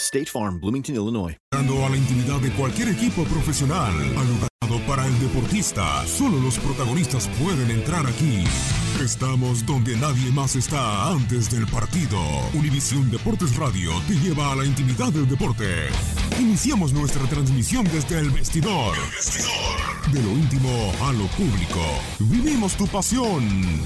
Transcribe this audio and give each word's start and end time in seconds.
State 0.00 0.26
Farm, 0.26 0.60
Bloomington, 0.60 0.94
Illinois. 0.94 1.36
Dando 1.50 1.84
a 1.84 1.90
la 1.90 1.96
intimidad 1.96 2.40
de 2.40 2.52
cualquier 2.52 2.88
equipo 2.88 3.24
profesional, 3.24 3.92
alugado 3.92 4.86
para 4.86 5.04
el 5.04 5.18
deportista. 5.18 6.06
Solo 6.06 6.38
los 6.38 6.56
protagonistas 6.58 7.28
pueden 7.42 7.68
entrar 7.72 8.06
aquí. 8.06 8.44
Estamos 9.02 9.66
donde 9.66 9.96
nadie 9.96 10.30
más 10.30 10.54
está 10.54 11.10
antes 11.10 11.50
del 11.50 11.66
partido. 11.66 12.16
Univisión 12.54 13.10
Deportes 13.10 13.56
Radio 13.56 13.90
te 14.06 14.14
lleva 14.14 14.52
a 14.52 14.56
la 14.56 14.64
intimidad 14.64 15.12
del 15.12 15.28
deporte. 15.28 15.88
Iniciamos 16.38 16.92
nuestra 16.92 17.24
transmisión 17.24 17.84
desde 17.92 18.20
el 18.20 18.30
vestidor. 18.30 18.96
De 20.12 20.22
lo 20.22 20.30
íntimo 20.30 20.92
a 21.02 21.12
lo 21.12 21.26
público. 21.26 21.80
Vivimos 22.20 22.76
tu 22.76 22.86
pasión. 22.86 23.82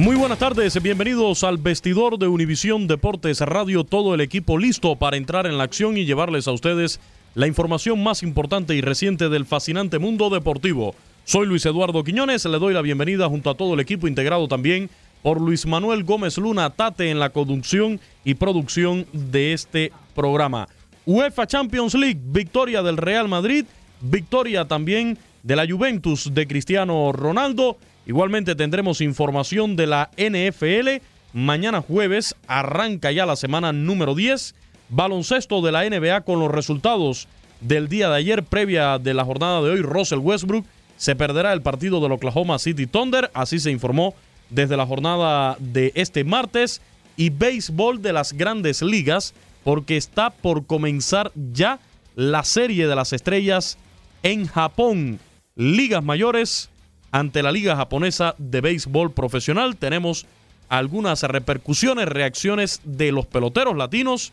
Muy 0.00 0.16
buenas 0.16 0.38
tardes, 0.38 0.82
bienvenidos 0.82 1.44
al 1.44 1.58
vestidor 1.58 2.18
de 2.18 2.26
Univisión 2.26 2.86
Deportes 2.86 3.40
Radio, 3.42 3.84
todo 3.84 4.14
el 4.14 4.22
equipo 4.22 4.56
listo 4.56 4.96
para 4.96 5.18
entrar 5.18 5.46
en 5.46 5.58
la 5.58 5.64
acción 5.64 5.98
y 5.98 6.06
llevarles 6.06 6.48
a 6.48 6.52
ustedes 6.52 7.00
la 7.34 7.46
información 7.46 8.02
más 8.02 8.22
importante 8.22 8.74
y 8.74 8.80
reciente 8.80 9.28
del 9.28 9.44
fascinante 9.44 9.98
mundo 9.98 10.30
deportivo. 10.30 10.94
Soy 11.24 11.46
Luis 11.46 11.66
Eduardo 11.66 12.02
Quiñones, 12.02 12.46
le 12.46 12.58
doy 12.58 12.72
la 12.72 12.80
bienvenida 12.80 13.28
junto 13.28 13.50
a 13.50 13.54
todo 13.54 13.74
el 13.74 13.80
equipo 13.80 14.08
integrado 14.08 14.48
también 14.48 14.88
por 15.20 15.38
Luis 15.38 15.66
Manuel 15.66 16.02
Gómez 16.02 16.38
Luna 16.38 16.70
Tate 16.70 17.10
en 17.10 17.18
la 17.18 17.28
conducción 17.28 18.00
y 18.24 18.32
producción 18.32 19.04
de 19.12 19.52
este 19.52 19.92
programa. 20.14 20.66
UEFA 21.04 21.46
Champions 21.46 21.92
League, 21.92 22.20
victoria 22.24 22.82
del 22.82 22.96
Real 22.96 23.28
Madrid, 23.28 23.66
victoria 24.00 24.64
también 24.64 25.18
de 25.42 25.56
la 25.56 25.68
Juventus 25.68 26.32
de 26.32 26.46
Cristiano 26.46 27.12
Ronaldo. 27.12 27.76
Igualmente 28.10 28.56
tendremos 28.56 29.00
información 29.02 29.76
de 29.76 29.86
la 29.86 30.10
NFL. 30.16 31.00
Mañana 31.32 31.80
jueves 31.80 32.34
arranca 32.48 33.12
ya 33.12 33.24
la 33.24 33.36
semana 33.36 33.72
número 33.72 34.16
10. 34.16 34.56
Baloncesto 34.88 35.62
de 35.62 35.70
la 35.70 35.88
NBA 35.88 36.22
con 36.22 36.40
los 36.40 36.50
resultados 36.50 37.28
del 37.60 37.88
día 37.88 38.10
de 38.10 38.16
ayer, 38.16 38.42
previa 38.42 38.98
de 38.98 39.14
la 39.14 39.24
jornada 39.24 39.62
de 39.62 39.70
hoy. 39.70 39.82
Russell 39.82 40.18
Westbrook 40.18 40.66
se 40.96 41.14
perderá 41.14 41.52
el 41.52 41.62
partido 41.62 42.00
del 42.00 42.10
Oklahoma 42.10 42.58
City 42.58 42.88
Thunder. 42.88 43.30
Así 43.32 43.60
se 43.60 43.70
informó 43.70 44.16
desde 44.48 44.76
la 44.76 44.86
jornada 44.86 45.56
de 45.60 45.92
este 45.94 46.24
martes. 46.24 46.82
Y 47.16 47.30
béisbol 47.30 48.02
de 48.02 48.12
las 48.12 48.32
grandes 48.32 48.82
ligas, 48.82 49.34
porque 49.62 49.96
está 49.96 50.30
por 50.30 50.66
comenzar 50.66 51.30
ya 51.52 51.78
la 52.16 52.42
serie 52.42 52.88
de 52.88 52.96
las 52.96 53.12
estrellas 53.12 53.78
en 54.24 54.48
Japón. 54.48 55.20
Ligas 55.54 56.02
mayores 56.02 56.70
ante 57.12 57.42
la 57.42 57.52
Liga 57.52 57.76
Japonesa 57.76 58.34
de 58.38 58.60
Béisbol 58.60 59.12
Profesional. 59.12 59.76
Tenemos 59.76 60.26
algunas 60.68 61.22
repercusiones, 61.22 62.06
reacciones 62.06 62.80
de 62.84 63.12
los 63.12 63.26
peloteros 63.26 63.76
latinos 63.76 64.32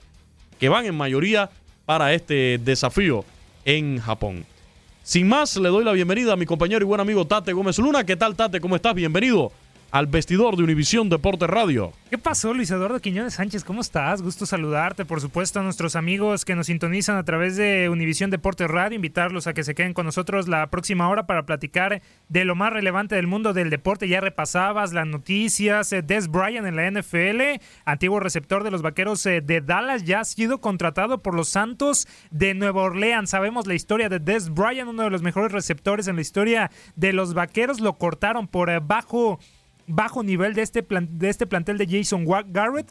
que 0.59 0.69
van 0.69 0.85
en 0.85 0.95
mayoría 0.95 1.49
para 1.85 2.13
este 2.13 2.59
desafío 2.63 3.25
en 3.65 3.99
Japón. 3.99 4.45
Sin 5.03 5.27
más, 5.27 5.55
le 5.55 5.69
doy 5.69 5.85
la 5.85 5.93
bienvenida 5.93 6.33
a 6.33 6.35
mi 6.35 6.45
compañero 6.45 6.83
y 6.83 6.88
buen 6.88 6.99
amigo 6.99 7.25
Tate 7.25 7.53
Gómez 7.53 7.77
Luna. 7.77 8.03
¿Qué 8.03 8.17
tal, 8.17 8.35
Tate? 8.35 8.59
¿Cómo 8.59 8.75
estás? 8.75 8.94
Bienvenido 8.94 9.51
al 9.91 10.07
vestidor 10.07 10.57
de 10.57 10.63
Univisión 10.63 11.09
Deporte 11.09 11.47
Radio. 11.47 11.93
¿Qué 12.09 12.17
pasó, 12.17 12.53
Luis 12.53 12.71
Eduardo 12.71 12.99
Quiñones 13.01 13.33
Sánchez? 13.33 13.63
¿Cómo 13.65 13.81
estás? 13.81 14.21
Gusto 14.21 14.45
saludarte. 14.45 15.03
Por 15.03 15.19
supuesto, 15.19 15.59
a 15.59 15.63
nuestros 15.63 15.95
amigos 15.97 16.45
que 16.45 16.55
nos 16.55 16.67
sintonizan 16.67 17.17
a 17.17 17.23
través 17.23 17.57
de 17.57 17.89
Univisión 17.89 18.29
Deporte 18.29 18.65
Radio, 18.67 18.95
invitarlos 18.95 19.45
a 19.47 19.53
que 19.53 19.63
se 19.63 19.75
queden 19.75 19.93
con 19.93 20.05
nosotros 20.05 20.47
la 20.47 20.67
próxima 20.67 21.09
hora 21.09 21.27
para 21.27 21.45
platicar 21.45 22.01
de 22.29 22.45
lo 22.45 22.55
más 22.55 22.71
relevante 22.71 23.15
del 23.15 23.27
mundo 23.27 23.53
del 23.53 23.69
deporte. 23.69 24.07
Ya 24.07 24.21
repasabas 24.21 24.93
las 24.93 25.05
noticias. 25.05 25.91
eh, 25.91 26.01
Des 26.01 26.29
Bryant 26.29 26.65
en 26.65 26.75
la 26.77 26.89
NFL, 26.89 27.61
antiguo 27.83 28.19
receptor 28.21 28.63
de 28.63 28.71
los 28.71 28.81
vaqueros 28.81 29.25
eh, 29.25 29.41
de 29.41 29.59
Dallas, 29.59 30.05
ya 30.05 30.21
ha 30.21 30.25
sido 30.25 30.61
contratado 30.61 31.21
por 31.21 31.35
los 31.35 31.49
Santos 31.49 32.07
de 32.31 32.53
Nueva 32.53 32.83
Orleans. 32.83 33.29
Sabemos 33.29 33.67
la 33.67 33.73
historia 33.73 34.07
de 34.07 34.19
Des 34.19 34.49
Bryant, 34.49 34.89
uno 34.89 35.03
de 35.03 35.09
los 35.09 35.21
mejores 35.21 35.51
receptores 35.51 36.07
en 36.07 36.15
la 36.15 36.21
historia 36.21 36.71
de 36.95 37.11
los 37.11 37.33
vaqueros. 37.33 37.81
Lo 37.81 37.97
cortaron 37.97 38.47
por 38.47 38.69
eh, 38.69 38.79
bajo 38.81 39.39
bajo 39.87 40.21
nivel 40.23 40.53
de 40.53 40.62
este, 40.62 40.83
plan- 40.83 41.09
de 41.17 41.29
este 41.29 41.47
plantel 41.47 41.77
de 41.77 41.88
Jason 41.88 42.25
Garrett. 42.47 42.88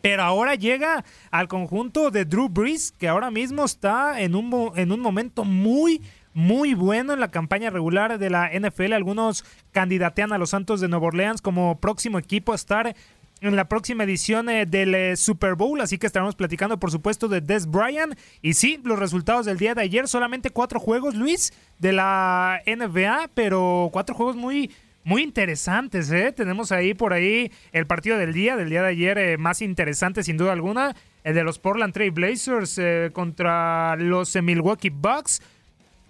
Pero 0.00 0.22
ahora 0.24 0.56
llega 0.56 1.04
al 1.30 1.46
conjunto 1.46 2.10
de 2.10 2.24
Drew 2.24 2.48
Brees, 2.48 2.92
que 2.92 3.08
ahora 3.08 3.30
mismo 3.30 3.64
está 3.64 4.20
en 4.20 4.34
un, 4.34 4.72
en 4.74 4.90
un 4.90 4.98
momento 5.00 5.44
muy, 5.44 6.02
muy 6.34 6.74
bueno 6.74 7.12
en 7.12 7.20
la 7.20 7.30
campaña 7.30 7.70
regular 7.70 8.18
de 8.18 8.28
la 8.30 8.50
NFL. 8.52 8.94
Algunos 8.94 9.44
candidatean 9.70 10.32
a 10.32 10.38
los 10.38 10.50
Santos 10.50 10.80
de 10.80 10.88
Nueva 10.88 11.06
Orleans 11.06 11.40
como 11.40 11.78
próximo 11.78 12.18
equipo 12.18 12.50
a 12.50 12.56
estar 12.56 12.96
en 13.40 13.56
la 13.56 13.68
próxima 13.68 14.04
edición 14.04 14.48
eh, 14.48 14.66
del 14.66 14.94
eh, 14.94 15.16
Super 15.16 15.56
Bowl, 15.56 15.80
así 15.80 15.98
que 15.98 16.06
estaremos 16.06 16.36
platicando 16.36 16.78
por 16.78 16.92
supuesto 16.92 17.26
de 17.26 17.40
Des 17.40 17.66
Bryant 17.66 18.14
y 18.40 18.54
sí, 18.54 18.80
los 18.84 19.00
resultados 19.00 19.46
del 19.46 19.58
día 19.58 19.74
de 19.74 19.82
ayer, 19.82 20.06
solamente 20.06 20.50
cuatro 20.50 20.78
juegos 20.78 21.16
Luis 21.16 21.52
de 21.80 21.92
la 21.92 22.60
NBA, 22.66 23.30
pero 23.34 23.90
cuatro 23.92 24.14
juegos 24.14 24.36
muy 24.36 24.70
muy 25.04 25.22
interesantes, 25.22 26.10
¿eh? 26.10 26.32
Tenemos 26.32 26.72
ahí 26.72 26.94
por 26.94 27.12
ahí 27.12 27.50
el 27.72 27.86
partido 27.86 28.18
del 28.18 28.32
día, 28.32 28.56
del 28.56 28.70
día 28.70 28.82
de 28.82 28.88
ayer, 28.88 29.18
eh, 29.18 29.38
más 29.38 29.62
interesante 29.62 30.22
sin 30.22 30.36
duda 30.36 30.52
alguna, 30.52 30.94
el 31.24 31.34
de 31.34 31.42
los 31.42 31.58
Portland 31.58 31.92
Trail 31.92 32.12
Blazers 32.12 32.78
eh, 32.78 33.10
contra 33.12 33.96
los 33.96 34.34
Milwaukee 34.40 34.90
Bucks. 34.90 35.42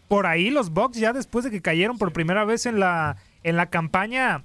Por 0.08 0.26
ahí 0.26 0.50
los 0.50 0.70
Bucks 0.70 0.98
ya 0.98 1.12
después 1.12 1.44
de 1.44 1.50
que 1.50 1.62
cayeron 1.62 1.96
por 1.96 2.12
primera 2.12 2.44
vez 2.44 2.66
en 2.66 2.80
la, 2.80 3.16
en 3.42 3.56
la 3.56 3.70
campaña 3.70 4.44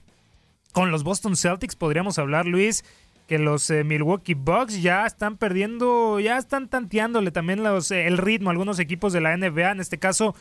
con 0.72 0.92
los 0.92 1.04
Boston 1.04 1.36
Celtics 1.36 1.76
podríamos 1.76 2.20
hablar, 2.20 2.46
Luis, 2.46 2.86
que 3.28 3.40
los 3.40 3.70
eh, 3.70 3.84
Milwaukee 3.84 4.34
Bucks 4.34 4.82
ya 4.82 5.06
están 5.06 5.36
perdiendo, 5.38 6.20
ya 6.20 6.38
están 6.38 6.70
tanteándole 6.70 7.32
también 7.32 7.64
los, 7.64 7.92
el 7.92 8.18
ritmo 8.18 8.50
a 8.50 8.52
algunos 8.52 8.80
equipos 8.80 9.12
de 9.12 9.22
la 9.22 9.36
NBA, 9.36 9.72
en 9.72 9.80
este 9.82 9.98
caso 9.98 10.36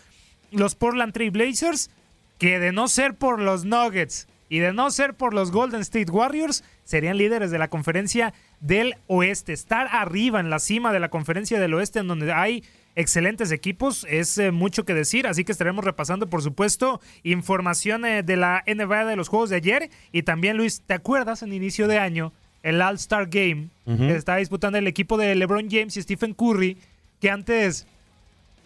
los 0.52 0.76
Portland 0.76 1.12
Trail 1.12 1.32
Blazers, 1.32 1.90
que 2.38 2.58
de 2.58 2.72
no 2.72 2.88
ser 2.88 3.14
por 3.14 3.40
los 3.40 3.64
Nuggets 3.64 4.28
y 4.48 4.58
de 4.58 4.72
no 4.72 4.90
ser 4.90 5.14
por 5.14 5.34
los 5.34 5.50
Golden 5.50 5.80
State 5.80 6.10
Warriors, 6.10 6.62
serían 6.84 7.18
líderes 7.18 7.50
de 7.50 7.58
la 7.58 7.68
conferencia 7.68 8.32
del 8.60 8.94
oeste. 9.08 9.52
Estar 9.52 9.88
arriba 9.90 10.40
en 10.40 10.50
la 10.50 10.58
cima 10.58 10.92
de 10.92 11.00
la 11.00 11.08
conferencia 11.08 11.58
del 11.58 11.74
oeste, 11.74 11.98
en 11.98 12.08
donde 12.08 12.32
hay 12.32 12.62
excelentes 12.94 13.50
equipos, 13.50 14.06
es 14.08 14.38
eh, 14.38 14.52
mucho 14.52 14.84
que 14.84 14.94
decir, 14.94 15.26
así 15.26 15.44
que 15.44 15.52
estaremos 15.52 15.84
repasando, 15.84 16.28
por 16.28 16.42
supuesto, 16.42 17.00
información 17.24 18.02
de 18.02 18.36
la 18.36 18.62
NBA 18.66 19.04
de 19.04 19.16
los 19.16 19.28
juegos 19.28 19.50
de 19.50 19.56
ayer. 19.56 19.90
Y 20.12 20.22
también, 20.22 20.56
Luis, 20.56 20.80
¿te 20.86 20.94
acuerdas 20.94 21.42
en 21.42 21.52
inicio 21.52 21.88
de 21.88 21.98
año? 21.98 22.32
el 22.66 22.82
All-Star 22.82 23.28
Game, 23.28 23.68
que 23.84 24.16
está 24.16 24.34
disputando 24.34 24.76
el 24.76 24.88
equipo 24.88 25.16
de 25.16 25.36
LeBron 25.36 25.68
James 25.70 25.96
y 25.96 26.02
Stephen 26.02 26.34
Curry, 26.34 26.76
que 27.20 27.30
antes 27.30 27.86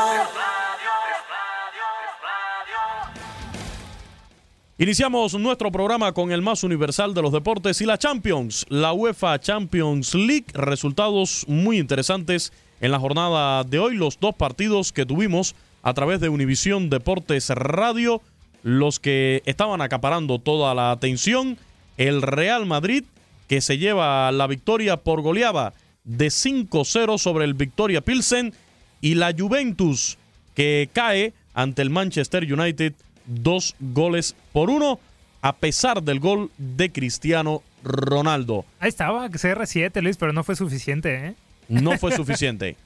Iniciamos 4.80 5.34
nuestro 5.34 5.70
programa 5.70 6.12
con 6.12 6.32
el 6.32 6.40
más 6.40 6.64
universal 6.64 7.12
de 7.12 7.20
los 7.20 7.32
deportes 7.32 7.82
y 7.82 7.84
la 7.84 7.98
Champions, 7.98 8.64
la 8.70 8.94
UEFA 8.94 9.38
Champions 9.38 10.14
League. 10.14 10.46
Resultados 10.54 11.44
muy 11.46 11.78
interesantes 11.78 12.50
en 12.80 12.90
la 12.90 12.98
jornada 12.98 13.62
de 13.62 13.78
hoy. 13.78 13.94
Los 13.94 14.18
dos 14.18 14.34
partidos 14.34 14.90
que 14.90 15.04
tuvimos 15.04 15.54
a 15.82 15.92
través 15.92 16.18
de 16.20 16.30
Univisión 16.30 16.88
Deportes 16.88 17.50
Radio, 17.50 18.22
los 18.62 19.00
que 19.00 19.42
estaban 19.44 19.82
acaparando 19.82 20.38
toda 20.38 20.74
la 20.74 20.92
atención. 20.92 21.58
El 21.98 22.22
Real 22.22 22.64
Madrid, 22.64 23.04
que 23.48 23.60
se 23.60 23.76
lleva 23.76 24.32
la 24.32 24.46
victoria 24.46 24.96
por 24.96 25.20
goleada 25.20 25.74
de 26.04 26.28
5-0 26.28 27.18
sobre 27.18 27.44
el 27.44 27.52
Victoria 27.52 28.00
Pilsen. 28.00 28.54
Y 29.02 29.16
la 29.16 29.34
Juventus, 29.38 30.16
que 30.54 30.88
cae 30.90 31.34
ante 31.52 31.82
el 31.82 31.90
Manchester 31.90 32.50
United 32.50 32.94
dos 33.30 33.76
goles 33.80 34.34
por 34.52 34.70
uno, 34.70 34.98
a 35.42 35.54
pesar 35.56 36.02
del 36.02 36.20
gol 36.20 36.50
de 36.58 36.90
Cristiano 36.90 37.62
Ronaldo. 37.82 38.64
Ahí 38.78 38.88
estaba, 38.88 39.28
CR7, 39.28 40.02
Luis, 40.02 40.16
pero 40.16 40.32
no 40.32 40.44
fue 40.44 40.56
suficiente, 40.56 41.28
¿eh? 41.28 41.34
No 41.68 41.96
fue 41.98 42.12
suficiente. 42.16 42.76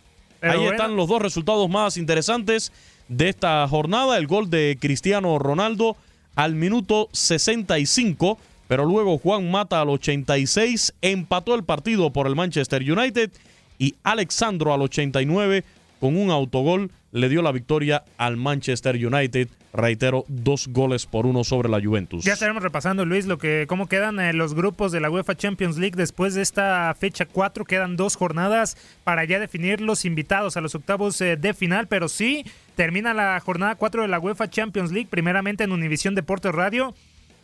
Ahí 0.40 0.64
están 0.66 0.94
los 0.94 1.08
dos 1.08 1.22
resultados 1.22 1.68
más 1.70 1.96
interesantes 1.96 2.70
de 3.08 3.30
esta 3.30 3.66
jornada. 3.66 4.18
El 4.18 4.26
gol 4.26 4.50
de 4.50 4.76
Cristiano 4.78 5.38
Ronaldo 5.38 5.96
al 6.34 6.54
minuto 6.54 7.08
65, 7.12 8.38
pero 8.68 8.84
luego 8.84 9.18
Juan 9.18 9.50
Mata 9.50 9.80
al 9.80 9.88
86 9.88 10.94
empató 11.00 11.54
el 11.54 11.64
partido 11.64 12.10
por 12.12 12.26
el 12.26 12.36
Manchester 12.36 12.82
United 12.82 13.30
y 13.78 13.94
Alexandro 14.02 14.74
al 14.74 14.82
89 14.82 15.64
con 16.00 16.16
un 16.16 16.30
autogol 16.30 16.90
le 17.14 17.28
dio 17.28 17.42
la 17.42 17.52
victoria 17.52 18.04
al 18.18 18.36
Manchester 18.36 18.96
United. 18.96 19.48
Reitero, 19.72 20.24
dos 20.26 20.66
goles 20.68 21.06
por 21.06 21.26
uno 21.26 21.44
sobre 21.44 21.68
la 21.68 21.80
Juventus. 21.80 22.24
Ya 22.24 22.32
estaremos 22.32 22.62
repasando, 22.62 23.04
Luis, 23.04 23.26
lo 23.26 23.38
que 23.38 23.66
cómo 23.68 23.86
quedan 23.88 24.18
eh, 24.18 24.32
los 24.32 24.54
grupos 24.54 24.90
de 24.90 25.00
la 25.00 25.10
UEFA 25.10 25.36
Champions 25.36 25.78
League 25.78 25.96
después 25.96 26.34
de 26.34 26.42
esta 26.42 26.94
fecha 26.98 27.24
4. 27.24 27.64
Quedan 27.64 27.96
dos 27.96 28.16
jornadas 28.16 28.76
para 29.04 29.24
ya 29.24 29.38
definir 29.38 29.80
los 29.80 30.04
invitados 30.04 30.56
a 30.56 30.60
los 30.60 30.74
octavos 30.74 31.20
eh, 31.20 31.36
de 31.36 31.54
final, 31.54 31.86
pero 31.86 32.08
sí 32.08 32.44
termina 32.74 33.14
la 33.14 33.38
jornada 33.38 33.76
4 33.76 34.02
de 34.02 34.08
la 34.08 34.18
UEFA 34.18 34.50
Champions 34.50 34.90
League, 34.90 35.08
primeramente 35.08 35.62
en 35.62 35.70
Univisión 35.70 36.16
Deportes 36.16 36.52
Radio. 36.52 36.94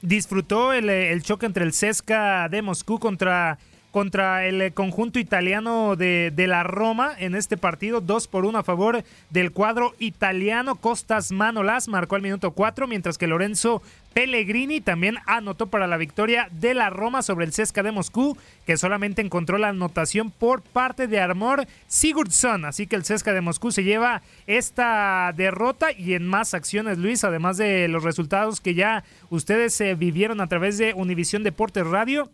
Disfrutó 0.02 0.72
el, 0.72 0.90
eh, 0.90 1.12
el 1.12 1.22
choque 1.22 1.46
entre 1.46 1.64
el 1.64 1.70
CSKA 1.70 2.48
de 2.48 2.62
Moscú 2.62 2.98
contra 2.98 3.58
contra 3.90 4.47
el 4.47 4.62
eh, 4.62 4.70
conjunto 4.73 5.18
italiano 5.18 5.97
de, 5.97 6.32
de, 6.35 6.47
la 6.47 6.62
Roma 6.62 7.12
en 7.18 7.35
este 7.35 7.56
partido, 7.56 8.00
2 8.00 8.28
por 8.28 8.44
1 8.44 8.59
a 8.59 8.62
favor 8.62 9.04
del 9.30 9.52
cuadro 9.52 9.94
italiano. 9.99 10.76
Costas 10.76 11.32
Manolas 11.32 11.88
marcó 11.88 12.16
al 12.16 12.23
minuto 12.23 12.52
4, 12.52 12.87
mientras 12.87 13.18
que 13.18 13.26
Lorenzo 13.26 13.82
Pellegrini 14.12 14.80
también 14.80 15.18
anotó 15.26 15.68
para 15.68 15.87
la 15.87 15.97
victoria 15.97 16.49
de 16.50 16.75
la 16.75 16.90
Roma 16.90 17.23
sobre 17.23 17.44
el 17.44 17.52
Cesca 17.52 17.82
de 17.82 17.92
Moscú, 17.92 18.37
que 18.66 18.76
solamente 18.76 19.23
encontró 19.23 19.56
la 19.59 19.68
anotación 19.68 20.30
por 20.30 20.62
parte 20.62 21.06
de 21.06 21.20
Armor 21.20 21.66
Sigurdsson. 21.87 22.64
Así 22.64 22.87
que 22.87 22.97
el 22.97 23.04
Cesca 23.04 23.32
de 23.32 23.40
Moscú 23.40 23.70
se 23.70 23.85
lleva 23.85 24.23
esta 24.47 25.32
derrota 25.37 25.92
y 25.92 26.14
en 26.14 26.26
más 26.26 26.54
acciones, 26.54 26.99
Luis, 26.99 27.23
además 27.23 27.56
de 27.56 27.88
los 27.88 28.02
resultados 28.02 28.61
que 28.61 28.75
ya 28.75 29.04
ustedes 29.30 29.80
eh, 29.80 29.94
vivieron 29.94 30.40
a 30.40 30.49
través 30.49 30.76
de 30.78 30.92
Univisión 30.94 31.44
Deportes 31.44 31.87
Radio 31.87 32.30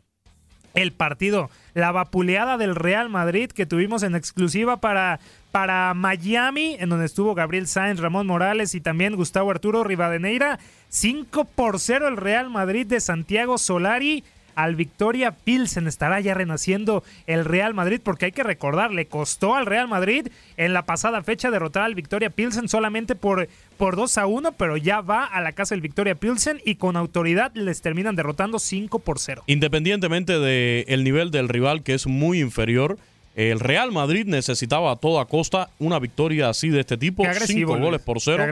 el 0.76 0.92
partido, 0.92 1.50
la 1.75 1.90
vapuleada 1.90 2.59
del 2.59 2.76
Real 2.76 3.09
Madrid 3.09 3.50
que 3.50 3.66
tuvimos 3.66 4.04
en 4.04 4.14
exclusiva 4.14 4.76
para, 4.76 5.18
para 5.50 5.92
Miami, 5.95 6.76
en 6.78 6.90
donde 6.90 7.06
estuvo 7.06 7.35
Gabriel 7.35 7.66
Sainz, 7.66 7.99
Ramón 7.99 8.26
Morales 8.26 8.75
y 8.75 8.80
también 8.80 9.16
Gustavo 9.16 9.50
Arturo 9.50 9.83
Rivadeneira. 9.83 10.61
5 10.90 11.45
por 11.47 11.80
0 11.80 12.09
el 12.09 12.16
Real 12.16 12.50
Madrid 12.50 12.87
de 12.87 13.00
Santiago 13.00 13.59
Solari 13.59 14.23
al 14.57 14.75
Victoria 14.75 15.31
Pilsen. 15.31 15.87
Estará 15.87 16.19
ya 16.19 16.35
renaciendo 16.35 17.05
el 17.29 17.45
Real 17.45 17.75
Madrid 17.75 18.01
porque 18.03 18.25
hay 18.25 18.33
que 18.33 18.43
recordar, 18.43 18.91
le 18.91 19.07
costó 19.07 19.55
al 19.55 19.67
Real 19.67 19.87
Madrid 19.87 20.29
en 20.57 20.73
la 20.73 20.85
pasada 20.85 21.23
fecha 21.23 21.53
derrotar 21.53 21.85
al 21.85 21.95
Victoria 21.95 22.31
Pilsen 22.31 22.69
solamente 22.69 23.15
por, 23.15 23.49
por 23.79 23.95
2 23.95 24.19
a 24.19 24.27
1, 24.27 24.53
pero 24.53 24.77
ya 24.77 25.01
va 25.01 25.25
a 25.25 25.41
la 25.41 25.53
casa 25.53 25.75
del 25.75 25.83
Victoria 25.83 26.17
Pilsen 26.17 26.61
y 26.65 26.75
con 26.75 26.97
autoridad 26.97 27.53
les 27.55 27.83
terminan 27.83 28.17
derrotando 28.17 28.59
5 28.59 28.99
por 28.99 29.21
0. 29.21 29.45
Independientemente 29.47 30.41
del 30.41 31.05
nivel 31.05 31.31
del 31.31 31.49
rival 31.49 31.83
que 31.83 31.95
es 31.95 32.07
muy 32.07 32.41
inferior, 32.41 32.99
el 33.37 33.61
Real 33.61 33.93
Madrid 33.93 34.25
necesitaba 34.25 34.93
a 34.93 34.97
toda 34.97 35.27
costa 35.27 35.69
una 35.79 35.99
victoria 35.99 36.49
así 36.49 36.71
de 36.71 36.81
este 36.81 36.97
tipo, 36.97 37.23
cinco 37.45 37.79
goles 37.79 38.01
por 38.01 38.19
cero. 38.19 38.47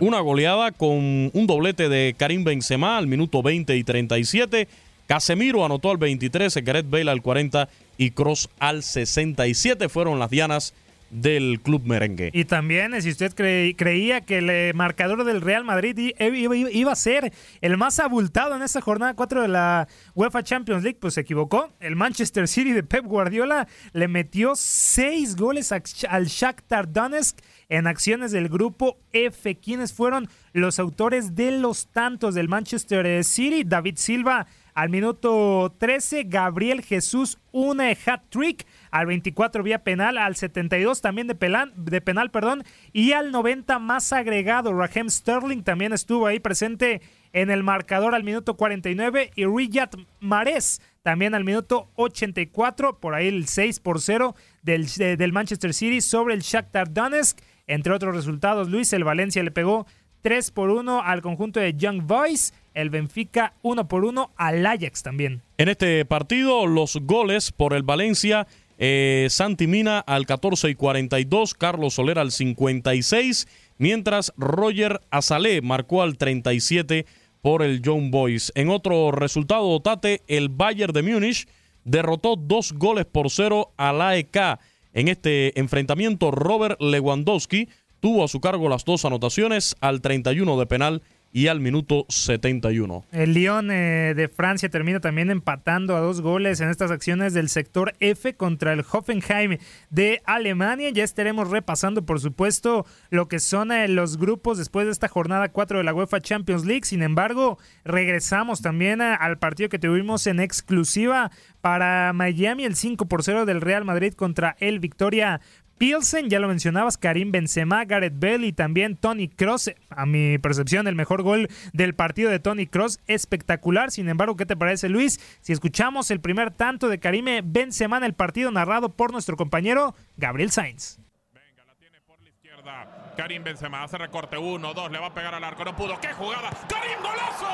Una 0.00 0.18
goleada 0.18 0.72
con 0.72 1.30
un 1.32 1.46
doblete 1.46 1.88
de 1.88 2.16
Karim 2.18 2.42
Benzema 2.42 2.98
al 2.98 3.06
minuto 3.06 3.42
20 3.42 3.76
y 3.76 3.84
37. 3.84 4.66
Casemiro 5.06 5.64
anotó 5.64 5.90
al 5.90 5.98
23, 5.98 6.54
Gareth 6.64 6.88
Bale 6.88 7.10
al 7.10 7.22
40 7.22 7.68
y 7.98 8.10
Cross 8.12 8.48
al 8.58 8.82
67. 8.82 9.88
Fueron 9.88 10.18
las 10.18 10.30
dianas 10.30 10.74
del 11.14 11.60
club 11.62 11.82
merengue. 11.84 12.30
Y 12.32 12.44
también, 12.44 13.00
si 13.00 13.10
usted 13.10 13.32
creía 13.76 14.20
que 14.22 14.38
el 14.38 14.74
marcador 14.74 15.24
del 15.24 15.40
Real 15.40 15.64
Madrid 15.64 16.12
iba, 16.18 16.92
a 16.92 16.96
ser 16.96 17.32
el 17.60 17.76
más 17.76 18.00
abultado 18.00 18.56
en 18.56 18.62
esta 18.62 18.80
jornada 18.80 19.14
4 19.14 19.42
de 19.42 19.48
la 19.48 19.86
UEFA 20.14 20.42
Champions 20.42 20.82
League, 20.82 20.98
pues 21.00 21.14
se 21.14 21.20
equivocó. 21.20 21.70
El 21.78 21.94
Manchester 21.94 22.48
City 22.48 22.72
de 22.72 22.82
Pep 22.82 23.04
Guardiola 23.04 23.68
le 23.92 24.08
metió 24.08 24.54
seis 24.56 25.36
goles 25.36 25.72
al 25.72 26.26
Shakhtar 26.26 26.92
Donetsk 26.92 27.38
en 27.68 27.86
acciones 27.86 28.32
del 28.32 28.48
grupo 28.48 28.98
F. 29.12 29.56
¿Quiénes 29.56 29.92
fueron 29.92 30.28
los 30.52 30.80
autores 30.80 31.36
de 31.36 31.52
los 31.52 31.86
tantos 31.86 32.34
del 32.34 32.48
Manchester 32.48 33.22
City? 33.22 33.62
David 33.64 33.96
Silva 33.98 34.46
al 34.74 34.90
minuto 34.90 35.72
13, 35.78 36.24
Gabriel 36.24 36.82
Jesús, 36.82 37.38
una 37.52 37.90
hat-trick. 37.90 38.66
Al 38.90 39.06
24 39.06 39.62
vía 39.62 39.84
penal, 39.84 40.18
al 40.18 40.34
72 40.34 41.00
también 41.00 41.28
de, 41.28 41.36
de 41.76 42.00
penal, 42.00 42.30
perdón. 42.32 42.64
Y 42.92 43.12
al 43.12 43.30
90 43.30 43.78
más 43.78 44.12
agregado, 44.12 44.72
Raheem 44.72 45.08
Sterling 45.08 45.62
también 45.62 45.92
estuvo 45.92 46.26
ahí 46.26 46.40
presente 46.40 47.02
en 47.32 47.50
el 47.50 47.62
marcador 47.62 48.16
al 48.16 48.24
minuto 48.24 48.56
49. 48.56 49.30
Y 49.36 49.46
Riyad 49.46 49.90
Mahrez 50.18 50.80
también 51.02 51.36
al 51.36 51.44
minuto 51.44 51.90
84, 51.94 52.98
por 52.98 53.14
ahí 53.14 53.28
el 53.28 53.46
6 53.46 53.78
por 53.78 54.00
0 54.00 54.34
del, 54.62 54.88
del 54.88 55.32
Manchester 55.32 55.72
City 55.72 56.00
sobre 56.00 56.34
el 56.34 56.40
Shakhtar 56.40 56.92
Donetsk. 56.92 57.38
Entre 57.68 57.92
otros 57.92 58.14
resultados, 58.14 58.68
Luis, 58.68 58.92
el 58.92 59.04
Valencia 59.04 59.42
le 59.42 59.52
pegó 59.52 59.86
3 60.22 60.50
por 60.50 60.70
1 60.70 61.02
al 61.02 61.22
conjunto 61.22 61.60
de 61.60 61.74
Young 61.74 62.02
Boys 62.02 62.52
el 62.74 62.90
Benfica 62.90 63.54
1 63.62 63.88
por 63.88 64.04
1 64.04 64.32
al 64.36 64.66
Ajax 64.66 65.02
también. 65.02 65.42
En 65.58 65.68
este 65.68 66.04
partido, 66.04 66.66
los 66.66 66.96
goles 67.02 67.52
por 67.52 67.72
el 67.72 67.82
Valencia, 67.82 68.46
eh, 68.78 69.28
Santi 69.30 69.66
Mina 69.66 70.00
al 70.00 70.26
14 70.26 70.70
y 70.70 70.74
42, 70.74 71.54
Carlos 71.54 71.94
Soler 71.94 72.18
al 72.18 72.32
56, 72.32 73.46
mientras 73.78 74.32
Roger 74.36 75.00
Azalé 75.10 75.62
marcó 75.62 76.02
al 76.02 76.18
37 76.18 77.06
por 77.40 77.62
el 77.62 77.82
John 77.84 78.10
Boys. 78.10 78.52
En 78.54 78.70
otro 78.70 79.12
resultado, 79.12 79.80
Tate, 79.80 80.22
el 80.26 80.48
Bayern 80.48 80.92
de 80.92 81.02
Múnich 81.02 81.46
derrotó 81.84 82.36
dos 82.36 82.72
goles 82.72 83.04
por 83.04 83.30
cero 83.30 83.72
al 83.76 84.00
AEK. 84.00 84.58
En 84.94 85.08
este 85.08 85.58
enfrentamiento, 85.58 86.30
Robert 86.30 86.80
Lewandowski 86.80 87.68
tuvo 88.00 88.24
a 88.24 88.28
su 88.28 88.40
cargo 88.40 88.68
las 88.68 88.84
dos 88.84 89.04
anotaciones 89.04 89.76
al 89.80 90.00
31 90.00 90.58
de 90.58 90.66
penal 90.66 91.02
y 91.34 91.48
al 91.48 91.58
minuto 91.58 92.06
71. 92.10 93.06
El 93.10 93.34
Lyon 93.34 93.68
eh, 93.72 94.14
de 94.14 94.28
Francia 94.28 94.68
termina 94.68 95.00
también 95.00 95.30
empatando 95.30 95.96
a 95.96 96.00
dos 96.00 96.20
goles 96.20 96.60
en 96.60 96.70
estas 96.70 96.92
acciones 96.92 97.34
del 97.34 97.48
sector 97.48 97.92
F 97.98 98.36
contra 98.36 98.72
el 98.72 98.84
Hoffenheim 98.88 99.58
de 99.90 100.22
Alemania. 100.26 100.90
Ya 100.90 101.02
estaremos 101.02 101.50
repasando, 101.50 102.06
por 102.06 102.20
supuesto, 102.20 102.86
lo 103.10 103.26
que 103.26 103.40
son 103.40 103.72
eh, 103.72 103.88
los 103.88 104.16
grupos 104.16 104.58
después 104.58 104.86
de 104.86 104.92
esta 104.92 105.08
jornada 105.08 105.48
4 105.48 105.78
de 105.78 105.84
la 105.84 105.92
UEFA 105.92 106.20
Champions 106.20 106.64
League. 106.64 106.84
Sin 106.84 107.02
embargo, 107.02 107.58
regresamos 107.84 108.62
también 108.62 109.00
eh, 109.00 109.16
al 109.18 109.36
partido 109.38 109.68
que 109.68 109.80
tuvimos 109.80 110.28
en 110.28 110.38
exclusiva 110.38 111.32
para 111.60 112.12
Miami, 112.12 112.64
el 112.64 112.76
5 112.76 113.06
por 113.06 113.24
0 113.24 113.44
del 113.44 113.60
Real 113.60 113.84
Madrid 113.84 114.14
contra 114.14 114.54
el 114.60 114.78
Victoria 114.78 115.40
Pilsen, 115.78 116.30
ya 116.30 116.38
lo 116.38 116.48
mencionabas, 116.48 116.96
Karim 116.96 117.32
Benzema, 117.32 117.84
Gareth 117.84 118.18
Bale 118.18 118.46
y 118.46 118.52
también 118.52 118.96
Tony 118.96 119.28
Cross. 119.28 119.72
A 119.90 120.06
mi 120.06 120.38
percepción, 120.38 120.86
el 120.86 120.94
mejor 120.94 121.22
gol 121.22 121.48
del 121.72 121.94
partido 121.94 122.30
de 122.30 122.38
Tony 122.38 122.66
Cross, 122.66 123.00
espectacular. 123.06 123.90
Sin 123.90 124.08
embargo, 124.08 124.36
¿qué 124.36 124.46
te 124.46 124.56
parece, 124.56 124.88
Luis? 124.88 125.20
Si 125.40 125.52
escuchamos 125.52 126.10
el 126.10 126.20
primer 126.20 126.50
tanto 126.52 126.88
de 126.88 126.98
Karim 126.98 127.26
Benzema 127.44 127.96
en 127.98 128.04
el 128.04 128.14
partido 128.14 128.50
narrado 128.50 128.94
por 128.94 129.12
nuestro 129.12 129.36
compañero 129.36 129.94
Gabriel 130.16 130.50
Sainz. 130.50 130.98
Venga, 131.32 131.64
la 131.66 131.74
tiene 131.74 132.00
por 132.02 132.20
la 132.22 132.28
izquierda. 132.28 133.12
Karim 133.16 133.42
Benzema 133.42 133.82
hace 133.82 133.98
recorte 133.98 134.38
uno, 134.38 134.74
dos, 134.74 134.90
le 134.90 134.98
va 134.98 135.06
a 135.06 135.14
pegar 135.14 135.34
al 135.34 135.44
arco, 135.44 135.64
no 135.64 135.74
pudo. 135.74 135.98
¡Qué 136.00 136.12
jugada! 136.12 136.50
¡Karim 136.68 136.98
golazo! 137.02 137.46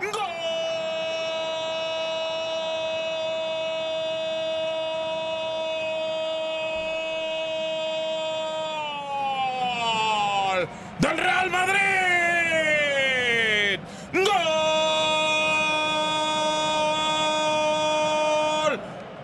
¡Gol! 0.00 0.37
Madrid. 11.48 11.78
¡Gol! 14.12 14.24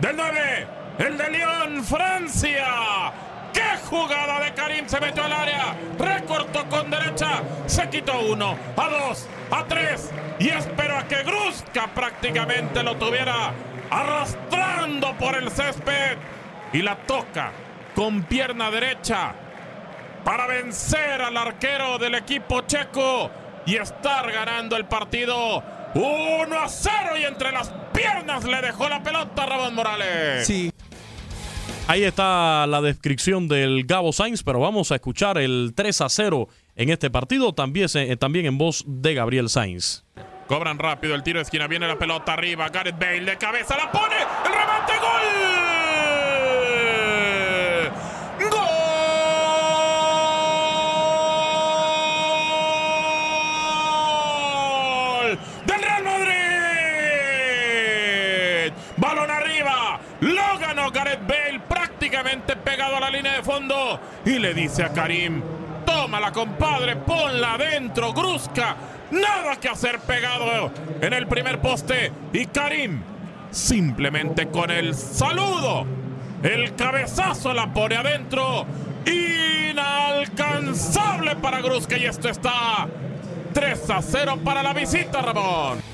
Del 0.01 0.17
9, 0.17 0.67
el 0.99 1.19
de 1.19 1.31
Lyon, 1.31 1.85
Francia. 1.85 3.13
¡Qué 3.53 3.77
jugada 3.89 4.41
de 4.41 4.53
Karim! 4.55 4.89
Se 4.89 5.01
metió 5.01 5.25
al 5.25 5.33
área, 5.33 5.77
recortó 5.99 6.69
con 6.69 6.91
derecha, 6.91 7.43
se 7.67 7.89
quitó 7.89 8.21
uno, 8.21 8.57
a 8.77 8.89
dos, 8.89 9.29
a 9.51 9.65
tres 9.65 10.11
y 10.39 10.49
esperó 10.49 10.99
a 10.99 11.05
que 11.05 11.23
Grusca 11.23 11.87
prácticamente 11.95 12.83
lo 12.83 12.97
tuviera 12.97 13.53
arrastrando 13.91 15.15
por 15.19 15.37
el 15.37 15.51
césped 15.51 16.17
y 16.73 16.83
la 16.83 16.97
toca 16.97 17.53
con 17.95 18.25
pierna 18.25 18.71
derecha 18.71 19.35
para 20.25 20.47
vencer 20.47 21.21
al 21.21 21.37
arquero 21.37 21.99
del 21.99 22.15
equipo 22.15 22.63
checo 22.63 23.31
y 23.67 23.77
estar 23.77 24.31
ganando 24.33 24.77
el 24.77 24.87
partido 24.87 25.63
1 25.95 26.59
a 26.59 26.69
0 26.69 26.95
y 27.21 27.25
entre 27.25 27.53
las 27.53 27.71
piernas 27.93 28.45
le 28.45 28.61
dejó 28.61 28.89
la 28.89 29.03
pelota 29.03 29.43
a 29.43 29.47
Ramón 29.47 29.75
Morales. 29.75 30.47
Sí. 30.47 30.73
Ahí 31.87 32.03
está 32.03 32.67
la 32.67 32.81
descripción 32.81 33.47
del 33.47 33.85
Gabo 33.85 34.13
Sainz, 34.13 34.43
pero 34.43 34.59
vamos 34.59 34.91
a 34.91 34.95
escuchar 34.95 35.37
el 35.37 35.73
3 35.77 36.01
a 36.01 36.09
0 36.09 36.49
en 36.77 36.89
este 36.89 37.11
partido, 37.11 37.53
también, 37.53 37.89
eh, 37.95 38.17
también 38.17 38.47
en 38.47 38.57
voz 38.57 38.85
de 38.87 39.15
Gabriel 39.15 39.51
Sainz. 39.51 40.03
Cobran 40.47 40.79
rápido 40.79 41.15
el 41.15 41.23
tiro 41.23 41.39
de 41.39 41.43
esquina, 41.43 41.67
viene 41.67 41.87
la 41.87 41.99
pelota 41.99 42.33
arriba, 42.33 42.69
Gareth 42.71 42.99
Bale 42.99 43.25
de 43.25 43.37
cabeza, 43.37 43.77
la 43.77 43.93
pone, 43.93 44.17
el 44.17 44.53
remate, 44.53 44.93
gol. 44.99 45.64
A 62.97 63.01
la 63.01 63.11
línea 63.11 63.35
de 63.35 63.43
fondo 63.43 64.01
y 64.25 64.39
le 64.39 64.55
dice 64.55 64.83
a 64.83 64.93
Karim, 64.93 65.43
tómala 65.85 66.33
compadre, 66.33 66.97
ponla 66.97 67.55
adentro, 67.55 68.13
Grusca, 68.13 68.77
nada 69.11 69.57
que 69.57 69.69
hacer 69.69 69.99
pegado 70.01 70.71
en 71.01 71.13
el 71.13 71.27
primer 71.27 71.61
poste 71.61 72.13
y 72.33 72.47
Karim 72.47 73.01
simplemente 73.51 74.49
con 74.49 74.71
el 74.71 74.95
saludo, 74.95 75.87
el 76.43 76.75
cabezazo 76.75 77.55
la 77.55 77.73
pone 77.73 77.97
adentro, 77.97 78.67
inalcanzable 79.07 81.37
para 81.37 81.61
Grusca 81.61 81.97
y 81.97 82.07
esto 82.07 82.29
está 82.29 82.89
3 83.53 83.91
a 83.91 84.03
0 84.03 84.41
para 84.45 84.63
la 84.63 84.73
visita 84.73 85.23
Ramón. 85.23 85.94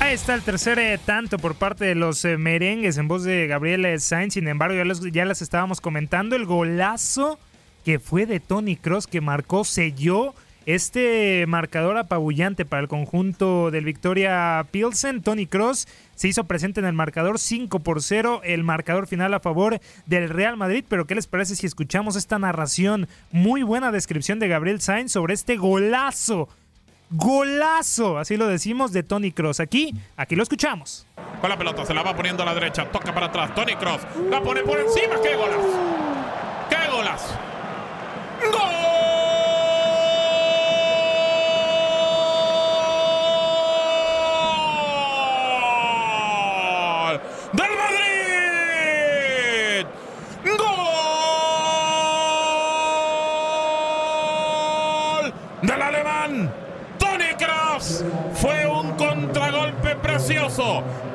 Ahí 0.00 0.14
está 0.14 0.34
el 0.34 0.42
tercer 0.42 0.78
eh, 0.78 0.98
tanto 1.04 1.38
por 1.38 1.54
parte 1.54 1.84
de 1.84 1.94
los 1.94 2.24
eh, 2.24 2.36
merengues 2.36 2.98
en 2.98 3.08
voz 3.08 3.24
de 3.24 3.46
Gabriel 3.46 3.84
eh, 3.84 3.98
Sainz. 3.98 4.34
Sin 4.34 4.48
embargo, 4.48 4.76
ya, 4.76 5.10
ya 5.10 5.24
las 5.24 5.42
estábamos 5.42 5.80
comentando. 5.80 6.36
El 6.36 6.44
golazo 6.44 7.38
que 7.84 7.98
fue 7.98 8.26
de 8.26 8.40
Tony 8.40 8.76
Cross 8.76 9.06
que 9.06 9.20
marcó, 9.20 9.64
selló 9.64 10.34
este 10.66 11.44
marcador 11.46 11.98
apabullante 11.98 12.64
para 12.64 12.82
el 12.82 12.88
conjunto 12.88 13.70
del 13.70 13.84
Victoria 13.84 14.66
Pilsen. 14.70 15.22
Tony 15.22 15.46
Cross 15.46 15.86
se 16.14 16.28
hizo 16.28 16.44
presente 16.44 16.80
en 16.80 16.86
el 16.86 16.94
marcador 16.94 17.38
5 17.38 17.80
por 17.80 18.02
0, 18.02 18.40
el 18.44 18.64
marcador 18.64 19.06
final 19.06 19.34
a 19.34 19.40
favor 19.40 19.78
del 20.06 20.30
Real 20.30 20.56
Madrid. 20.56 20.84
Pero 20.88 21.06
¿qué 21.06 21.14
les 21.14 21.26
parece 21.26 21.56
si 21.56 21.66
escuchamos 21.66 22.16
esta 22.16 22.38
narración? 22.38 23.08
Muy 23.30 23.62
buena 23.62 23.92
descripción 23.92 24.38
de 24.38 24.48
Gabriel 24.48 24.80
Sainz 24.80 25.12
sobre 25.12 25.34
este 25.34 25.56
golazo 25.56 26.48
Golazo, 27.16 28.18
así 28.18 28.36
lo 28.36 28.48
decimos, 28.48 28.92
de 28.92 29.04
Tony 29.04 29.30
Cross. 29.30 29.60
Aquí, 29.60 29.94
aquí 30.16 30.34
lo 30.34 30.42
escuchamos. 30.42 31.06
Con 31.40 31.48
la 31.48 31.56
pelota 31.56 31.86
se 31.86 31.94
la 31.94 32.02
va 32.02 32.16
poniendo 32.16 32.42
a 32.42 32.46
la 32.46 32.54
derecha, 32.54 32.90
toca 32.90 33.14
para 33.14 33.26
atrás. 33.26 33.54
Tony 33.54 33.76
Cross 33.76 34.00
la 34.28 34.42
pone 34.42 34.62
por 34.62 34.80
encima. 34.80 35.14
¡Qué 35.22 35.36
golazo! 35.36 35.78
¡Qué 36.68 36.90
golazo! 36.90 37.38
¡Gol! 38.50 39.13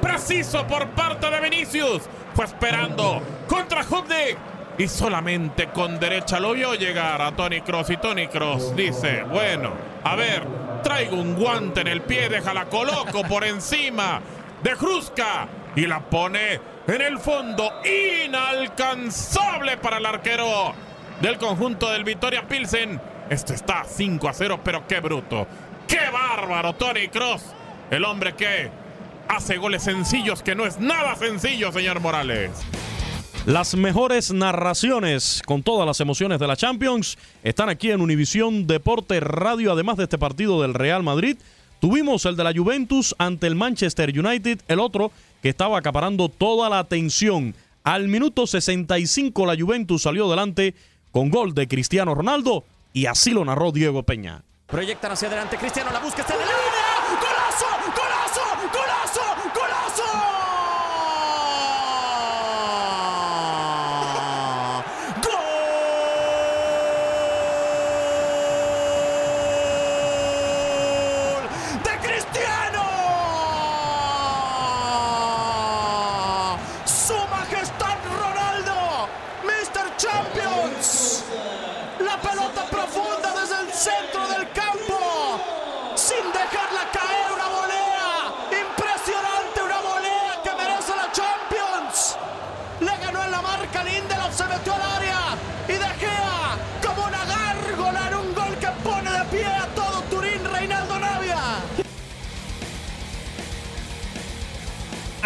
Preciso 0.02 0.66
por 0.68 0.88
parte 0.90 1.30
de 1.30 1.42
Vinicius. 1.42 2.04
Fue 2.34 2.46
esperando 2.46 3.22
contra 3.48 3.82
Hubnik 3.82 4.38
y 4.78 4.88
solamente 4.88 5.68
con 5.68 6.00
derecha 6.00 6.40
lo 6.40 6.54
vio 6.54 6.74
llegar 6.74 7.22
a 7.22 7.34
Tony 7.34 7.62
Cross 7.62 7.90
y 7.90 7.98
Tony 7.98 8.28
Cross 8.28 8.76
dice, 8.76 9.24
bueno, 9.24 9.72
a 10.04 10.16
ver, 10.16 10.44
traigo 10.82 11.18
un 11.18 11.36
guante 11.36 11.82
en 11.82 11.88
el 11.88 12.02
pie, 12.02 12.30
déjala 12.30 12.66
coloco 12.66 13.24
por 13.24 13.44
encima 13.44 14.22
de 14.64 14.72
Kruska 14.72 15.48
y 15.76 15.86
la 15.86 16.00
pone 16.00 16.62
en 16.88 17.02
el 17.02 17.20
fondo 17.20 17.72
inalcanzable 17.84 19.78
para 19.78 19.98
el 19.98 20.06
arquero 20.06 20.74
del 21.22 21.38
conjunto 21.38 21.90
del 21.92 22.06
Victoria 22.06 22.48
Pilsen. 22.48 23.02
Esto 23.30 23.54
está 23.54 23.84
5 23.84 24.30
a 24.30 24.34
0, 24.34 24.62
pero 24.64 24.88
qué 24.88 25.00
bruto. 25.02 25.46
¡Qué 25.88 26.10
bárbaro 26.12 26.74
Tony 26.74 27.10
Cross! 27.10 27.54
El 27.92 28.06
hombre 28.06 28.34
que 28.34 28.72
hace 29.30 29.58
goles 29.58 29.84
sencillos, 29.84 30.44
que 30.44 30.56
no 30.56 30.66
es 30.66 30.80
nada 30.80 31.16
sencillo, 31.16 31.72
señor 31.72 32.02
Morales. 32.02 32.52
Las 33.46 33.74
mejores 33.76 34.34
narraciones 34.34 35.42
con 35.46 35.64
todas 35.64 35.88
las 35.88 36.00
emociones 36.02 36.40
de 36.40 36.48
la 36.48 36.58
Champions 36.58 37.18
están 37.44 37.70
aquí 37.70 37.90
en 37.90 38.02
Univisión 38.02 38.68
Deporte 38.68 39.20
Radio, 39.22 39.72
además 39.72 39.98
de 39.98 40.04
este 40.04 40.18
partido 40.18 40.62
del 40.62 40.74
Real 40.74 41.04
Madrid. 41.04 41.38
Tuvimos 41.80 42.26
el 42.26 42.36
de 42.36 42.44
la 42.44 42.54
Juventus 42.54 43.16
ante 43.18 43.48
el 43.48 43.56
Manchester 43.56 44.10
United, 44.10 44.60
el 44.68 44.80
otro 44.80 45.12
que 45.42 45.50
estaba 45.50 45.78
acaparando 45.78 46.28
toda 46.28 46.70
la 46.70 46.80
atención. 46.80 47.56
Al 47.84 48.10
minuto 48.10 48.46
65 48.46 49.46
la 49.46 49.56
Juventus 49.58 50.04
salió 50.04 50.30
delante 50.30 50.76
con 51.12 51.30
gol 51.30 51.54
de 51.54 51.68
Cristiano 51.68 52.14
Ronaldo 52.14 52.66
y 52.92 53.06
así 53.06 53.32
lo 53.32 53.46
narró 53.46 53.72
Diego 53.72 54.04
Peña. 54.04 54.44
Proyectan 54.68 55.14
hacia 55.14 55.30
adelante, 55.30 55.58
Cristiano 55.58 55.92
la 55.92 56.00
busca, 56.00 56.22
está 56.22 56.36
en 56.36 56.42
el 56.42 56.48
área. 56.48 57.20
¡Golazo! 57.20 57.66
¡Golazo! 57.66 57.92
¡Golazo! 57.96 58.09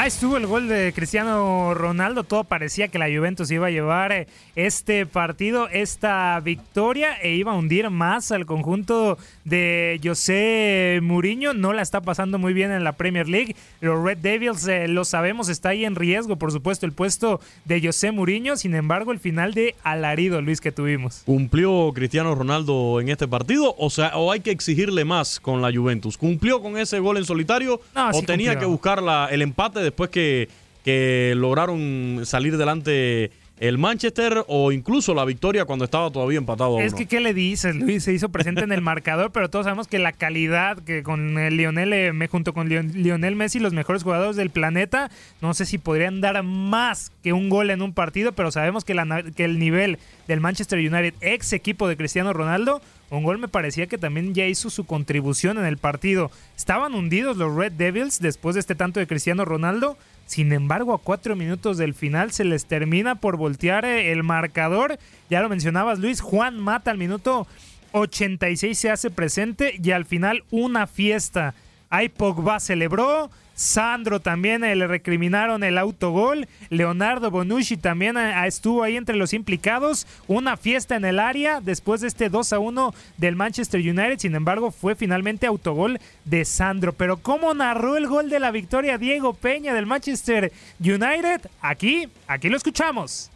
Ahí 0.04 0.10
estuvo 0.10 0.36
el 0.36 0.48
gol 0.48 0.68
de 0.68 0.92
Cristiano 0.94 1.74
Ronaldo. 1.74 2.26
Todo 2.26 2.44
parecía 2.44 2.90
que 2.90 3.00
la 3.00 3.06
Juventus 3.06 3.50
iba 3.52 3.68
a 3.68 3.70
llevar 3.70 4.12
eh, 4.12 4.28
este 4.54 5.06
partido, 5.06 5.70
esta 5.70 6.38
victoria 6.42 7.14
e 7.22 7.36
iba 7.36 7.54
a 7.54 7.56
hundir 7.56 7.90
más 7.90 8.30
al 8.34 8.46
conjunto 8.46 9.18
de 9.46 10.02
José 10.04 11.00
Mourinho. 11.02 11.54
No 11.54 11.72
la 11.72 11.82
está 11.82 12.02
pasando 12.02 12.38
muy 12.38 12.52
bien 12.52 12.70
en 12.74 12.84
la 12.84 12.92
Premier 12.98 13.30
League. 13.30 13.56
Los 13.80 14.04
Red 14.04 14.18
Devils, 14.18 14.68
eh, 14.68 14.90
lo 14.90 15.06
sabemos, 15.06 15.48
está 15.48 15.70
ahí 15.70 15.86
en 15.86 15.96
riesgo, 15.96 16.36
por 16.36 16.52
supuesto, 16.52 16.86
el 16.86 16.92
puesto 16.92 17.40
de 17.64 17.82
José 17.82 18.12
Mourinho. 18.12 18.58
Sin 18.58 18.76
embargo, 18.76 19.14
el 19.14 19.20
final 19.20 19.54
de 19.54 19.74
alarido, 19.84 20.42
Luis, 20.42 20.60
que 20.60 20.74
tuvimos. 20.74 21.22
¿Cumplió 21.26 21.94
Cristiano 21.94 22.36
Ronaldo 22.36 23.00
en 23.00 23.08
este 23.08 23.26
partido? 23.30 23.74
O 23.78 23.90
sea, 23.90 24.18
o 24.18 24.34
hay 24.34 24.42
que 24.42 24.52
exigirle 24.52 25.06
más 25.06 25.40
con 25.40 25.62
la 25.62 25.72
Juventus. 25.74 26.18
¿Cumplió 26.18 26.62
con 26.62 26.78
ese 26.78 27.00
gol 27.00 27.16
en 27.16 27.24
solitario? 27.24 27.80
No, 27.96 28.10
¿O 28.10 28.14
sí 28.16 28.26
tenía 28.26 28.50
cumplió. 28.52 28.60
que 28.60 28.66
buscar 28.66 29.02
la- 29.02 29.30
el 29.32 29.42
empate 29.42 29.93
después 29.94 30.10
que, 30.10 30.50
que 30.84 31.34
lograron 31.38 32.22
salir 32.26 32.58
delante 32.58 33.32
el 33.68 33.78
Manchester 33.78 34.44
o 34.48 34.74
incluso 34.74 35.14
la 35.14 35.24
victoria 35.24 35.64
cuando 35.64 35.86
estaba 35.86 36.12
todavía 36.12 36.38
empatado 36.38 36.78
a 36.80 36.84
Es 36.84 36.92
uno? 36.92 36.98
que, 36.98 37.06
¿qué 37.06 37.22
le 37.22 37.34
dices, 37.34 37.74
Luis? 37.76 38.04
Se 38.04 38.12
hizo 38.12 38.28
presente 38.28 38.62
en 38.62 38.74
el 38.74 38.82
marcador, 38.92 39.32
pero 39.32 39.50
todos 39.50 39.64
sabemos 39.66 39.88
que 39.88 40.00
la 40.00 40.12
calidad 40.12 40.78
que 40.80 41.02
con 41.02 41.38
el 41.38 41.56
Lionel, 41.56 41.94
eh, 41.94 42.28
junto 42.30 42.54
con 42.54 42.68
Lion- 42.68 42.92
Lionel 42.94 43.38
Messi, 43.38 43.60
los 43.60 43.72
mejores 43.72 44.04
jugadores 44.04 44.36
del 44.36 44.50
planeta, 44.50 45.10
no 45.42 45.54
sé 45.54 45.66
si 45.66 45.78
podrían 45.78 46.20
dar 46.20 46.44
más 46.44 47.14
que 47.24 47.32
un 47.32 47.50
gol 47.50 47.70
en 47.70 47.82
un 47.82 47.94
partido, 47.94 48.34
pero 48.34 48.52
sabemos 48.52 48.84
que, 48.84 48.94
la 48.96 49.24
que 49.36 49.46
el 49.46 49.60
nivel 49.60 49.98
del 50.28 50.42
Manchester 50.42 50.80
United, 50.80 51.14
ex 51.22 51.54
equipo 51.54 51.88
de 51.88 51.96
Cristiano 51.96 52.34
Ronaldo, 52.34 52.82
un 53.12 53.24
gol 53.24 53.38
me 53.38 53.48
parecía 53.48 53.88
que 53.88 53.98
también 53.98 54.34
ya 54.34 54.46
hizo 54.48 54.70
su 54.72 54.86
contribución 54.86 55.58
en 55.58 55.66
el 55.66 55.78
partido. 55.78 56.32
Estaban 56.58 56.96
hundidos 56.96 57.38
los 57.38 57.56
Red 57.56 57.74
Devils 57.74 58.20
después 58.20 58.56
de 58.56 58.60
este 58.60 58.76
tanto 58.76 59.00
de 59.00 59.08
Cristiano 59.08 59.46
Ronaldo. 59.46 59.98
Sin 60.34 60.52
embargo, 60.52 60.96
a 60.96 60.98
cuatro 60.98 61.36
minutos 61.36 61.78
del 61.78 61.94
final 61.94 62.32
se 62.32 62.44
les 62.44 62.66
termina 62.66 63.14
por 63.14 63.38
voltear 63.38 63.86
eh, 63.86 64.12
el 64.12 64.24
marcador. 64.24 64.98
Ya 65.30 65.42
lo 65.42 65.48
mencionabas, 65.48 66.00
Luis. 66.00 66.22
Juan 66.22 66.60
Mata 66.60 66.90
al 66.90 66.98
minuto 66.98 67.46
86 67.92 68.76
se 68.76 68.90
hace 68.90 69.12
presente 69.12 69.76
y 69.80 69.92
al 69.92 70.06
final 70.06 70.44
una 70.50 70.88
fiesta. 70.88 71.54
Ahí 71.92 72.10
Pogba 72.10 72.60
celebró. 72.60 73.30
Sandro 73.56 74.20
también 74.20 74.64
eh, 74.64 74.76
le 74.76 74.88
recriminaron 74.88 75.64
el 75.64 75.78
autogol. 75.78 76.48
Leonardo 76.70 77.32
Bonucci 77.32 77.78
también 77.78 78.18
eh, 78.18 78.48
estuvo 78.48 78.84
ahí 78.84 78.98
entre 78.98 79.16
los 79.16 79.34
implicados. 79.34 80.08
Una 80.28 80.58
fiesta 80.58 80.96
en 80.96 81.06
el 81.06 81.20
área 81.20 81.62
después 81.62 82.02
de 82.02 82.08
este 82.08 82.30
2 82.30 82.54
a 82.54 82.60
1 82.60 82.94
del 83.18 83.36
Manchester 83.36 83.80
United. 83.80 84.20
Sin 84.20 84.36
embargo, 84.36 84.72
fue 84.72 84.96
finalmente 84.96 85.46
autogol 85.46 86.00
de 86.26 86.46
Sandro. 86.46 86.94
Pero 86.94 87.18
¿cómo 87.18 87.54
narró 87.54 87.98
el 87.98 88.08
gol 88.08 88.30
de 88.30 88.40
la 88.40 88.52
victoria 88.52 88.98
Diego 88.98 89.34
Peña 89.34 89.74
del 89.74 89.86
Manchester 89.86 90.52
United? 90.80 91.42
Aquí, 91.62 92.10
aquí 92.28 92.50
lo 92.50 92.58
escuchamos. 92.58 93.30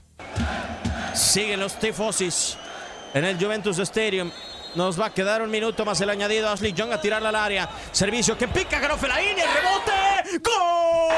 Siguen 1.14 1.60
los 1.60 1.80
tifosis 1.80 2.58
en 3.14 3.26
el 3.26 3.38
Juventus 3.38 3.80
Stadium. 3.80 4.32
Nos 4.76 5.00
va 5.00 5.06
a 5.08 5.14
quedar 5.14 5.42
un 5.42 5.50
minuto 5.50 5.84
más 5.86 6.00
el 6.02 6.10
añadido. 6.10 6.50
Ashley 6.50 6.74
Young 6.74 6.92
a 6.94 7.02
tirarla 7.02 7.30
al 7.30 7.36
área. 7.36 7.70
Servicio 7.92 8.38
que 8.38 8.48
pica, 8.48 8.80
ganó 8.80 8.98
Fellaini, 8.98 9.42
el 9.42 9.48
rebote. 9.48 10.40
¡Gol! 10.44 11.14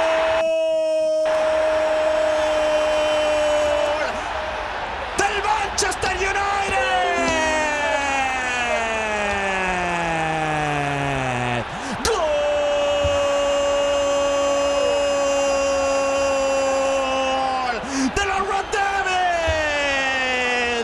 Del 5.17 5.43
Manchester 5.43 6.15
United. 6.15 6.29
¡Gol! 12.07 12.15
De 18.15 18.25
los 18.25 18.39
Red 18.47 18.65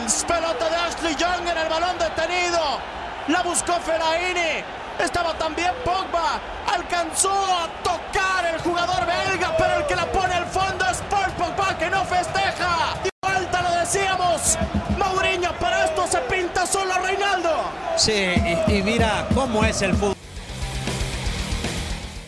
Devils. 0.02 0.24
Pelota 0.24 0.68
de 0.68 0.76
Ashley 0.76 1.14
Young 1.16 1.48
en 1.48 1.56
el 1.56 1.68
balón 1.68 1.96
detenido. 1.98 2.55
La 3.28 3.42
buscó 3.42 3.74
Fellaini. 3.80 4.62
Estaba 5.02 5.34
también 5.34 5.72
Pogba. 5.84 6.40
Alcanzó 6.72 7.30
a 7.30 7.68
tocar 7.82 8.54
el 8.54 8.60
jugador 8.60 9.04
belga, 9.06 9.54
pero 9.58 9.80
el 9.80 9.86
que 9.86 9.96
la 9.96 10.06
pone 10.06 10.34
al 10.34 10.46
fondo 10.46 10.84
es 10.90 10.98
Paul 11.10 11.30
Pogba 11.32 11.76
que 11.78 11.90
no 11.90 12.04
festeja. 12.04 12.96
Y 13.04 13.08
falta, 13.26 13.62
lo 13.62 13.80
decíamos. 13.80 14.56
Mourinho, 14.96 15.52
para 15.58 15.84
esto 15.84 16.06
se 16.06 16.18
pinta 16.20 16.66
solo 16.66 16.94
Reinaldo. 17.04 17.64
Sí, 17.96 18.12
y, 18.12 18.72
y 18.72 18.82
mira 18.82 19.26
cómo 19.34 19.64
es 19.64 19.82
el 19.82 19.94
fútbol. 19.94 20.14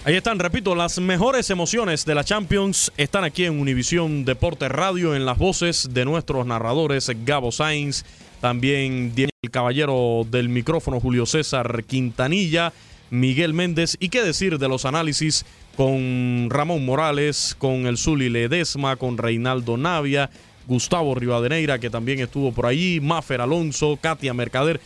Ahí 0.04 0.16
están, 0.16 0.38
repito, 0.38 0.74
las 0.74 0.98
mejores 0.98 1.50
emociones 1.50 2.06
de 2.06 2.14
la 2.14 2.24
Champions 2.24 2.90
están 2.96 3.24
aquí 3.24 3.44
en 3.44 3.60
Univisión 3.60 4.24
Deporte 4.24 4.68
Radio, 4.68 5.14
en 5.14 5.26
las 5.26 5.36
voces 5.36 5.88
de 5.92 6.06
nuestros 6.06 6.46
narradores 6.46 7.10
Gabo 7.26 7.52
Sainz, 7.52 8.06
también 8.40 9.12
el 9.16 9.50
caballero 9.50 10.26
del 10.30 10.48
micrófono 10.48 11.00
Julio 11.00 11.26
César 11.26 11.84
Quintanilla, 11.84 12.72
Miguel 13.10 13.54
Méndez. 13.54 13.96
Y 14.00 14.08
qué 14.08 14.22
decir 14.22 14.58
de 14.58 14.68
los 14.68 14.84
análisis 14.84 15.44
con 15.76 16.48
Ramón 16.50 16.84
Morales, 16.84 17.54
con 17.58 17.86
el 17.86 17.98
Zuli 17.98 18.28
Ledesma, 18.28 18.96
con 18.96 19.16
Reinaldo 19.16 19.76
Navia, 19.76 20.30
Gustavo 20.66 21.14
Rivadeneira, 21.14 21.78
que 21.78 21.88
también 21.88 22.20
estuvo 22.20 22.52
por 22.52 22.66
allí, 22.66 23.00
Mafer 23.00 23.40
Alonso, 23.40 23.96
Katia 24.00 24.34
Mercader. 24.34 24.80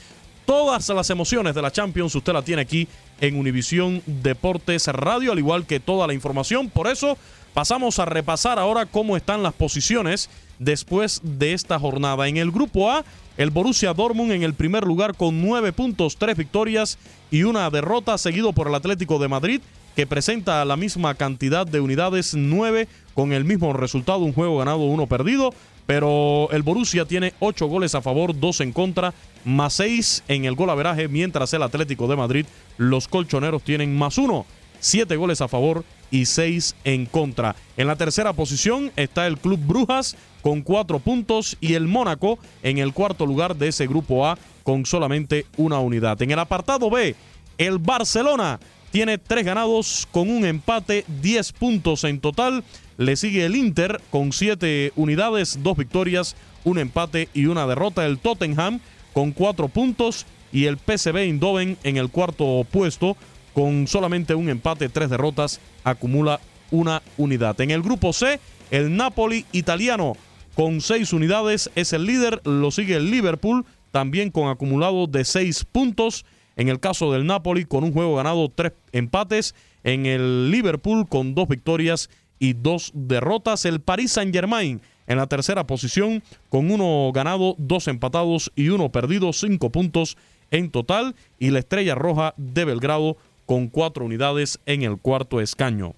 Todas 0.44 0.88
las 0.88 1.08
emociones 1.10 1.54
de 1.54 1.62
la 1.62 1.70
Champions 1.70 2.14
usted 2.14 2.32
la 2.32 2.42
tiene 2.42 2.62
aquí 2.62 2.88
en 3.20 3.36
Univisión 3.36 4.02
Deportes 4.06 4.86
Radio, 4.88 5.32
al 5.32 5.38
igual 5.38 5.66
que 5.66 5.80
toda 5.80 6.06
la 6.06 6.14
información. 6.14 6.68
Por 6.68 6.88
eso 6.88 7.16
pasamos 7.54 7.98
a 7.98 8.04
repasar 8.04 8.58
ahora 8.58 8.86
cómo 8.86 9.16
están 9.16 9.42
las 9.42 9.54
posiciones 9.54 10.28
después 10.58 11.20
de 11.22 11.52
esta 11.52 11.78
jornada. 11.78 12.28
En 12.28 12.36
el 12.36 12.50
grupo 12.50 12.90
A, 12.90 13.04
el 13.36 13.50
Borussia 13.50 13.94
Dortmund 13.94 14.32
en 14.32 14.42
el 14.42 14.54
primer 14.54 14.84
lugar 14.84 15.14
con 15.16 15.40
nueve 15.42 15.72
puntos, 15.72 16.16
tres 16.16 16.36
victorias 16.36 16.98
y 17.30 17.44
una 17.44 17.70
derrota, 17.70 18.18
seguido 18.18 18.52
por 18.52 18.68
el 18.68 18.74
Atlético 18.74 19.18
de 19.18 19.28
Madrid 19.28 19.60
que 19.94 20.06
presenta 20.06 20.64
la 20.64 20.76
misma 20.76 21.14
cantidad 21.14 21.66
de 21.66 21.80
unidades, 21.80 22.34
9 22.34 22.88
con 23.14 23.32
el 23.32 23.44
mismo 23.44 23.72
resultado, 23.72 24.20
un 24.20 24.32
juego 24.32 24.58
ganado, 24.58 24.78
uno 24.78 25.06
perdido. 25.06 25.52
Pero 25.84 26.48
el 26.52 26.62
Borussia 26.62 27.04
tiene 27.04 27.34
8 27.40 27.66
goles 27.66 27.94
a 27.94 28.02
favor, 28.02 28.38
2 28.38 28.60
en 28.60 28.72
contra, 28.72 29.12
más 29.44 29.74
6 29.74 30.24
en 30.28 30.44
el 30.44 30.54
gol 30.54 30.70
averaje, 30.70 31.08
mientras 31.08 31.52
el 31.54 31.62
Atlético 31.62 32.06
de 32.06 32.16
Madrid, 32.16 32.46
los 32.78 33.08
colchoneros 33.08 33.62
tienen 33.62 33.96
más 33.98 34.16
1, 34.16 34.46
7 34.82 35.16
goles 35.16 35.40
a 35.40 35.48
favor 35.48 35.84
y 36.10 36.26
6 36.26 36.74
en 36.84 37.06
contra. 37.06 37.56
En 37.76 37.86
la 37.86 37.96
tercera 37.96 38.32
posición 38.34 38.92
está 38.96 39.26
el 39.26 39.38
Club 39.38 39.60
Brujas 39.64 40.16
con 40.42 40.60
4 40.60 40.98
puntos 40.98 41.56
y 41.60 41.74
el 41.74 41.86
Mónaco 41.86 42.38
en 42.62 42.78
el 42.78 42.92
cuarto 42.92 43.24
lugar 43.24 43.56
de 43.56 43.68
ese 43.68 43.86
grupo 43.86 44.26
A 44.26 44.36
con 44.64 44.84
solamente 44.84 45.46
una 45.56 45.78
unidad. 45.78 46.20
En 46.20 46.32
el 46.32 46.38
apartado 46.38 46.90
B, 46.90 47.14
el 47.58 47.78
Barcelona 47.78 48.60
tiene 48.90 49.18
tres 49.18 49.46
ganados 49.46 50.06
con 50.10 50.28
un 50.28 50.44
empate, 50.44 51.04
10 51.22 51.52
puntos 51.52 52.04
en 52.04 52.20
total. 52.20 52.64
Le 52.98 53.16
sigue 53.16 53.46
el 53.46 53.56
Inter 53.56 54.00
con 54.10 54.32
7 54.32 54.92
unidades, 54.96 55.60
2 55.62 55.76
victorias, 55.76 56.36
un 56.64 56.78
empate 56.78 57.28
y 57.32 57.46
una 57.46 57.66
derrota. 57.66 58.04
El 58.04 58.18
Tottenham 58.18 58.80
con 59.14 59.30
4 59.32 59.68
puntos 59.68 60.26
y 60.52 60.66
el 60.66 60.76
PSV 60.76 61.16
Eindhoven 61.16 61.78
en 61.84 61.96
el 61.96 62.10
cuarto 62.10 62.66
puesto 62.70 63.16
con 63.54 63.86
solamente 63.86 64.34
un 64.34 64.48
empate, 64.48 64.88
3 64.88 65.10
derrotas, 65.10 65.60
acumula 65.84 66.40
una 66.70 67.02
unidad. 67.18 67.60
En 67.60 67.70
el 67.70 67.82
grupo 67.82 68.12
C, 68.12 68.40
el 68.70 68.96
Napoli 68.96 69.44
italiano 69.52 70.14
con 70.54 70.80
6 70.80 71.12
unidades 71.12 71.70
es 71.74 71.92
el 71.92 72.06
líder, 72.06 72.40
lo 72.44 72.70
sigue 72.70 72.96
el 72.96 73.10
Liverpool 73.10 73.64
también 73.90 74.30
con 74.30 74.48
acumulado 74.48 75.06
de 75.06 75.24
6 75.24 75.66
puntos. 75.70 76.24
En 76.56 76.68
el 76.68 76.80
caso 76.80 77.12
del 77.12 77.26
Napoli, 77.26 77.64
con 77.64 77.84
un 77.84 77.92
juego 77.92 78.16
ganado, 78.16 78.50
tres 78.54 78.72
empates. 78.92 79.54
En 79.84 80.06
el 80.06 80.50
Liverpool, 80.50 81.08
con 81.08 81.34
dos 81.34 81.48
victorias 81.48 82.10
y 82.38 82.52
dos 82.52 82.90
derrotas. 82.94 83.64
El 83.64 83.80
Paris 83.80 84.12
Saint-Germain 84.12 84.80
en 85.06 85.16
la 85.16 85.26
tercera 85.26 85.66
posición, 85.66 86.22
con 86.48 86.70
uno 86.70 87.10
ganado, 87.12 87.54
dos 87.58 87.88
empatados 87.88 88.52
y 88.54 88.68
uno 88.68 88.90
perdido, 88.90 89.32
cinco 89.32 89.70
puntos 89.70 90.16
en 90.50 90.70
total. 90.70 91.14
Y 91.38 91.50
la 91.50 91.60
Estrella 91.60 91.94
Roja 91.94 92.34
de 92.36 92.64
Belgrado 92.64 93.16
con 93.46 93.68
cuatro 93.68 94.04
unidades 94.04 94.58
en 94.66 94.82
el 94.82 94.98
cuarto 94.98 95.40
escaño. 95.40 95.94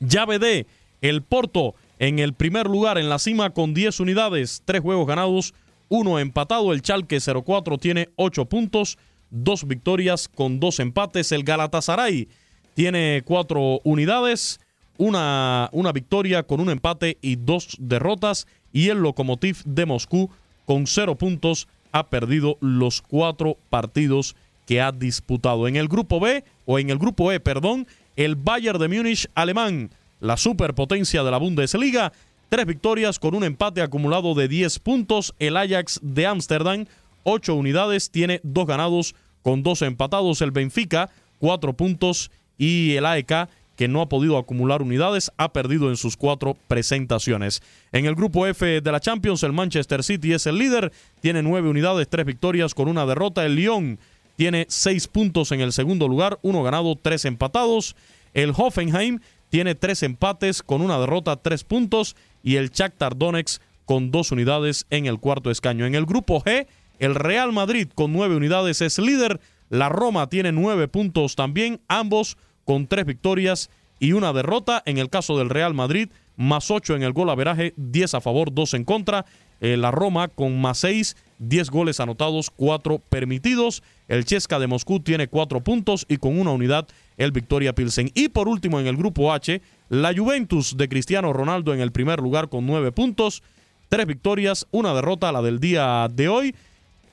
Llave 0.00 0.38
D, 0.38 0.66
el 1.00 1.22
Porto 1.22 1.74
en 1.98 2.18
el 2.18 2.34
primer 2.34 2.66
lugar 2.66 2.98
en 2.98 3.08
la 3.08 3.18
cima 3.18 3.50
con 3.50 3.74
10 3.74 4.00
unidades, 4.00 4.62
tres 4.64 4.80
juegos 4.80 5.06
ganados, 5.06 5.54
uno 5.88 6.18
empatado. 6.18 6.72
El 6.72 6.82
Chalque 6.82 7.18
04 7.20 7.78
tiene 7.78 8.08
ocho 8.16 8.46
puntos 8.46 8.98
dos 9.32 9.66
victorias 9.66 10.28
con 10.28 10.60
dos 10.60 10.78
empates. 10.78 11.32
El 11.32 11.42
Galatasaray 11.42 12.28
tiene 12.74 13.22
cuatro 13.24 13.80
unidades, 13.82 14.60
una, 14.98 15.68
una 15.72 15.92
victoria 15.92 16.44
con 16.44 16.60
un 16.60 16.70
empate 16.70 17.18
y 17.20 17.36
dos 17.36 17.76
derrotas. 17.80 18.46
Y 18.72 18.88
el 18.88 18.98
Lokomotiv 18.98 19.62
de 19.64 19.86
Moscú 19.86 20.30
con 20.64 20.86
cero 20.86 21.16
puntos 21.16 21.66
ha 21.90 22.08
perdido 22.08 22.56
los 22.60 23.02
cuatro 23.02 23.56
partidos 23.68 24.36
que 24.66 24.80
ha 24.80 24.92
disputado. 24.92 25.68
En 25.68 25.76
el 25.76 25.88
grupo 25.88 26.20
B, 26.20 26.44
o 26.66 26.78
en 26.78 26.90
el 26.90 26.98
grupo 26.98 27.32
E, 27.32 27.40
perdón, 27.40 27.86
el 28.16 28.36
Bayern 28.36 28.78
de 28.78 28.88
Múnich 28.88 29.28
alemán, 29.34 29.90
la 30.20 30.36
superpotencia 30.36 31.22
de 31.22 31.30
la 31.30 31.38
Bundesliga, 31.38 32.12
tres 32.48 32.66
victorias 32.66 33.18
con 33.18 33.34
un 33.34 33.44
empate 33.44 33.82
acumulado 33.82 34.34
de 34.34 34.48
10 34.48 34.78
puntos. 34.80 35.34
El 35.38 35.56
Ajax 35.56 36.00
de 36.02 36.26
Ámsterdam, 36.26 36.86
ocho 37.24 37.54
unidades, 37.54 38.10
tiene 38.10 38.40
dos 38.42 38.66
ganados 38.66 39.14
con 39.42 39.62
dos 39.62 39.82
empatados. 39.82 40.42
El 40.42 40.50
Benfica, 40.50 41.10
cuatro 41.38 41.72
puntos. 41.72 42.30
Y 42.58 42.94
el 42.94 43.06
AEK, 43.06 43.48
que 43.74 43.88
no 43.88 44.02
ha 44.02 44.08
podido 44.08 44.36
acumular 44.36 44.82
unidades, 44.82 45.32
ha 45.38 45.52
perdido 45.52 45.88
en 45.88 45.96
sus 45.96 46.16
cuatro 46.16 46.56
presentaciones. 46.68 47.62
En 47.90 48.06
el 48.06 48.14
grupo 48.14 48.46
F 48.46 48.80
de 48.80 48.92
la 48.92 49.00
Champions, 49.00 49.42
el 49.42 49.52
Manchester 49.52 50.04
City 50.04 50.34
es 50.34 50.46
el 50.46 50.58
líder. 50.58 50.92
Tiene 51.20 51.42
nueve 51.42 51.68
unidades, 51.68 52.08
tres 52.08 52.26
victorias 52.26 52.74
con 52.74 52.88
una 52.88 53.06
derrota. 53.06 53.44
El 53.44 53.56
Lyon 53.56 53.98
tiene 54.36 54.66
seis 54.68 55.08
puntos 55.08 55.52
en 55.52 55.60
el 55.60 55.72
segundo 55.72 56.08
lugar, 56.08 56.38
uno 56.42 56.62
ganado, 56.62 56.96
tres 56.96 57.24
empatados. 57.24 57.96
El 58.34 58.52
Hoffenheim 58.56 59.20
tiene 59.50 59.74
tres 59.74 60.02
empates 60.02 60.62
con 60.62 60.80
una 60.80 60.98
derrota, 60.98 61.36
tres 61.36 61.64
puntos. 61.64 62.16
Y 62.42 62.56
el 62.56 62.70
Shakhtar 62.70 63.16
Donetsk 63.16 63.62
con 63.84 64.10
dos 64.10 64.32
unidades 64.32 64.86
en 64.90 65.06
el 65.06 65.18
cuarto 65.18 65.50
escaño. 65.50 65.86
En 65.86 65.94
el 65.94 66.06
grupo 66.06 66.40
G, 66.40 66.66
el 66.98 67.14
Real 67.14 67.52
Madrid 67.52 67.88
con 67.94 68.12
nueve 68.12 68.36
unidades 68.36 68.80
es 68.80 68.98
líder. 68.98 69.40
La 69.68 69.88
Roma 69.88 70.28
tiene 70.28 70.52
nueve 70.52 70.88
puntos 70.88 71.36
también, 71.36 71.80
ambos 71.88 72.36
con 72.64 72.86
tres 72.86 73.04
victorias 73.06 73.70
y 73.98 74.12
una 74.12 74.32
derrota. 74.32 74.82
En 74.86 74.98
el 74.98 75.10
caso 75.10 75.38
del 75.38 75.50
Real 75.50 75.74
Madrid, 75.74 76.08
más 76.36 76.70
ocho 76.70 76.96
en 76.96 77.02
el 77.02 77.12
gol 77.12 77.30
averaje, 77.30 77.74
diez 77.76 78.14
a 78.14 78.20
favor, 78.20 78.52
dos 78.52 78.74
en 78.74 78.84
contra. 78.84 79.24
Eh, 79.60 79.76
la 79.76 79.92
Roma 79.92 80.26
con 80.26 80.60
más 80.60 80.78
seis, 80.78 81.16
diez 81.38 81.70
goles 81.70 82.00
anotados, 82.00 82.50
cuatro 82.50 82.98
permitidos. 82.98 83.82
El 84.08 84.24
Chesca 84.24 84.58
de 84.58 84.66
Moscú 84.66 85.00
tiene 85.00 85.28
cuatro 85.28 85.62
puntos 85.62 86.04
y 86.08 86.16
con 86.16 86.38
una 86.38 86.50
unidad 86.50 86.88
el 87.16 87.30
Victoria 87.30 87.72
Pilsen. 87.72 88.10
Y 88.14 88.28
por 88.28 88.48
último, 88.48 88.80
en 88.80 88.88
el 88.88 88.96
grupo 88.96 89.32
H, 89.32 89.62
la 89.88 90.12
Juventus 90.14 90.76
de 90.76 90.88
Cristiano 90.88 91.32
Ronaldo 91.32 91.72
en 91.72 91.80
el 91.80 91.92
primer 91.92 92.18
lugar 92.18 92.48
con 92.48 92.66
nueve 92.66 92.90
puntos, 92.90 93.42
tres 93.88 94.06
victorias, 94.06 94.66
una 94.72 94.94
derrota, 94.94 95.30
la 95.30 95.42
del 95.42 95.60
día 95.60 96.08
de 96.12 96.28
hoy. 96.28 96.54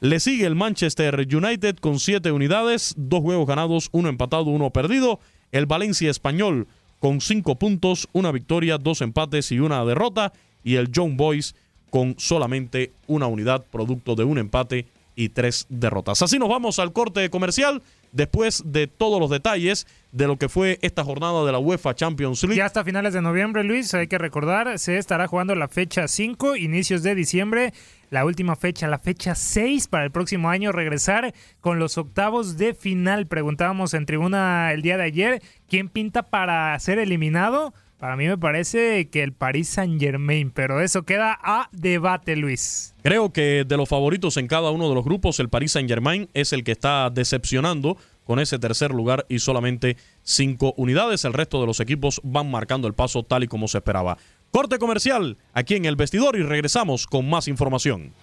Le 0.02 0.20
sigue 0.20 0.46
el 0.46 0.56
Manchester 0.56 1.28
United 1.32 1.76
con 1.76 2.00
siete 2.00 2.32
unidades, 2.32 2.96
dos 2.98 3.22
juegos 3.22 3.46
ganados, 3.46 3.90
uno 3.92 4.10
empatado, 4.10 4.46
uno 4.46 4.72
perdido. 4.72 5.20
El 5.52 5.66
Valencia 5.66 6.10
Español 6.10 6.68
con 7.00 7.22
cinco 7.22 7.56
puntos, 7.56 8.08
una 8.14 8.32
victoria, 8.32 8.78
dos 8.78 9.02
empates 9.02 9.52
y 9.52 9.60
una 9.60 9.84
derrota. 9.86 10.34
Y 10.64 10.76
el 10.76 10.92
John 10.94 11.18
Boys 11.18 11.56
con 11.90 12.16
solamente 12.18 12.92
una 13.08 13.28
unidad, 13.28 13.66
producto 13.72 14.16
de 14.16 14.24
un 14.24 14.38
empate 14.38 14.86
y 15.20 15.28
tres 15.28 15.66
derrotas. 15.68 16.22
Así 16.22 16.40
nos 16.40 16.48
vamos 16.48 16.80
al 16.80 16.94
corte 16.94 17.30
comercial 17.30 17.84
después 18.14 18.64
de 18.66 18.88
todos 18.88 19.20
los 19.20 19.30
detalles 19.30 19.86
de 20.14 20.28
lo 20.28 20.38
que 20.38 20.48
fue 20.48 20.80
esta 20.82 21.04
jornada 21.04 21.46
de 21.46 21.52
la 21.52 21.60
UEFA 21.60 21.94
Champions 21.94 22.42
League. 22.44 22.56
Ya 22.56 22.66
hasta 22.66 22.86
finales 22.86 23.14
de 23.14 23.22
noviembre, 23.22 23.66
Luis, 23.66 23.94
hay 23.94 24.08
que 24.08 24.18
recordar, 24.18 24.80
se 24.80 24.98
estará 24.98 25.28
jugando 25.28 25.56
la 25.56 25.68
fecha 25.68 26.08
5, 26.08 26.56
inicios 26.56 27.04
de 27.04 27.16
diciembre, 27.16 27.74
la 28.10 28.24
última 28.24 28.56
fecha, 28.56 28.88
la 28.88 28.98
fecha 28.98 29.36
6 29.36 29.90
para 29.90 30.06
el 30.06 30.12
próximo 30.12 30.50
año, 30.50 30.72
regresar 30.72 31.34
con 31.60 31.80
los 31.80 31.98
octavos 31.98 32.58
de 32.58 32.74
final. 32.74 33.28
Preguntábamos 33.28 33.94
en 33.94 34.06
tribuna 34.06 34.72
el 34.72 34.82
día 34.82 34.96
de 34.96 35.04
ayer, 35.04 35.42
¿quién 35.68 35.90
pinta 35.90 36.24
para 36.24 36.80
ser 36.80 36.98
eliminado? 36.98 37.74
Para 38.00 38.16
mí 38.16 38.28
me 38.28 38.38
parece 38.38 39.10
que 39.10 39.24
el 39.24 39.34
Paris 39.34 39.68
Saint 39.68 40.00
Germain, 40.00 40.52
pero 40.52 40.80
eso 40.82 41.04
queda 41.04 41.38
a 41.44 41.68
debate, 41.74 42.38
Luis. 42.38 42.96
Creo 43.04 43.34
que 43.34 43.66
de 43.68 43.76
los 43.76 43.90
favoritos 43.90 44.38
en 44.38 44.48
cada 44.48 44.72
uno 44.72 44.88
de 44.88 44.96
los 44.96 45.04
grupos, 45.04 45.38
el 45.42 45.50
Paris 45.50 45.74
Saint 45.74 45.90
Germain 45.90 46.30
es 46.34 46.54
el 46.54 46.64
que 46.64 46.72
está 46.72 47.10
decepcionando 47.10 47.98
con 48.24 48.40
ese 48.40 48.58
tercer 48.58 48.92
lugar 48.92 49.26
y 49.28 49.40
solamente 49.40 49.98
cinco 50.24 50.74
unidades. 50.78 51.26
El 51.26 51.34
resto 51.34 51.60
de 51.60 51.68
los 51.68 51.82
equipos 51.82 52.22
van 52.24 52.50
marcando 52.50 52.88
el 52.88 52.94
paso 52.94 53.24
tal 53.24 53.44
y 53.44 53.48
como 53.48 53.68
se 53.68 53.80
esperaba. 53.80 54.18
Corte 54.50 54.80
comercial 54.80 55.38
aquí 55.52 55.76
en 55.76 55.84
el 55.84 55.98
vestidor 55.98 56.38
y 56.38 56.44
regresamos 56.44 57.06
con 57.06 57.30
más 57.30 57.50
información. 57.50 58.14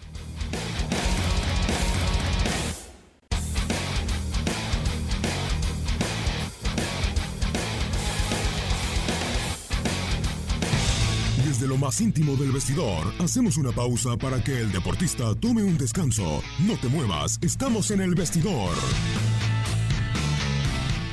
Más 11.86 12.00
íntimo 12.00 12.34
del 12.34 12.50
vestidor, 12.50 13.12
hacemos 13.20 13.56
una 13.56 13.70
pausa 13.70 14.16
para 14.16 14.42
que 14.42 14.60
el 14.60 14.72
deportista 14.72 15.32
tome 15.36 15.62
un 15.62 15.78
descanso. 15.78 16.42
No 16.66 16.76
te 16.78 16.88
muevas, 16.88 17.38
estamos 17.42 17.92
en 17.92 18.00
el 18.00 18.16
vestidor. 18.16 18.70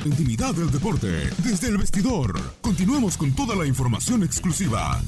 Intimidad 0.03 0.55
del 0.55 0.71
deporte, 0.71 1.29
desde 1.43 1.67
el 1.67 1.77
vestidor. 1.77 2.33
Continuamos 2.61 3.17
con 3.17 3.35
toda 3.35 3.55
la 3.55 3.67
información 3.67 4.23
exclusiva. 4.23 4.99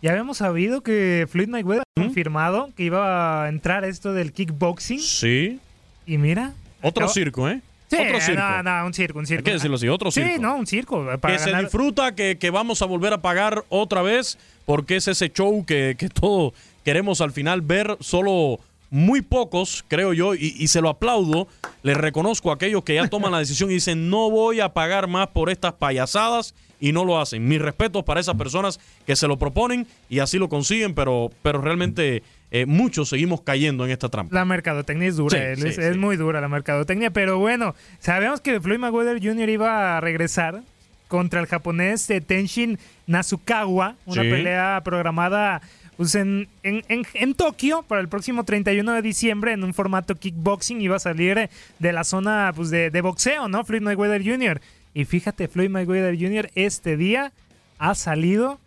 Ya 0.02 0.12
habíamos 0.12 0.38
sabido 0.38 0.82
que 0.82 1.28
Floyd 1.30 1.50
Mayweather 1.50 1.84
ha 1.98 2.02
confirmado 2.02 2.70
que 2.76 2.84
iba 2.84 3.44
a 3.44 3.50
entrar 3.50 3.84
esto 3.84 4.14
del 4.14 4.32
kickboxing. 4.32 5.00
Sí. 5.00 5.60
Y 6.06 6.18
mira. 6.18 6.54
Otro 6.82 7.08
circo, 7.10 7.50
¿eh? 7.50 7.62
Sí, 7.90 7.98
otro 7.98 8.22
circo. 8.22 8.42
No, 8.42 8.64
no, 8.64 8.86
un 8.86 8.94
circo, 8.94 9.20
un 9.20 9.26
circo. 9.26 9.40
Hay 9.40 9.44
que 9.44 9.54
decirlo 9.54 9.76
así, 9.76 9.90
otro 9.90 10.12
circo. 10.12 10.30
Sí, 10.30 10.40
no, 10.40 10.56
un 10.56 10.68
circo. 10.68 11.06
que 11.22 11.40
se 11.40 11.54
disfruta, 11.56 12.14
que, 12.14 12.38
que, 12.38 12.50
vamos 12.50 12.82
a 12.82 12.86
volver 12.86 13.14
a 13.14 13.22
pagar 13.22 13.66
otra 13.70 14.02
vez, 14.02 14.38
porque 14.66 14.96
es 14.98 15.08
ese 15.08 15.30
show 15.30 15.66
que, 15.66 15.96
que 15.98 16.08
todos 16.08 16.54
queremos 16.86 17.20
al 17.20 17.32
final 17.32 17.62
ver 17.62 17.98
solo 18.00 18.60
muy 18.90 19.22
pocos, 19.22 19.86
creo 19.88 20.14
yo, 20.14 20.34
y, 20.34 20.68
se 20.68 20.82
lo 20.82 20.90
aplaudo, 20.90 21.48
les 21.84 21.98
reconozco 21.98 22.52
a 22.52 22.56
aquellos 22.56 22.84
que 22.84 22.96
ya 22.96 23.08
toman 23.08 23.32
la 23.32 23.40
decisión 23.40 23.70
y 23.70 23.76
dicen 23.76 24.10
no 24.10 24.30
voy 24.30 24.60
a 24.60 24.70
pagar 24.70 25.08
más 25.08 25.28
por 25.28 25.50
estas 25.50 25.74
payasadas 25.74 26.56
y 26.80 26.92
no 26.92 27.06
lo 27.06 27.20
hacen. 27.20 27.48
Mis 27.48 27.62
respetos 27.62 28.04
para 28.04 28.20
esas 28.20 28.36
personas 28.36 28.80
que 29.06 29.16
se 29.16 29.28
lo 29.28 29.38
proponen 29.38 29.86
y 30.10 30.20
así 30.20 30.38
lo 30.38 30.50
consiguen, 30.50 30.96
pero, 30.96 31.30
pero 31.44 31.62
realmente 31.62 32.24
eh, 32.52 32.66
muchos 32.66 33.10
seguimos 33.10 33.42
cayendo 33.42 33.86
en 33.86 33.92
esta 33.92 34.10
trampa. 34.10 34.34
La 34.34 34.46
mercadotecnia 34.46 35.08
es 35.08 35.18
dura, 35.18 35.52
es, 35.52 35.98
muy 35.98 36.18
dura 36.18 36.42
la 36.42 36.48
mercadotecnia, 36.48 37.12
pero 37.12 37.38
bueno, 37.38 37.76
sabemos 38.00 38.42
que 38.42 38.60
Floyd 38.60 38.80
Mayweather 38.80 39.22
Jr. 39.22 39.50
iba 39.50 39.98
a 39.98 40.02
regresar 40.02 40.62
contra 41.08 41.42
el 41.42 41.48
japonés 41.48 42.08
Tenshin 42.26 42.80
Nasukawa, 43.08 43.96
una 44.06 44.22
pelea 44.22 44.82
programada 44.84 45.62
pues 46.00 46.16
en, 46.16 46.48
en, 46.64 47.34
Tokio, 47.34 47.84
para 47.84 48.00
el 48.00 48.08
próximo 48.08 48.46
31 48.46 48.94
de 48.94 49.02
diciembre, 49.02 49.52
en 49.52 49.66
un 49.66 49.74
formato 49.74 50.16
kickboxing, 50.16 50.80
iba 50.80 50.96
a 50.96 51.00
salir 51.00 51.50
de 51.78 51.92
la 51.92 52.06
zona 52.06 52.54
pues, 52.56 52.70
de, 52.70 53.02
boxeo, 53.02 53.50
¿no? 53.50 53.66
Floyd 53.66 53.82
Mayweather 53.82 54.24
Jr. 54.24 54.62
Y 54.94 55.04
fíjate, 55.04 55.50
Floyd 55.50 55.70
Mayweather 55.70 56.18
Jr. 56.18 56.52
este 56.56 56.96
día 56.96 57.34
ha 57.80 57.96
salido 57.96 58.62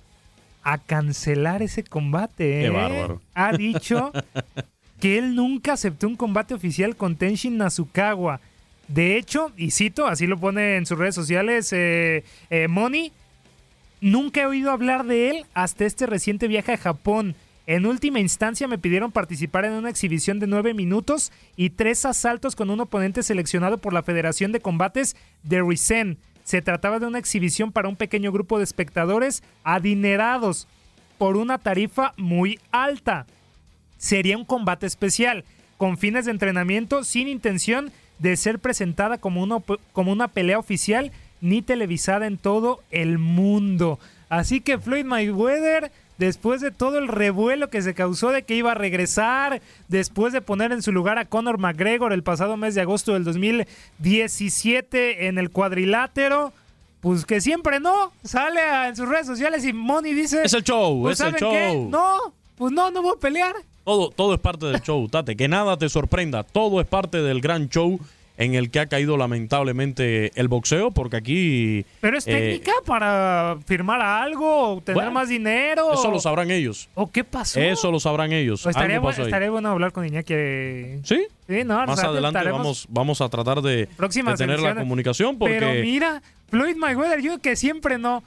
a 0.62 0.76
cancelar 0.76 1.62
ese 1.62 1.84
combate. 1.84 2.44
Qué 2.44 2.66
¿eh? 2.66 2.68
bárbaro. 2.68 3.22
Ha 3.32 3.56
dicho 3.56 4.12
que 5.00 5.16
él 5.16 5.34
nunca 5.34 5.72
aceptó 5.72 6.08
un 6.08 6.16
combate 6.16 6.52
oficial 6.52 6.96
con 6.96 7.16
Tenshin 7.16 7.56
Nasukawa. 7.56 8.40
De 8.88 9.16
hecho, 9.16 9.52
y 9.56 9.70
cito, 9.70 10.06
así 10.06 10.26
lo 10.26 10.36
pone 10.36 10.76
en 10.76 10.84
sus 10.84 10.98
redes 10.98 11.14
sociales, 11.14 11.72
eh, 11.72 12.24
eh 12.50 12.68
Money, 12.68 13.10
Nunca 14.02 14.40
he 14.40 14.46
oído 14.46 14.72
hablar 14.72 15.06
de 15.06 15.30
él 15.30 15.46
hasta 15.54 15.84
este 15.84 16.06
reciente 16.06 16.48
viaje 16.48 16.72
a 16.72 16.76
Japón. 16.76 17.36
En 17.68 17.86
última 17.86 18.18
instancia 18.18 18.66
me 18.66 18.76
pidieron 18.76 19.12
participar 19.12 19.64
en 19.64 19.74
una 19.74 19.90
exhibición 19.90 20.40
de 20.40 20.48
nueve 20.48 20.74
minutos 20.74 21.30
y 21.54 21.70
tres 21.70 22.04
asaltos 22.04 22.56
con 22.56 22.70
un 22.70 22.80
oponente 22.80 23.22
seleccionado 23.22 23.78
por 23.78 23.92
la 23.92 24.02
Federación 24.02 24.50
de 24.50 24.58
Combates 24.58 25.14
de 25.44 25.62
Risen. 25.62 26.18
Se 26.42 26.62
trataba 26.62 26.98
de 26.98 27.06
una 27.06 27.20
exhibición 27.20 27.70
para 27.70 27.88
un 27.88 27.94
pequeño 27.94 28.32
grupo 28.32 28.58
de 28.58 28.64
espectadores 28.64 29.44
adinerados 29.62 30.66
por 31.16 31.36
una 31.36 31.58
tarifa 31.58 32.12
muy 32.16 32.58
alta. 32.72 33.26
Sería 33.98 34.36
un 34.36 34.44
combate 34.44 34.86
especial, 34.86 35.44
con 35.76 35.96
fines 35.96 36.24
de 36.24 36.32
entrenamiento 36.32 37.04
sin 37.04 37.28
intención 37.28 37.92
de 38.18 38.36
ser 38.36 38.58
presentada 38.58 39.18
como, 39.18 39.62
como 39.92 40.10
una 40.10 40.26
pelea 40.26 40.58
oficial 40.58 41.12
ni 41.42 41.60
televisada 41.60 42.26
en 42.26 42.38
todo 42.38 42.80
el 42.90 43.18
mundo. 43.18 43.98
Así 44.30 44.62
que 44.62 44.78
Floyd 44.78 45.04
Mayweather, 45.04 45.92
después 46.16 46.62
de 46.62 46.70
todo 46.70 46.96
el 46.96 47.08
revuelo 47.08 47.68
que 47.68 47.82
se 47.82 47.92
causó 47.92 48.30
de 48.30 48.44
que 48.44 48.54
iba 48.54 48.70
a 48.70 48.74
regresar, 48.74 49.60
después 49.88 50.32
de 50.32 50.40
poner 50.40 50.72
en 50.72 50.80
su 50.80 50.92
lugar 50.92 51.18
a 51.18 51.26
Conor 51.26 51.58
McGregor 51.58 52.14
el 52.14 52.22
pasado 52.22 52.56
mes 52.56 52.74
de 52.74 52.80
agosto 52.80 53.12
del 53.12 53.24
2017 53.24 55.26
en 55.26 55.36
el 55.36 55.50
cuadrilátero, 55.50 56.52
pues 57.00 57.26
que 57.26 57.40
siempre 57.40 57.80
no, 57.80 58.12
sale 58.22 58.60
en 58.88 58.96
sus 58.96 59.08
redes 59.08 59.26
sociales 59.26 59.66
y 59.66 59.72
Money 59.72 60.14
dice... 60.14 60.42
Es 60.44 60.54
el 60.54 60.62
show, 60.62 61.02
pues, 61.02 61.20
es 61.20 61.26
el 61.26 61.34
show. 61.34 61.88
No, 61.90 62.32
pues 62.56 62.72
no, 62.72 62.90
no 62.90 63.02
voy 63.02 63.14
a 63.16 63.20
pelear. 63.20 63.56
Todo, 63.84 64.10
todo 64.10 64.34
es 64.34 64.40
parte 64.40 64.66
del 64.66 64.80
show, 64.80 65.08
Tate, 65.08 65.36
que 65.36 65.48
nada 65.48 65.76
te 65.76 65.88
sorprenda, 65.88 66.44
todo 66.44 66.80
es 66.80 66.86
parte 66.86 67.20
del 67.20 67.40
gran 67.40 67.68
show 67.68 67.98
en 68.38 68.54
el 68.54 68.70
que 68.70 68.80
ha 68.80 68.86
caído 68.86 69.16
lamentablemente 69.16 70.32
el 70.34 70.48
boxeo, 70.48 70.90
porque 70.90 71.16
aquí... 71.16 71.84
Pero 72.00 72.18
es 72.18 72.26
eh, 72.26 72.32
técnica 72.32 72.72
para 72.86 73.58
firmar 73.66 74.00
algo, 74.00 74.82
tener 74.84 75.10
más 75.10 75.28
dinero. 75.28 75.92
Eso 75.92 76.10
lo 76.10 76.18
sabrán 76.18 76.50
ellos. 76.50 76.88
¿O 76.94 77.10
qué 77.10 77.24
pasó? 77.24 77.60
Eso 77.60 77.90
lo 77.90 78.00
sabrán 78.00 78.32
ellos. 78.32 78.62
Pues 78.62 78.74
estaría, 79.18 79.50
bueno, 79.50 79.68
hablar 79.68 79.92
con 79.92 80.06
Iñaki. 80.06 80.34
¿Sí? 81.04 81.26
Sí, 81.48 81.64
no, 81.64 81.86
Más 81.86 82.02
adelante 82.02 82.50
vamos, 82.50 82.86
vamos 82.88 83.20
a 83.20 83.28
tratar 83.28 83.60
de, 83.60 83.86
de 83.86 84.34
tener 84.36 84.60
la 84.60 84.74
comunicación 84.74 85.38
porque... 85.38 85.58
Pero 85.58 85.82
mira, 85.82 86.22
Floyd 86.48 86.76
Mayweather, 86.76 87.20
yo 87.20 87.38
que 87.38 87.56
siempre 87.56 87.98
no... 87.98 88.22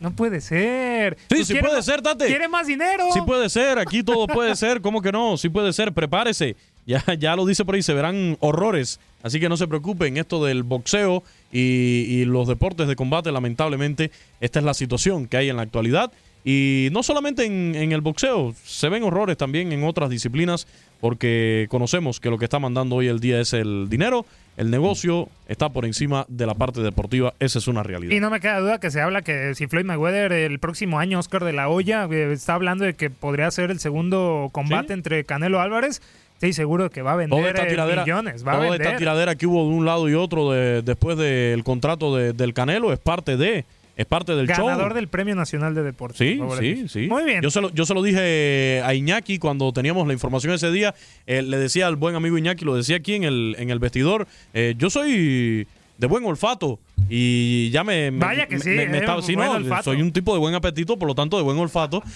No 0.00 0.12
puede 0.12 0.40
ser. 0.40 1.18
Sí, 1.30 1.44
sí 1.44 1.54
puede 1.56 1.82
ser, 1.82 2.00
Tate. 2.00 2.26
Quiere 2.26 2.48
más 2.48 2.66
dinero. 2.66 3.08
Sí 3.12 3.20
puede 3.26 3.50
ser, 3.50 3.78
aquí 3.78 4.02
todo 4.02 4.26
puede 4.26 4.56
ser. 4.56 4.80
¿Cómo 4.80 5.02
que 5.02 5.12
no? 5.12 5.36
Sí 5.36 5.50
puede 5.50 5.74
ser, 5.74 5.92
prepárese. 5.92 6.56
Ya, 6.86 7.04
ya 7.18 7.36
lo 7.36 7.44
dice 7.44 7.66
por 7.66 7.74
ahí, 7.74 7.82
se 7.82 7.92
verán 7.92 8.38
horrores. 8.40 8.98
Así 9.22 9.40
que 9.40 9.48
no 9.48 9.56
se 9.56 9.68
preocupen, 9.68 10.16
esto 10.16 10.44
del 10.44 10.62
boxeo 10.62 11.22
y, 11.52 12.24
los 12.24 12.48
deportes 12.48 12.88
de 12.88 12.96
combate, 12.96 13.32
lamentablemente, 13.32 14.10
esta 14.40 14.60
es 14.60 14.64
la 14.64 14.74
situación 14.74 15.26
que 15.26 15.36
hay 15.36 15.48
en 15.48 15.56
la 15.56 15.62
actualidad. 15.62 16.12
Y 16.42 16.88
no 16.92 17.02
solamente 17.02 17.44
en, 17.44 17.74
en, 17.74 17.92
el 17.92 18.00
boxeo, 18.00 18.54
se 18.64 18.88
ven 18.88 19.02
horrores 19.02 19.36
también 19.36 19.72
en 19.72 19.84
otras 19.84 20.08
disciplinas, 20.08 20.66
porque 21.00 21.66
conocemos 21.68 22.18
que 22.18 22.30
lo 22.30 22.38
que 22.38 22.46
está 22.46 22.58
mandando 22.58 22.96
hoy 22.96 23.08
el 23.08 23.20
día 23.20 23.40
es 23.40 23.52
el 23.52 23.88
dinero, 23.90 24.24
el 24.56 24.70
negocio 24.70 25.28
está 25.48 25.70
por 25.70 25.84
encima 25.84 26.26
de 26.28 26.46
la 26.46 26.54
parte 26.54 26.80
deportiva, 26.80 27.34
esa 27.40 27.58
es 27.58 27.68
una 27.68 27.82
realidad. 27.82 28.12
Y 28.12 28.20
no 28.20 28.30
me 28.30 28.40
queda 28.40 28.60
duda 28.60 28.80
que 28.80 28.90
se 28.90 29.00
habla 29.00 29.22
que 29.22 29.54
si 29.54 29.66
Floyd 29.66 29.84
Mayweather 29.84 30.32
el 30.32 30.58
próximo 30.58 30.98
año, 30.98 31.18
Oscar 31.18 31.44
de 31.44 31.52
la 31.52 31.68
Hoya, 31.68 32.06
eh, 32.10 32.32
está 32.32 32.54
hablando 32.54 32.84
de 32.84 32.94
que 32.94 33.10
podría 33.10 33.50
ser 33.50 33.70
el 33.70 33.80
segundo 33.80 34.48
combate 34.52 34.92
entre 34.92 35.24
Canelo 35.24 35.60
Álvarez 35.60 36.00
Sí, 36.40 36.52
seguro 36.54 36.90
que 36.90 37.02
va 37.02 37.12
a 37.12 37.16
vender 37.16 37.54
millones. 37.98 38.46
Va 38.46 38.56
toda 38.56 38.76
esta 38.76 38.96
tiradera 38.96 39.34
que 39.34 39.46
hubo 39.46 39.68
de 39.68 39.74
un 39.74 39.84
lado 39.84 40.08
y 40.08 40.14
otro 40.14 40.50
de, 40.50 40.82
después 40.82 41.18
del 41.18 41.62
contrato 41.64 42.16
del 42.16 42.54
Canelo 42.54 42.92
es 42.92 42.98
parte 42.98 43.36
de 43.36 43.64
es 43.96 44.06
parte 44.06 44.34
del 44.34 44.46
Ganador 44.46 44.64
show. 44.64 44.78
Ganador 44.78 44.94
del 44.94 45.08
Premio 45.08 45.34
Nacional 45.34 45.74
de 45.74 45.82
Deportes. 45.82 46.16
Sí, 46.16 46.40
sí, 46.58 46.88
sí. 46.88 47.06
Muy 47.06 47.24
bien. 47.24 47.42
Yo 47.42 47.50
se, 47.50 47.60
lo, 47.60 47.70
yo 47.70 47.84
se 47.84 47.92
lo 47.92 48.02
dije 48.02 48.80
a 48.82 48.94
Iñaki 48.94 49.38
cuando 49.38 49.70
teníamos 49.74 50.06
la 50.06 50.14
información 50.14 50.54
ese 50.54 50.70
día. 50.70 50.94
Eh, 51.26 51.42
le 51.42 51.58
decía 51.58 51.86
al 51.86 51.96
buen 51.96 52.14
amigo 52.14 52.38
Iñaki, 52.38 52.64
lo 52.64 52.74
decía 52.74 52.96
aquí 52.96 53.14
en 53.14 53.24
el, 53.24 53.56
en 53.58 53.68
el 53.68 53.78
vestidor. 53.78 54.26
Eh, 54.54 54.74
yo 54.78 54.88
soy 54.88 55.66
de 55.98 56.06
buen 56.06 56.24
olfato. 56.24 56.78
Y 57.08 57.70
ya 57.70 57.84
me. 57.84 58.10
Vaya 58.10 58.46
que 58.46 58.58
sí. 58.58 58.70
Me, 58.70 58.98
eh, 58.98 59.82
soy 59.82 60.02
un 60.02 60.12
tipo 60.12 60.32
de 60.32 60.38
buen 60.38 60.54
apetito, 60.54 60.98
por 60.98 61.08
lo 61.08 61.14
tanto 61.14 61.36
de 61.36 61.42
buen 61.42 61.58
olfato. 61.58 62.02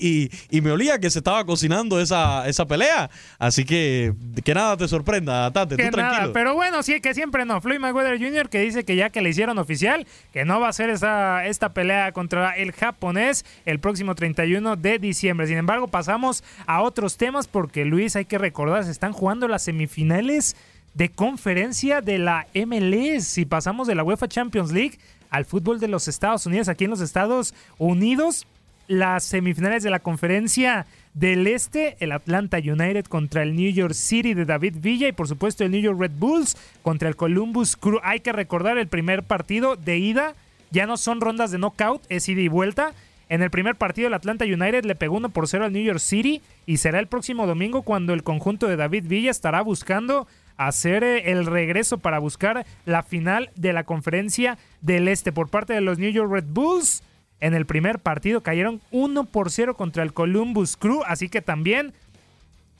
Y, 0.00 0.30
y, 0.50 0.62
me 0.62 0.70
olía 0.70 0.98
que 0.98 1.10
se 1.10 1.18
estaba 1.18 1.44
cocinando 1.44 2.00
esa, 2.00 2.48
esa 2.48 2.66
pelea. 2.66 3.10
Así 3.38 3.64
que 3.64 4.14
que 4.42 4.54
nada 4.54 4.76
te 4.76 4.88
sorprenda, 4.88 5.50
Tate, 5.52 5.76
tú 5.76 5.90
tranquilo. 5.90 6.32
Pero 6.32 6.54
bueno, 6.54 6.82
sí, 6.82 7.00
que 7.00 7.12
siempre 7.14 7.44
no. 7.44 7.60
Floyd 7.60 7.78
Mayweather 7.78 8.18
Jr., 8.18 8.48
que 8.48 8.60
dice 8.60 8.84
que 8.84 8.96
ya 8.96 9.10
que 9.10 9.20
le 9.20 9.30
hicieron 9.30 9.58
oficial, 9.58 10.06
que 10.32 10.44
no 10.44 10.60
va 10.60 10.68
a 10.68 10.72
ser 10.72 10.88
esa, 10.88 11.44
esta 11.46 11.74
pelea 11.74 12.12
contra 12.12 12.56
el 12.56 12.72
japonés 12.72 13.44
el 13.66 13.80
próximo 13.80 14.14
31 14.14 14.76
de 14.76 14.98
diciembre. 14.98 15.46
Sin 15.46 15.58
embargo, 15.58 15.88
pasamos 15.88 16.42
a 16.66 16.82
otros 16.82 17.16
temas 17.16 17.48
porque, 17.48 17.84
Luis, 17.84 18.16
hay 18.16 18.24
que 18.24 18.38
recordar, 18.38 18.84
se 18.84 18.90
están 18.90 19.12
jugando 19.12 19.48
las 19.48 19.64
semifinales 19.64 20.56
de 20.94 21.10
conferencia 21.10 22.00
de 22.00 22.18
la 22.18 22.46
MLS. 22.54 23.24
Si 23.24 23.44
pasamos 23.44 23.86
de 23.86 23.94
la 23.94 24.04
UEFA 24.04 24.28
Champions 24.28 24.72
League 24.72 24.98
al 25.30 25.44
fútbol 25.44 25.80
de 25.80 25.88
los 25.88 26.08
Estados 26.08 26.46
Unidos, 26.46 26.68
aquí 26.68 26.84
en 26.84 26.90
los 26.90 27.00
Estados 27.00 27.54
Unidos, 27.78 28.46
las 28.88 29.24
semifinales 29.24 29.82
de 29.82 29.90
la 29.90 30.00
conferencia 30.00 30.86
del 31.14 31.46
Este, 31.46 31.96
el 32.00 32.12
Atlanta 32.12 32.58
United 32.58 33.04
contra 33.04 33.42
el 33.42 33.54
New 33.54 33.70
York 33.70 33.94
City 33.94 34.34
de 34.34 34.44
David 34.44 34.76
Villa 34.80 35.08
y 35.08 35.12
por 35.12 35.28
supuesto 35.28 35.64
el 35.64 35.70
New 35.70 35.80
York 35.80 35.98
Red 35.98 36.12
Bulls 36.18 36.56
contra 36.82 37.08
el 37.08 37.16
Columbus 37.16 37.76
Crew. 37.76 38.00
Hay 38.02 38.20
que 38.20 38.32
recordar 38.32 38.78
el 38.78 38.88
primer 38.88 39.22
partido 39.22 39.76
de 39.76 39.98
ida, 39.98 40.34
ya 40.70 40.86
no 40.86 40.96
son 40.96 41.20
rondas 41.20 41.50
de 41.50 41.58
knockout, 41.58 42.02
es 42.08 42.28
ida 42.28 42.40
y 42.40 42.48
vuelta. 42.48 42.92
En 43.28 43.42
el 43.42 43.50
primer 43.50 43.76
partido 43.76 44.08
el 44.08 44.14
Atlanta 44.14 44.44
United 44.44 44.84
le 44.84 44.94
pegó 44.94 45.16
1 45.16 45.30
por 45.30 45.48
0 45.48 45.64
al 45.64 45.72
New 45.72 45.82
York 45.82 46.00
City 46.00 46.42
y 46.66 46.78
será 46.78 46.98
el 46.98 47.06
próximo 47.06 47.46
domingo 47.46 47.82
cuando 47.82 48.12
el 48.12 48.22
conjunto 48.22 48.68
de 48.68 48.76
David 48.76 49.04
Villa 49.06 49.30
estará 49.30 49.62
buscando 49.62 50.26
hacer 50.56 51.04
eh, 51.04 51.30
el 51.30 51.46
regreso 51.46 51.98
para 51.98 52.18
buscar 52.18 52.66
la 52.84 53.02
final 53.02 53.50
de 53.56 53.72
la 53.72 53.84
conferencia 53.84 54.58
del 54.80 55.08
Este. 55.08 55.32
Por 55.32 55.48
parte 55.48 55.72
de 55.72 55.80
los 55.80 55.98
New 55.98 56.10
York 56.10 56.30
Red 56.30 56.46
Bulls 56.48 57.02
en 57.40 57.54
el 57.54 57.66
primer 57.66 57.98
partido 57.98 58.42
cayeron 58.42 58.80
1 58.92 59.24
por 59.24 59.50
0 59.50 59.76
contra 59.76 60.02
el 60.02 60.12
Columbus 60.12 60.76
Crew, 60.76 61.02
así 61.06 61.28
que 61.28 61.42
también 61.42 61.92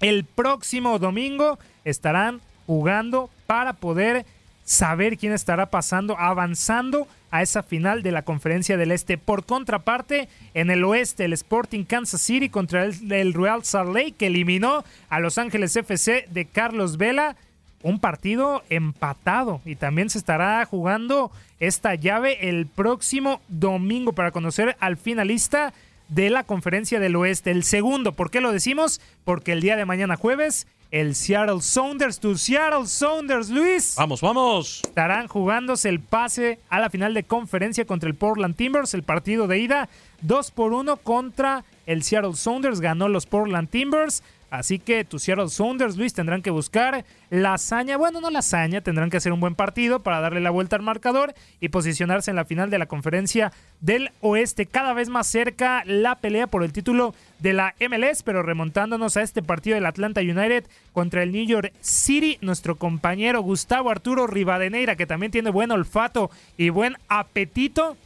el 0.01 0.25
próximo 0.25 0.99
domingo 0.99 1.59
estarán 1.85 2.41
jugando 2.67 3.29
para 3.47 3.73
poder 3.73 4.25
saber 4.65 5.19
quién 5.19 5.33
estará 5.33 5.67
pasando, 5.67 6.17
avanzando 6.19 7.09
a 7.31 7.43
esa 7.43 7.63
final 7.63 8.03
de 8.03 8.13
la 8.13 8.23
conferencia 8.23 8.77
del 8.77 8.93
Este. 8.93 9.19
Por 9.19 9.45
contraparte, 9.45 10.29
en 10.55 10.71
el 10.71 10.85
oeste, 10.85 11.25
el 11.25 11.33
Sporting 11.33 11.85
Kansas 11.85 12.21
City 12.21 12.49
contra 12.49 12.85
el, 12.85 13.11
el 13.11 13.35
Real 13.35 13.65
Salt 13.65 13.95
Lake, 13.95 14.15
que 14.19 14.27
eliminó 14.27 14.85
a 15.09 15.19
Los 15.19 15.39
Ángeles 15.39 15.75
FC 15.75 16.27
de 16.31 16.45
Carlos 16.45 16.99
Vela 16.99 17.37
un 17.83 17.99
partido 17.99 18.63
empatado 18.71 19.61
y 19.65 19.77
también 19.77 20.11
se 20.11 20.19
estará 20.19 20.65
jugando 20.65 21.31
esta 21.61 21.95
llave 21.95 22.49
el 22.49 22.67
próximo 22.67 23.41
domingo 23.49 24.13
para 24.13 24.31
conocer 24.31 24.77
al 24.81 24.97
finalista 24.97 25.73
de 26.09 26.31
la 26.31 26.45
conferencia 26.45 27.01
del 27.01 27.17
oeste. 27.17 27.51
El 27.51 27.65
segundo, 27.65 28.13
¿por 28.13 28.31
qué 28.31 28.41
lo 28.41 28.53
decimos? 28.53 29.01
Porque 29.25 29.53
el 29.53 29.61
día 29.61 29.77
de 29.77 29.85
mañana 29.85 30.17
jueves 30.17 30.67
el 30.93 31.15
Seattle 31.15 31.63
Sounders, 31.63 32.21
tu 32.21 32.37
Seattle 32.37 32.87
Sounders, 32.87 33.49
Luis. 33.49 33.95
Vamos, 33.97 34.21
vamos. 34.21 34.83
Estarán 34.85 35.27
jugándose 35.27 35.89
el 35.89 36.01
pase 36.01 36.59
a 36.69 36.79
la 36.81 36.91
final 36.91 37.15
de 37.15 37.25
conferencia 37.25 37.87
contra 37.87 38.11
el 38.11 38.15
Portland 38.15 38.55
Timbers, 38.55 38.93
el 38.93 39.03
partido 39.03 39.47
de 39.47 39.59
ida 39.59 39.89
2 40.21 40.51
por 40.51 40.75
1 40.75 40.99
contra 40.99 41.65
el 41.87 42.03
Seattle 42.03 42.35
Sounders, 42.35 42.81
ganó 42.81 43.09
los 43.09 43.25
Portland 43.25 43.71
Timbers. 43.71 44.23
Así 44.53 44.79
que 44.79 45.07
tus 45.07 45.23
Seattle 45.23 45.49
Sounders, 45.49 45.97
Luis, 45.97 46.13
tendrán 46.13 46.43
que 46.43 46.51
buscar 46.51 47.07
la 47.31 47.55
hazaña, 47.55 47.97
bueno, 47.97 48.21
no 48.21 48.29
la 48.29 48.41
hazaña, 48.41 48.83
tendrán 48.83 49.09
que 49.09 49.17
hacer 49.17 49.33
un 49.33 49.41
buen 49.41 49.55
partido 49.55 50.01
para 50.01 50.21
darle 50.21 50.43
la 50.43 50.51
vuelta 50.51 50.77
al 50.77 50.83
marcador 50.83 51.33
y 51.59 51.71
posicionarse 51.71 52.31
en 52.31 52.37
la 52.37 52.45
final 52.45 52.69
de 52.69 52.79
la 52.79 52.85
conferencia 52.85 53.51
del 53.81 54.11
oeste. 54.21 54.67
Cada 54.67 54.93
vez 54.93 55.09
más 55.09 55.27
cerca 55.27 55.85
la 55.87 56.17
pelea 56.17 56.49
por 56.49 56.65
el 56.65 56.73
título 56.75 57.15
de 57.39 57.55
la 57.55 57.75
MLS, 57.81 58.23
pero 58.23 58.43
remontándonos 58.43 59.17
a 59.17 59.23
este 59.23 59.43
partido 59.43 59.77
del 59.77 59.87
Atlanta 59.87 60.21
United 60.21 60.67
contra 60.93 61.23
el 61.23 61.33
New 61.33 61.47
York 61.47 61.73
City, 61.81 62.37
nuestro 62.43 62.77
compañero 62.77 63.41
Gustavo 63.41 63.89
Arturo 63.89 64.27
Rivadeneira, 64.27 64.97
que 64.97 65.07
también 65.07 65.33
tiene 65.33 65.49
buen 65.49 65.71
olfato 65.71 66.31
y 66.59 66.69
buen 66.69 66.99
apetito, 67.09 67.97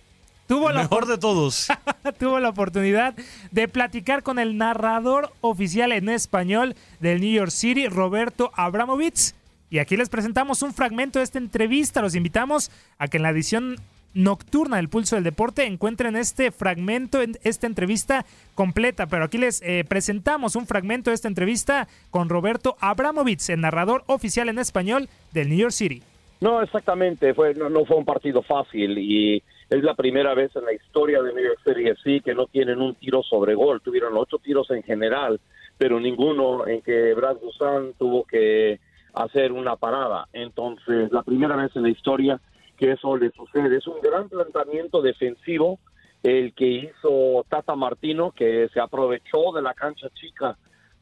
Tuvo 0.46 0.70
la 0.70 0.82
mejor 0.82 1.06
de 1.06 1.18
todos. 1.18 1.68
tuvo 2.18 2.38
la 2.38 2.50
oportunidad 2.50 3.14
de 3.50 3.68
platicar 3.68 4.22
con 4.22 4.38
el 4.38 4.56
narrador 4.56 5.32
oficial 5.40 5.90
en 5.92 6.09
español 6.09 6.76
del 7.00 7.20
New 7.20 7.32
York 7.32 7.50
City, 7.50 7.88
Roberto 7.88 8.52
Abramovich. 8.54 9.35
Y 9.70 9.78
aquí 9.78 9.96
les 9.96 10.09
presentamos 10.09 10.62
un 10.62 10.72
fragmento 10.72 11.18
de 11.18 11.24
esta 11.24 11.38
entrevista. 11.38 12.00
Los 12.00 12.14
invitamos 12.14 12.70
a 12.98 13.09
que 13.09 13.16
en 13.16 13.24
la 13.24 13.30
edición 13.30 13.76
nocturna 14.14 14.76
del 14.76 14.88
Pulso 14.88 15.16
del 15.16 15.24
Deporte 15.24 15.66
encuentren 15.66 16.16
este 16.16 16.52
fragmento, 16.52 17.18
esta 17.42 17.66
entrevista 17.66 18.24
completa. 18.54 19.06
Pero 19.06 19.24
aquí 19.24 19.38
les 19.38 19.61
eh, 19.62 19.85
presentamos 19.87 20.54
un 20.54 20.66
fragmento 20.66 21.11
de 21.11 21.14
esta 21.14 21.28
entrevista 21.28 21.88
con 22.11 22.28
Roberto 22.28 22.76
Abramovich, 22.80 23.50
el 23.50 23.61
narrador 23.61 24.04
oficial 24.06 24.48
en 24.48 24.61
español 24.61 25.09
del 25.32 25.48
New 25.48 25.59
York 25.59 25.72
City. 25.72 26.02
No, 26.40 26.62
exactamente. 26.62 27.35
Fue, 27.35 27.52
no 27.54 27.85
fue 27.85 27.96
un 27.96 28.04
partido 28.04 28.42
fácil 28.42 28.96
y 28.98 29.42
es 29.68 29.83
la 29.83 29.94
primera 29.94 30.35
vez 30.35 30.55
en 30.55 30.64
la 30.64 30.72
historia 30.72 31.22
de 31.22 31.33
New 31.33 31.44
York 31.44 31.61
City 31.64 31.88
FC 31.88 32.20
que 32.24 32.35
no 32.35 32.46
tienen 32.46 32.81
un 32.81 32.94
tiro 32.94 33.22
sobre 33.22 33.55
gol. 33.55 33.81
Tuvieron 33.81 34.16
ocho 34.16 34.38
tiros 34.38 34.70
en 34.70 34.83
general, 34.83 35.40
pero 35.76 35.98
ninguno 35.98 36.66
en 36.66 36.83
que 36.83 37.14
Brad 37.14 37.37
Guzan 37.38 37.94
tuvo 37.98 38.24
que 38.24 38.79
hacer 39.14 39.52
una 39.52 39.76
parada. 39.76 40.29
Entonces, 40.33 41.11
la 41.11 41.22
primera 41.22 41.57
vez 41.57 41.74
en 41.74 41.83
la 41.83 41.90
historia 41.90 42.40
que 42.76 42.92
eso 42.92 43.16
le 43.16 43.31
sucede. 43.31 43.76
Es 43.76 43.87
un 43.87 44.00
gran 44.00 44.29
planteamiento 44.29 45.02
defensivo 45.02 45.79
el 46.22 46.52
que 46.55 46.66
hizo 46.66 47.44
Tata 47.48 47.74
Martino, 47.74 48.33
que 48.33 48.68
se 48.72 48.81
aprovechó 48.81 49.52
de 49.55 49.62
la 49.62 49.74
cancha 49.74 50.09
chica 50.11 50.57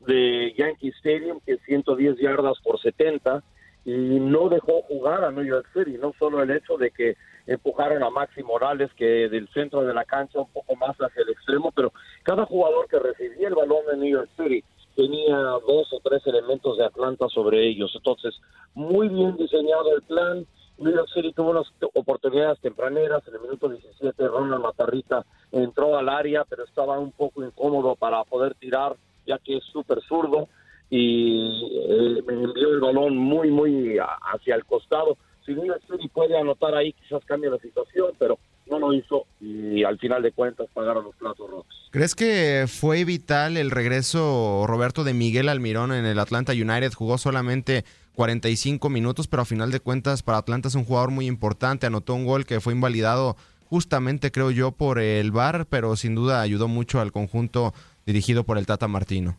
de 0.07 0.55
Yankee 0.57 0.92
Stadium, 0.98 1.40
que 1.44 1.53
es 1.53 1.61
110 1.62 2.18
yardas 2.18 2.59
por 2.62 2.81
70, 2.81 3.42
y 3.85 4.20
no 4.20 4.49
dejó 4.49 4.83
jugar 4.83 5.25
a 5.25 5.31
New 5.31 5.44
York 5.44 5.66
City. 5.75 5.99
No 5.99 6.12
solo 6.18 6.42
el 6.42 6.51
hecho 6.51 6.77
de 6.77 6.90
que 6.90 7.16
empujaron 7.47 8.03
a 8.03 8.11
Maxi 8.11 8.42
Morales 8.42 8.90
que 8.97 9.29
del 9.29 9.49
centro 9.49 9.83
de 9.83 9.92
la 9.92 10.05
cancha 10.05 10.40
un 10.40 10.51
poco 10.53 10.75
más 10.77 10.97
hacia 10.97 11.23
el 11.23 11.31
extremo, 11.31 11.70
pero 11.73 11.92
cada 12.23 12.47
jugador 12.47 12.88
que 12.88 12.99
recibía 12.99 13.49
el 13.49 13.55
balón 13.55 13.85
de 13.90 13.97
New 13.99 14.11
York 14.11 14.31
City 14.37 14.64
tenía 14.97 15.37
dos 15.37 15.92
o 15.92 16.01
tres 16.03 16.27
elementos 16.27 16.79
de 16.79 16.87
Atlanta 16.87 17.29
sobre 17.29 17.66
ellos. 17.68 17.92
Entonces, 17.94 18.35
muy 18.75 19.09
bien 19.09 19.37
diseñado 19.37 19.94
el 19.94 20.03
plan. 20.03 20.47
New 20.79 20.92
York 20.92 21.09
City 21.12 21.33
tuvo 21.33 21.51
unas 21.51 21.66
oportunidades 21.94 22.61
tempraneras. 22.61 23.27
En 23.29 23.35
el 23.35 23.40
minuto 23.40 23.68
17, 23.68 24.27
Ronald 24.29 24.62
Matarrita 24.62 25.25
entró 25.53 25.97
al 25.97 26.09
área, 26.09 26.44
pero 26.44 26.64
estaba 26.64 26.99
un 26.99 27.12
poco 27.12 27.44
incómodo 27.44 27.94
para 27.97 28.25
poder 28.25 28.55
tirar, 28.55 28.97
ya 29.27 29.38
que 29.38 29.59
es 29.59 29.64
súper 29.64 30.01
zurdo. 30.03 30.49
Y 30.90 31.68
eh, 31.88 32.23
me 32.27 32.35
envió 32.35 32.70
el 32.70 32.81
balón 32.81 33.16
muy, 33.16 33.51
muy 33.51 33.99
hacia 33.99 34.55
el 34.55 34.64
costado 34.64 35.16
si 35.44 35.53
New 35.53 35.66
York 35.66 35.83
City 35.90 36.09
puede 36.09 36.38
anotar 36.38 36.75
ahí, 36.75 36.92
quizás 36.92 37.25
cambie 37.25 37.51
la 37.51 37.59
situación, 37.59 38.12
pero 38.18 38.38
no 38.66 38.79
lo 38.79 38.92
hizo 38.94 39.27
y 39.40 39.85
al 39.85 39.99
final 39.99 40.23
de 40.23 40.33
cuentas 40.33 40.68
pagaron 40.73 41.05
los 41.05 41.14
platos 41.16 41.51
rojos. 41.51 41.90
¿Crees 41.90 42.14
que 42.14 42.64
fue 42.66 43.05
vital 43.05 43.57
el 43.57 43.70
regreso, 43.70 44.64
Roberto, 44.66 45.05
de 45.05 45.12
Miguel 45.12 45.49
Almirón 45.49 45.92
en 45.92 46.07
el 46.07 46.18
Atlanta 46.18 46.53
United? 46.53 46.92
Jugó 46.94 47.18
solamente 47.18 47.85
45 48.14 48.88
minutos, 48.88 49.29
pero 49.29 49.42
a 49.42 49.47
final 49.47 49.70
de 49.70 49.81
cuentas 49.81 50.23
para 50.23 50.38
Atlanta 50.38 50.68
es 50.68 50.75
un 50.75 50.85
jugador 50.85 51.11
muy 51.11 51.27
importante. 51.27 51.87
Anotó 51.87 52.14
un 52.14 52.25
gol 52.25 52.47
que 52.47 52.61
fue 52.61 52.73
invalidado 52.73 53.37
justamente, 53.68 54.31
creo 54.31 54.51
yo, 54.51 54.73
por 54.73 54.99
el 54.99 55.31
VAR, 55.31 55.66
pero 55.66 55.94
sin 55.97 56.14
duda 56.14 56.40
ayudó 56.40 56.68
mucho 56.68 57.01
al 57.01 57.12
conjunto 57.12 57.75
dirigido 58.07 58.44
por 58.44 58.57
el 58.57 58.66
Tata 58.66 58.88
Martino. 58.88 59.37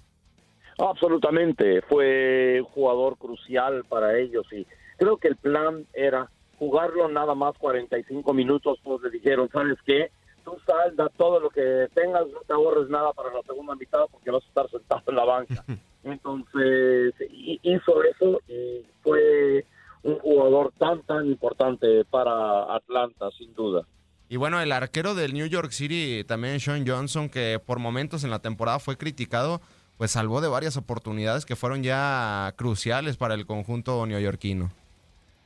Absolutamente, 0.77 1.81
fue 1.83 2.59
un 2.61 2.67
jugador 2.67 3.17
crucial 3.17 3.83
para 3.88 4.17
ellos 4.17 4.45
y 4.51 4.65
Creo 4.97 5.17
que 5.17 5.27
el 5.27 5.35
plan 5.35 5.85
era 5.93 6.29
jugarlo 6.57 7.09
nada 7.09 7.35
más 7.35 7.57
45 7.57 8.33
minutos, 8.33 8.79
pues 8.83 9.01
le 9.01 9.09
dijeron, 9.09 9.49
¿sabes 9.51 9.77
qué? 9.85 10.09
Tú 10.43 10.57
salda 10.65 11.09
todo 11.17 11.39
lo 11.39 11.49
que 11.49 11.88
tengas, 11.93 12.27
no 12.27 12.39
te 12.47 12.53
ahorres 12.53 12.89
nada 12.89 13.11
para 13.13 13.33
la 13.33 13.41
segunda 13.41 13.75
mitad 13.75 14.05
porque 14.11 14.31
vas 14.31 14.43
a 14.43 14.47
estar 14.47 14.69
sentado 14.69 15.03
en 15.07 15.15
la 15.15 15.25
banca. 15.25 15.65
Entonces 16.03 17.15
hizo 17.63 18.03
eso 18.03 18.39
y 18.47 18.85
fue 19.01 19.65
un 20.03 20.19
jugador 20.19 20.71
tan, 20.77 21.01
tan 21.01 21.25
importante 21.25 22.05
para 22.05 22.75
Atlanta, 22.75 23.29
sin 23.38 23.53
duda. 23.55 23.81
Y 24.29 24.38
bueno, 24.38 24.61
el 24.61 24.71
arquero 24.71 25.15
del 25.15 25.33
New 25.33 25.47
York 25.47 25.71
City, 25.71 26.23
también 26.23 26.59
Sean 26.59 26.88
Johnson, 26.88 27.27
que 27.27 27.59
por 27.63 27.79
momentos 27.79 28.23
en 28.23 28.29
la 28.29 28.39
temporada 28.39 28.79
fue 28.79 28.97
criticado, 28.97 29.61
pues 29.97 30.12
salvó 30.12 30.41
de 30.41 30.47
varias 30.47 30.77
oportunidades 30.77 31.45
que 31.45 31.55
fueron 31.55 31.84
ya 31.84 32.53
cruciales 32.58 33.17
para 33.17 33.34
el 33.34 33.45
conjunto 33.45 34.05
neoyorquino. 34.05 34.71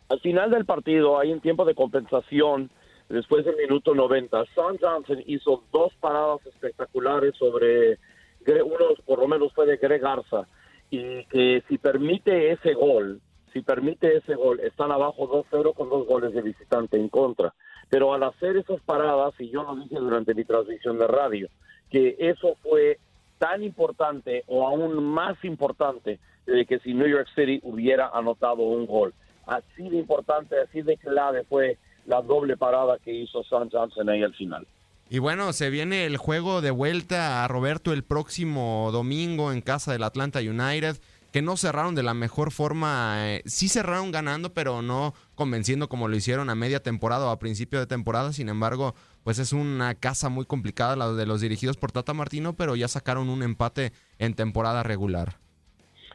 Al 0.10 0.20
final 0.22 0.50
del 0.50 0.66
partido, 0.66 1.20
hay 1.20 1.32
un 1.32 1.40
tiempo 1.40 1.66
de 1.66 1.76
compensación, 1.76 2.72
después 3.10 3.46
del 3.46 3.58
minuto 3.58 3.94
90, 3.94 4.44
Sean 4.56 4.78
Johnson 4.82 5.24
hizo 5.28 5.64
dos 5.72 5.94
paradas 6.00 6.46
espectaculares 6.48 7.36
sobre, 7.38 8.00
uno 8.48 8.86
por 9.06 9.20
lo 9.20 9.28
menos 9.28 9.54
fue 9.54 9.68
de 9.68 9.78
Greg 9.78 10.02
Garza, 10.02 10.48
y 10.90 11.26
que 11.26 11.64
si 11.68 11.78
permite 11.78 12.52
ese 12.52 12.74
gol, 12.74 13.22
si 13.54 13.62
permite 13.62 14.18
ese 14.18 14.36
gol, 14.36 14.60
están 14.60 14.92
abajo 14.92 15.46
2-0 15.52 15.74
con 15.76 15.90
dos 15.90 16.08
goles 16.08 16.34
de 16.34 16.42
visitante 16.42 16.98
en 16.98 17.10
contra. 17.10 17.54
Pero 17.90 18.14
al 18.14 18.24
hacer 18.24 18.58
esas 18.58 18.82
paradas, 18.82 19.34
y 19.40 19.50
yo 19.50 19.64
lo 19.64 19.76
dije 19.76 19.96
durante 19.96 20.34
mi 20.34 20.44
transmisión 20.44 20.98
de 20.98 21.08
radio, 21.08 21.50
que 21.90 22.16
eso 22.20 22.56
fue 22.62 23.00
tan 23.40 23.64
importante 23.64 24.44
o 24.48 24.68
aún 24.68 25.04
más 25.04 25.44
importante 25.44 26.20
de 26.46 26.66
que 26.66 26.80
si 26.80 26.94
New 26.94 27.08
York 27.08 27.28
City 27.34 27.60
hubiera 27.64 28.10
anotado 28.10 28.62
un 28.62 28.86
gol 28.86 29.14
así 29.48 29.90
de 29.90 29.98
importante, 29.98 30.56
así 30.60 30.84
de 30.84 30.98
clave 30.98 31.44
fue 31.50 31.78
la 32.06 32.22
doble 32.22 32.58
parada 32.58 32.98
que 33.04 33.12
hizo 33.12 33.44
San 33.44 33.70
Johnson 33.70 34.10
ahí 34.10 34.22
al 34.22 34.34
final. 34.36 34.68
Y 35.10 35.18
bueno, 35.18 35.54
se 35.54 35.72
viene 35.72 36.06
el 36.06 36.18
juego 36.18 36.62
de 36.62 36.70
vuelta 36.70 37.44
a 37.44 37.48
Roberto 37.48 37.94
el 37.94 38.04
próximo 38.04 38.90
domingo 38.92 39.52
en 39.52 39.62
casa 39.62 39.92
del 39.92 40.04
Atlanta 40.04 40.40
United. 40.40 40.98
Que 41.32 41.42
no 41.42 41.58
cerraron 41.58 41.96
de 41.96 42.04
la 42.04 42.14
mejor 42.14 42.52
forma. 42.52 43.30
eh, 43.30 43.42
sí 43.46 43.70
cerraron 43.70 44.12
ganando, 44.12 44.54
pero 44.54 44.82
no 44.82 45.14
convenciendo 45.36 45.90
como 45.90 46.08
lo 46.08 46.16
hicieron 46.16 46.50
a 46.50 46.56
media 46.56 46.82
temporada 46.82 47.28
o 47.28 47.30
a 47.30 47.40
principio 47.40 47.80
de 47.80 47.88
temporada. 47.88 48.34
Sin 48.34 48.50
embargo, 48.50 48.96
pues 49.24 49.40
es 49.40 49.54
una 49.54 49.96
casa 49.96 50.30
muy 50.30 50.46
complicada 50.46 50.96
la 50.96 51.12
de 51.14 51.26
los 51.26 51.42
dirigidos 51.42 51.78
por 51.78 51.92
Tata 51.92 52.14
Martino, 52.14 52.54
pero 52.54 52.76
ya 52.76 52.88
sacaron 52.88 53.30
un 53.30 53.44
empate 53.44 53.92
en 54.18 54.34
temporada 54.34 54.84
regular. 54.84 55.36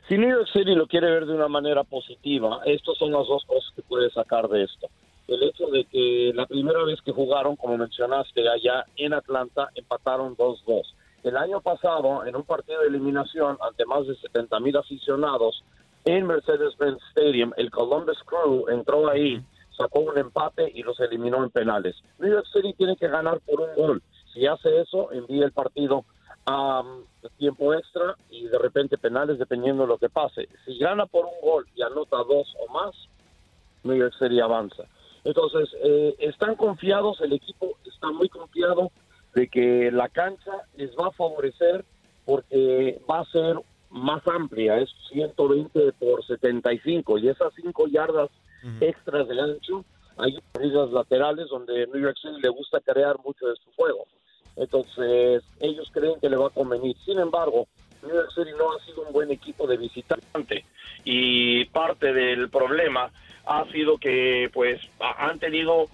Si 0.09 0.19
New 0.19 0.29
York 0.29 0.49
City 0.53 0.75
lo 0.75 0.87
quiere 0.87 1.11
ver 1.11 1.25
de 1.25 1.35
una 1.35 1.49
manera 1.49 1.83
positiva, 1.83 2.61
estas 2.67 2.97
son 2.99 3.13
las 3.13 3.27
dos 3.27 3.43
cosas 3.47 3.73
que 3.75 3.83
puede 3.83 4.11
sacar 4.11 4.49
de 4.49 4.65
esto. 4.65 4.89
El 5.27 5.43
hecho 5.43 5.67
de 5.69 5.85
que 5.85 6.33
la 6.35 6.45
primera 6.45 6.85
vez 6.85 7.01
que 7.01 7.13
jugaron, 7.13 7.57
como 7.57 7.79
mencionaste, 7.79 8.47
allá 8.47 8.85
en 8.97 9.15
Atlanta, 9.15 9.71
empataron 9.75 10.37
2-2. 10.37 10.83
El 11.25 11.39
año 11.39 11.63
pasado, 11.63 12.27
en 12.27 12.37
un 12.37 12.43
partido 12.43 12.83
de 12.83 12.89
eliminación 12.89 13.57
ante 13.63 13.87
más 13.87 14.07
de 14.07 14.15
70 14.15 14.61
mil 14.61 14.77
aficionados 14.77 15.65
en 16.05 16.27
Mercedes-Benz 16.27 16.99
Stadium, 17.17 17.51
el 17.57 17.71
Columbus 17.71 18.19
Crew 18.27 18.69
entró 18.69 19.09
ahí, 19.09 19.43
sacó 19.75 20.01
un 20.01 20.19
empate 20.19 20.71
y 20.75 20.83
los 20.83 21.01
eliminó 21.01 21.43
en 21.43 21.49
penales. 21.49 21.97
New 22.19 22.31
York 22.31 22.45
City 22.53 22.75
tiene 22.75 22.95
que 22.97 23.09
ganar 23.09 23.41
por 23.41 23.63
un 23.63 23.75
gol. 23.75 24.03
Si 24.35 24.47
hace 24.47 24.83
eso, 24.83 25.13
envía 25.13 25.47
el 25.47 25.53
partido 25.53 26.05
a 26.45 26.81
um, 26.81 27.05
tiempo 27.39 27.73
extra 27.73 28.17
y 28.29 28.45
de 28.45 28.59
repente 28.59 28.99
penales 28.99 29.39
dependiendo 29.39 29.85
de 29.85 29.89
lo 29.89 29.97
que 29.97 30.11
pase. 30.11 30.47
Si 30.67 30.77
gana 30.77 31.07
por 31.07 31.25
un 31.25 31.41
gol 31.43 31.67
y 31.75 31.81
anota 31.81 32.19
dos 32.19 32.55
o 32.61 32.71
más, 32.71 32.95
New 33.83 33.97
York 33.97 34.13
City 34.19 34.41
avanza. 34.41 34.83
Entonces, 35.25 35.71
eh, 35.83 36.17
están 36.19 36.55
confiados, 36.55 37.19
el 37.23 37.33
equipo 37.33 37.79
está 37.87 38.11
muy 38.11 38.29
confiado 38.29 38.91
de 39.35 39.49
que 39.49 39.91
la 39.91 40.09
cancha 40.09 40.53
les 40.77 40.91
va 40.93 41.09
a 41.09 41.13
favorecer 41.13 41.85
porque 42.25 43.01
va 43.11 43.21
a 43.21 43.25
ser 43.27 43.57
más 43.91 44.27
amplia, 44.27 44.79
es 44.79 44.91
120 45.13 45.93
por 45.93 46.25
75 46.25 47.19
y 47.19 47.29
esas 47.29 47.53
5 47.55 47.87
yardas 47.89 48.31
extras 48.81 49.29
de 49.29 49.41
ancho, 49.41 49.85
hay 50.17 50.39
corridas 50.53 50.91
laterales 50.91 51.49
donde 51.51 51.87
New 51.89 52.01
York 52.03 52.17
City 52.21 52.41
le 52.43 52.49
gusta 52.49 52.81
crear 52.81 53.17
mucho 53.25 53.47
de 53.47 53.57
su 53.57 53.71
juego. 53.77 54.07
Entonces, 54.57 55.43
ellos 55.61 55.91
creen 55.93 56.19
que 56.21 56.31
le 56.31 56.37
va 56.37 56.47
a 56.47 56.51
convenir. 56.51 56.97
Sin 57.05 57.19
embargo, 57.19 57.67
New 58.03 58.15
York 58.15 58.31
City 58.35 58.51
no 58.57 58.73
ha 58.73 58.85
sido 58.85 59.03
un 59.03 59.13
buen 59.13 59.31
equipo 59.31 59.67
de 59.67 59.77
visitante 59.77 60.65
y 61.05 61.65
parte 61.67 62.13
del 62.13 62.49
problema 62.49 63.11
ha 63.47 63.65
sido 63.71 63.99
que 63.99 64.49
pues 64.55 64.81
ha- 65.01 65.27
han 65.29 65.39
tenido 65.39 65.87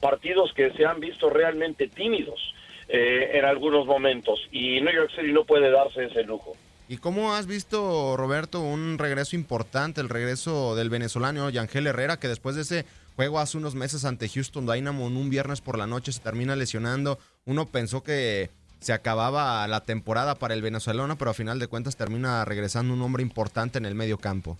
partidos 0.00 0.52
que 0.54 0.72
se 0.72 0.84
han 0.84 1.00
visto 1.00 1.30
realmente 1.30 1.88
tímidos 1.88 2.54
eh, 2.88 3.32
en 3.34 3.44
algunos 3.44 3.86
momentos 3.86 4.40
y 4.50 4.80
New 4.80 4.94
York 4.94 5.10
City 5.14 5.32
no 5.32 5.44
puede 5.44 5.70
darse 5.70 6.06
ese 6.06 6.22
lujo. 6.22 6.54
¿Y 6.90 6.96
cómo 6.96 7.34
has 7.34 7.46
visto, 7.46 8.16
Roberto, 8.16 8.62
un 8.62 8.96
regreso 8.96 9.36
importante, 9.36 10.00
el 10.00 10.08
regreso 10.08 10.74
del 10.74 10.88
venezolano 10.88 11.50
Yangel 11.50 11.86
Herrera, 11.86 12.18
que 12.18 12.28
después 12.28 12.56
de 12.56 12.62
ese 12.62 12.86
juego 13.14 13.40
hace 13.40 13.58
unos 13.58 13.74
meses 13.74 14.06
ante 14.06 14.28
Houston 14.28 14.66
Dynamo 14.66 15.06
en 15.06 15.18
un 15.18 15.28
viernes 15.28 15.60
por 15.60 15.76
la 15.76 15.86
noche 15.86 16.12
se 16.12 16.22
termina 16.22 16.56
lesionando? 16.56 17.18
Uno 17.44 17.66
pensó 17.66 18.02
que 18.02 18.48
se 18.80 18.94
acababa 18.94 19.68
la 19.68 19.84
temporada 19.84 20.36
para 20.36 20.54
el 20.54 20.62
venezolano, 20.62 21.18
pero 21.18 21.32
a 21.32 21.34
final 21.34 21.58
de 21.58 21.66
cuentas 21.66 21.96
termina 21.96 22.44
regresando 22.46 22.94
un 22.94 23.02
hombre 23.02 23.22
importante 23.22 23.76
en 23.76 23.84
el 23.84 23.94
medio 23.94 24.16
campo. 24.16 24.56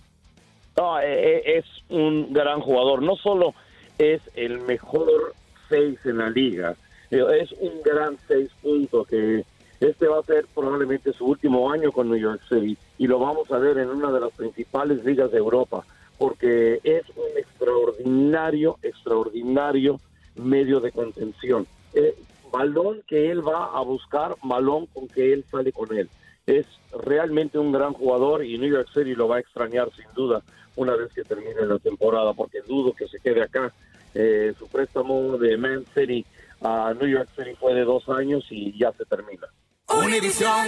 No, 0.77 0.99
eh, 0.99 1.05
eh, 1.07 1.57
es 1.57 1.65
un 1.89 2.31
gran 2.31 2.61
jugador. 2.61 3.01
No 3.01 3.15
solo 3.15 3.55
es 3.99 4.21
el 4.33 4.61
mejor 4.61 5.35
seis 5.67 5.99
en 6.05 6.17
la 6.17 6.29
liga, 6.29 6.75
eh, 7.11 7.23
es 7.39 7.51
un 7.51 7.81
gran 7.83 8.17
seis 8.27 8.49
puntos 8.61 9.07
que 9.07 9.45
este 9.79 10.07
va 10.07 10.19
a 10.19 10.23
ser 10.23 10.45
probablemente 10.53 11.13
su 11.13 11.25
último 11.25 11.71
año 11.71 11.91
con 11.91 12.09
New 12.09 12.17
York 12.17 12.41
City 12.49 12.77
y 12.97 13.07
lo 13.07 13.19
vamos 13.19 13.51
a 13.51 13.59
ver 13.59 13.77
en 13.77 13.89
una 13.89 14.11
de 14.11 14.19
las 14.19 14.31
principales 14.31 15.05
ligas 15.05 15.31
de 15.31 15.37
Europa 15.37 15.85
porque 16.17 16.79
es 16.83 17.03
un 17.15 17.37
extraordinario, 17.37 18.77
extraordinario 18.83 19.99
medio 20.35 20.79
de 20.81 20.91
contención. 20.91 21.65
Eh, 21.93 22.13
balón 22.51 23.01
que 23.07 23.31
él 23.31 23.45
va 23.45 23.65
a 23.77 23.81
buscar, 23.81 24.35
balón 24.43 24.85
con 24.87 25.07
que 25.07 25.33
él 25.33 25.45
sale 25.49 25.71
con 25.71 25.95
él. 25.95 26.09
Es 26.45 26.65
realmente 27.05 27.57
un 27.57 27.71
gran 27.71 27.93
jugador 27.93 28.43
y 28.43 28.57
New 28.57 28.69
York 28.69 28.89
City 28.93 29.15
lo 29.15 29.27
va 29.27 29.37
a 29.37 29.39
extrañar 29.39 29.89
sin 29.95 30.05
duda 30.13 30.41
una 30.75 30.95
vez 30.95 31.11
que 31.13 31.23
termine 31.23 31.65
la 31.65 31.79
temporada, 31.79 32.33
porque 32.33 32.61
dudo 32.61 32.93
que 32.93 33.07
se 33.07 33.19
quede 33.19 33.43
acá. 33.43 33.73
Eh, 34.13 34.53
su 34.57 34.67
préstamo 34.67 35.37
de 35.37 35.57
Man 35.57 35.85
City 35.93 36.25
a 36.61 36.93
New 36.99 37.07
York 37.07 37.29
City 37.35 37.55
fue 37.59 37.73
de 37.73 37.83
dos 37.83 38.07
años 38.09 38.45
y 38.49 38.77
ya 38.77 38.91
se 38.93 39.05
termina. 39.05 39.47
Univisión 39.87 40.67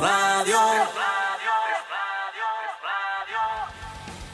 Radio. 0.00 0.56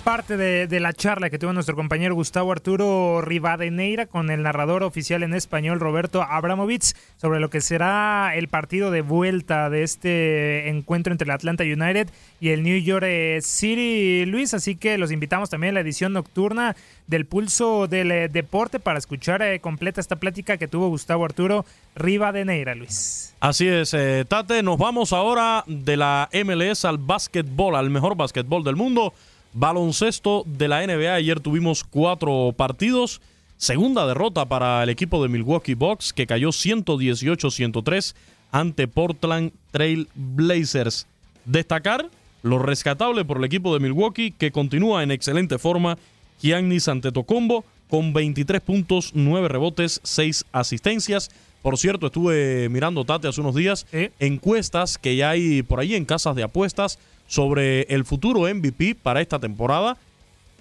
Parte 0.07 0.37
de, 0.37 0.79
la 0.79 0.93
charla 0.93 1.31
que 1.31 1.39
tuvo 1.41 1.53
nuestro 1.53 1.75
compañero 1.75 2.15
Gustavo 2.15 2.53
Arturo 2.53 3.23
Rivadeneira 3.23 4.07
con 4.07 4.31
el 4.31 4.45
narrador 4.45 4.85
oficial 4.85 5.25
en 5.25 5.35
español 5.35 5.81
Roberto 5.81 6.23
Abramovich 6.23 6.95
sobre 7.17 7.41
lo 7.41 7.51
que 7.51 7.61
será 7.61 8.31
el 8.37 8.47
partido 8.47 8.93
de 8.93 9.01
vuelta 9.01 9.69
de 9.69 9.83
este 9.83 10.69
encuentro 10.69 11.13
entre 11.13 11.25
el 11.25 11.33
Atlanta 11.33 11.65
United 11.65 12.09
y 12.39 12.51
el 12.51 12.63
New 12.63 12.79
York 12.79 13.05
eh, 13.05 13.41
City 13.43 14.25
Luis. 14.27 14.55
Así 14.55 14.77
que 14.77 14.97
los 14.97 15.11
invitamos 15.11 15.51
también 15.51 15.73
a 15.73 15.75
la 15.75 15.81
edición 15.81 16.13
nocturna 16.13 16.77
del 17.09 17.27
Pulso 17.27 17.89
del 17.89 18.13
eh, 18.13 18.29
Deporte 18.29 18.79
para 18.79 19.01
escuchar 19.01 19.43
eh, 19.43 19.59
completa 19.61 20.01
esta 20.01 20.15
plática 20.17 20.57
que 20.57 20.69
tuvo 20.69 20.89
Gustavo 20.89 21.25
Arturo 21.25 21.65
Rivadeneira, 21.97 22.77
Luis. 22.77 23.35
Así 23.41 23.67
es, 23.67 23.93
eh, 23.95 24.25
Tate. 24.29 24.63
Nos 24.63 24.79
vamos 24.79 25.13
ahora 25.13 25.65
de 25.67 25.97
la 25.97 26.29
MLS 26.45 26.85
al 26.85 26.99
básquetbol, 26.99 27.75
al 27.75 27.91
mejor 27.91 28.17
básquetbol 28.17 28.63
del 28.65 28.77
mundo. 28.77 29.13
Baloncesto 29.53 30.45
de 30.47 30.69
la 30.69 30.87
NBA. 30.87 31.15
Ayer 31.15 31.41
tuvimos 31.41 31.85
cuatro 31.85 32.55
partidos. 32.57 33.21
Segunda 33.57 34.07
derrota 34.07 34.45
para 34.47 34.83
el 34.83 34.91
equipo 34.91 35.23
de 35.23 35.29
Milwaukee 35.29 35.75
Bucks, 35.75 36.13
que 36.13 36.27
cayó 36.27 36.51
118-103 36.51 38.15
ante 38.53 38.87
Portland 38.87 39.53
Trail 39.71 40.09
Blazers. 40.15 41.07
Destacar 41.45 42.11
lo 42.43 42.59
rescatable 42.59 43.25
por 43.25 43.39
el 43.39 43.45
equipo 43.45 43.73
de 43.73 43.81
Milwaukee, 43.81 44.31
que 44.31 44.53
continúa 44.53 45.03
en 45.03 45.11
excelente 45.11 45.59
forma. 45.59 45.99
Giannis 46.41 46.89
Antetokounmpo 46.89 47.65
con 47.89 48.13
23 48.13 48.61
puntos, 48.61 49.13
9 49.15 49.49
rebotes, 49.49 50.01
6 50.03 50.45
asistencias. 50.53 51.31
Por 51.67 51.79
cierto, 51.79 52.07
estuve 52.07 52.69
mirando 52.69 53.05
Tate 53.05 53.27
hace 53.27 53.41
unos 53.41 53.57
días 53.57 53.89
encuestas 54.21 54.99
que 54.99 55.17
ya 55.17 55.31
hay 55.31 55.65
por 55.65 55.81
ahí 55.81 55.97
en 55.97 56.05
casas 56.05 56.37
de 56.37 56.45
apuestas 56.45 57.01
sobre 57.27 57.83
el 57.93 58.05
futuro 58.05 58.43
MVP 58.43 58.95
para 58.95 59.21
esta 59.21 59.41
temporada 59.41 59.97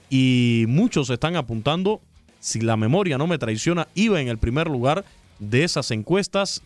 y 0.10 0.66
muchos 0.68 1.12
están 1.12 1.36
apuntando, 1.36 2.02
si 2.40 2.60
la 2.60 2.76
memoria 2.76 3.20
no 3.20 3.28
me 3.28 3.38
traiciona, 3.38 3.88
iba 3.94 4.20
en 4.20 4.30
el 4.30 4.40
primer 4.40 4.68
lugar 4.68 5.06
de 5.38 5.64
esas 5.64 5.92
encuestas 5.92 6.64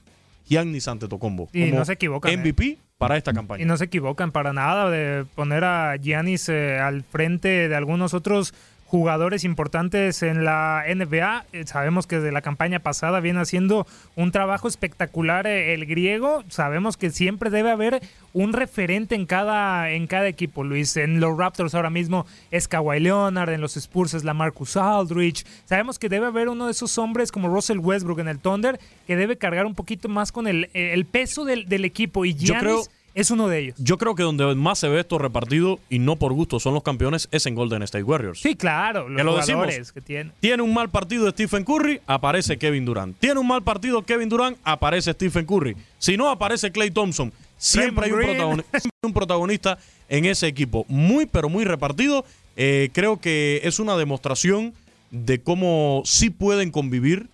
Giannis 0.47 0.87
Antetokounmpo 0.87 1.49
Y 1.51 1.65
como 1.65 1.79
no 1.79 1.83
se 1.83 1.91
equivocan, 1.91 2.31
¿eh? 2.31 2.37
MVP 2.37 2.77
para 2.97 3.17
esta 3.17 3.33
campaña. 3.33 3.61
Y 3.61 3.65
no 3.65 3.75
se 3.75 3.83
equivocan 3.83 4.31
para 4.31 4.53
nada 4.53 4.89
de 4.89 5.25
poner 5.35 5.65
a 5.65 5.97
Giannis 5.97 6.47
eh, 6.47 6.79
al 6.79 7.03
frente 7.03 7.67
de 7.67 7.75
algunos 7.75 8.13
otros 8.13 8.53
jugadores 8.89 9.43
importantes 9.43 10.23
en 10.23 10.43
la 10.43 10.83
NBA. 10.87 11.45
Eh, 11.53 11.63
sabemos 11.67 12.07
que 12.07 12.19
de 12.19 12.31
la 12.31 12.41
campaña 12.41 12.79
pasada 12.79 13.19
viene 13.19 13.39
haciendo 13.39 13.85
un 14.15 14.31
trabajo 14.31 14.67
espectacular 14.67 15.45
eh, 15.45 15.75
el 15.75 15.85
griego. 15.85 16.43
Sabemos 16.49 16.97
que 16.97 17.11
siempre 17.11 17.51
debe 17.51 17.69
haber 17.69 18.01
un 18.33 18.51
referente 18.51 19.13
en 19.13 19.27
cada, 19.27 19.91
en 19.91 20.07
cada 20.07 20.27
equipo, 20.27 20.63
Luis. 20.63 20.97
En 20.97 21.19
los 21.19 21.37
Raptors 21.37 21.75
ahora 21.75 21.91
mismo 21.91 22.25
es 22.49 22.67
Kawhi 22.67 22.99
Leonard, 22.99 23.49
en 23.51 23.61
los 23.61 23.77
Spurs 23.77 24.15
es 24.15 24.23
la 24.23 24.33
Marcus 24.33 24.75
Aldridge. 24.75 25.45
Sabemos 25.65 25.99
que 25.99 26.09
debe 26.09 26.25
haber 26.25 26.49
uno 26.49 26.65
de 26.65 26.71
esos 26.71 26.97
hombres 26.97 27.31
como 27.31 27.47
Russell 27.49 27.77
Westbrook 27.77 28.19
en 28.19 28.27
el 28.27 28.39
Thunder 28.39 28.79
que 29.05 29.15
debe 29.15 29.37
cargar 29.37 29.67
un 29.67 29.75
poquito 29.75 30.09
más 30.09 30.31
con 30.31 30.47
el, 30.47 30.69
el 30.73 31.05
peso 31.05 31.45
del, 31.45 31.69
del 31.69 31.85
equipo. 31.85 32.25
Y 32.25 32.33
Yo 32.33 32.53
Giannis 32.55 32.61
creo- 32.61 32.83
es 33.19 33.31
uno 33.31 33.47
de 33.47 33.59
ellos. 33.59 33.75
Yo 33.77 33.97
creo 33.97 34.15
que 34.15 34.23
donde 34.23 34.55
más 34.55 34.79
se 34.79 34.87
ve 34.89 34.99
esto 34.99 35.17
repartido 35.17 35.79
y 35.89 35.99
no 35.99 36.15
por 36.15 36.33
gusto 36.33 36.59
son 36.59 36.73
los 36.73 36.83
campeones 36.83 37.27
es 37.31 37.45
en 37.45 37.55
Golden 37.55 37.81
State 37.83 38.03
Warriors. 38.03 38.39
Sí, 38.39 38.55
claro, 38.55 39.07
los 39.09 39.17
Que 39.17 39.23
lo 39.23 39.35
decimos. 39.37 39.91
que 39.91 40.01
tienen. 40.01 40.31
Tiene 40.39 40.63
un 40.63 40.73
mal 40.73 40.89
partido 40.89 41.29
Stephen 41.29 41.63
Curry, 41.63 42.01
aparece 42.07 42.57
Kevin 42.57 42.85
Durant. 42.85 43.17
Tiene 43.19 43.39
un 43.39 43.47
mal 43.47 43.63
partido 43.63 44.01
Kevin 44.03 44.29
Durant, 44.29 44.57
aparece 44.63 45.13
Stephen 45.13 45.45
Curry. 45.45 45.75
Si 45.97 46.17
no, 46.17 46.29
aparece 46.29 46.71
Clay 46.71 46.91
Thompson. 46.91 47.31
Siempre 47.57 48.05
hay 48.05 48.11
un, 48.11 48.17
Green. 48.19 48.37
protagoni- 48.37 48.63
siempre 48.71 48.79
hay 48.81 48.89
un 49.07 49.13
protagonista 49.13 49.77
en 50.07 50.25
ese 50.25 50.47
equipo. 50.47 50.85
Muy, 50.87 51.25
pero 51.25 51.49
muy 51.49 51.65
repartido. 51.65 52.25
Eh, 52.55 52.89
creo 52.93 53.19
que 53.19 53.61
es 53.63 53.79
una 53.79 53.95
demostración 53.97 54.73
de 55.11 55.41
cómo 55.41 56.01
sí 56.05 56.29
pueden 56.29 56.71
convivir 56.71 57.27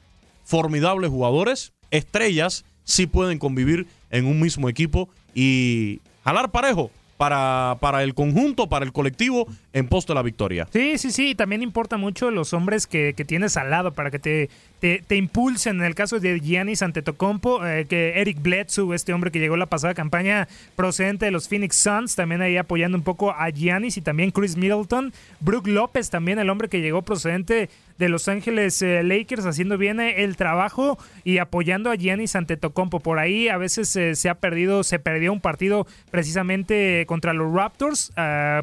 formidables 0.43 1.09
jugadores, 1.09 1.73
estrellas, 1.91 2.65
sí 2.83 3.07
pueden 3.07 3.39
convivir 3.39 3.87
en 4.11 4.25
un 4.25 4.39
mismo 4.39 4.69
equipo 4.69 5.09
y 5.35 5.99
jalar 6.23 6.49
parejo 6.49 6.89
para, 7.17 7.77
para 7.79 8.01
el 8.03 8.15
conjunto, 8.15 8.67
para 8.67 8.85
el 8.85 8.91
colectivo, 8.91 9.47
en 9.75 9.87
pos 9.87 10.07
de 10.07 10.13
la 10.15 10.21
victoria. 10.21 10.67
Sí, 10.71 10.97
sí, 10.97 11.11
sí. 11.11 11.35
También 11.35 11.61
importa 11.61 11.97
mucho 11.97 12.31
los 12.31 12.53
hombres 12.53 12.87
que, 12.87 13.13
que 13.13 13.25
tienes 13.25 13.57
al 13.57 13.69
lado 13.69 13.93
para 13.93 14.09
que 14.09 14.19
te, 14.19 14.49
te, 14.79 15.03
te 15.05 15.17
impulsen. 15.17 15.75
En 15.77 15.83
el 15.83 15.95
caso 15.95 16.19
de 16.21 16.39
Giannis 16.39 16.81
Antetokounmpo, 16.81 17.65
eh, 17.65 17.85
que 17.85 18.21
Eric 18.21 18.41
Bledsoe, 18.41 18.95
este 18.95 19.11
hombre 19.11 19.31
que 19.31 19.39
llegó 19.39 19.57
la 19.57 19.65
pasada 19.65 19.93
campaña 19.93 20.47
procedente 20.77 21.25
de 21.25 21.31
los 21.31 21.49
Phoenix 21.49 21.75
Suns, 21.75 22.15
también 22.15 22.41
ahí 22.41 22.55
apoyando 22.55 22.97
un 22.97 23.03
poco 23.03 23.31
a 23.31 23.49
Giannis 23.49 23.97
y 23.97 24.01
también 24.01 24.31
Chris 24.31 24.55
Middleton. 24.55 25.11
Brook 25.41 25.67
López, 25.67 26.09
también 26.09 26.39
el 26.39 26.49
hombre 26.49 26.69
que 26.69 26.79
llegó 26.79 27.01
procedente 27.01 27.69
de 27.97 28.09
Los 28.09 28.27
Ángeles 28.27 28.81
eh, 28.81 29.03
Lakers 29.03 29.45
haciendo 29.45 29.77
bien 29.77 29.99
eh, 29.99 30.23
el 30.23 30.35
trabajo 30.35 30.97
y 31.23 31.37
apoyando 31.37 31.91
a 31.91 31.95
Giannis 31.95 32.35
Antetokounmpo. 32.35 32.99
Por 32.99 33.19
ahí 33.19 33.47
a 33.47 33.57
veces 33.57 33.95
eh, 33.95 34.15
se 34.15 34.29
ha 34.29 34.35
perdido, 34.35 34.83
se 34.83 34.99
perdió 34.99 35.31
un 35.31 35.39
partido 35.39 35.87
precisamente 36.11 37.05
contra 37.07 37.33
los 37.33 37.53
Raptors 37.53 38.11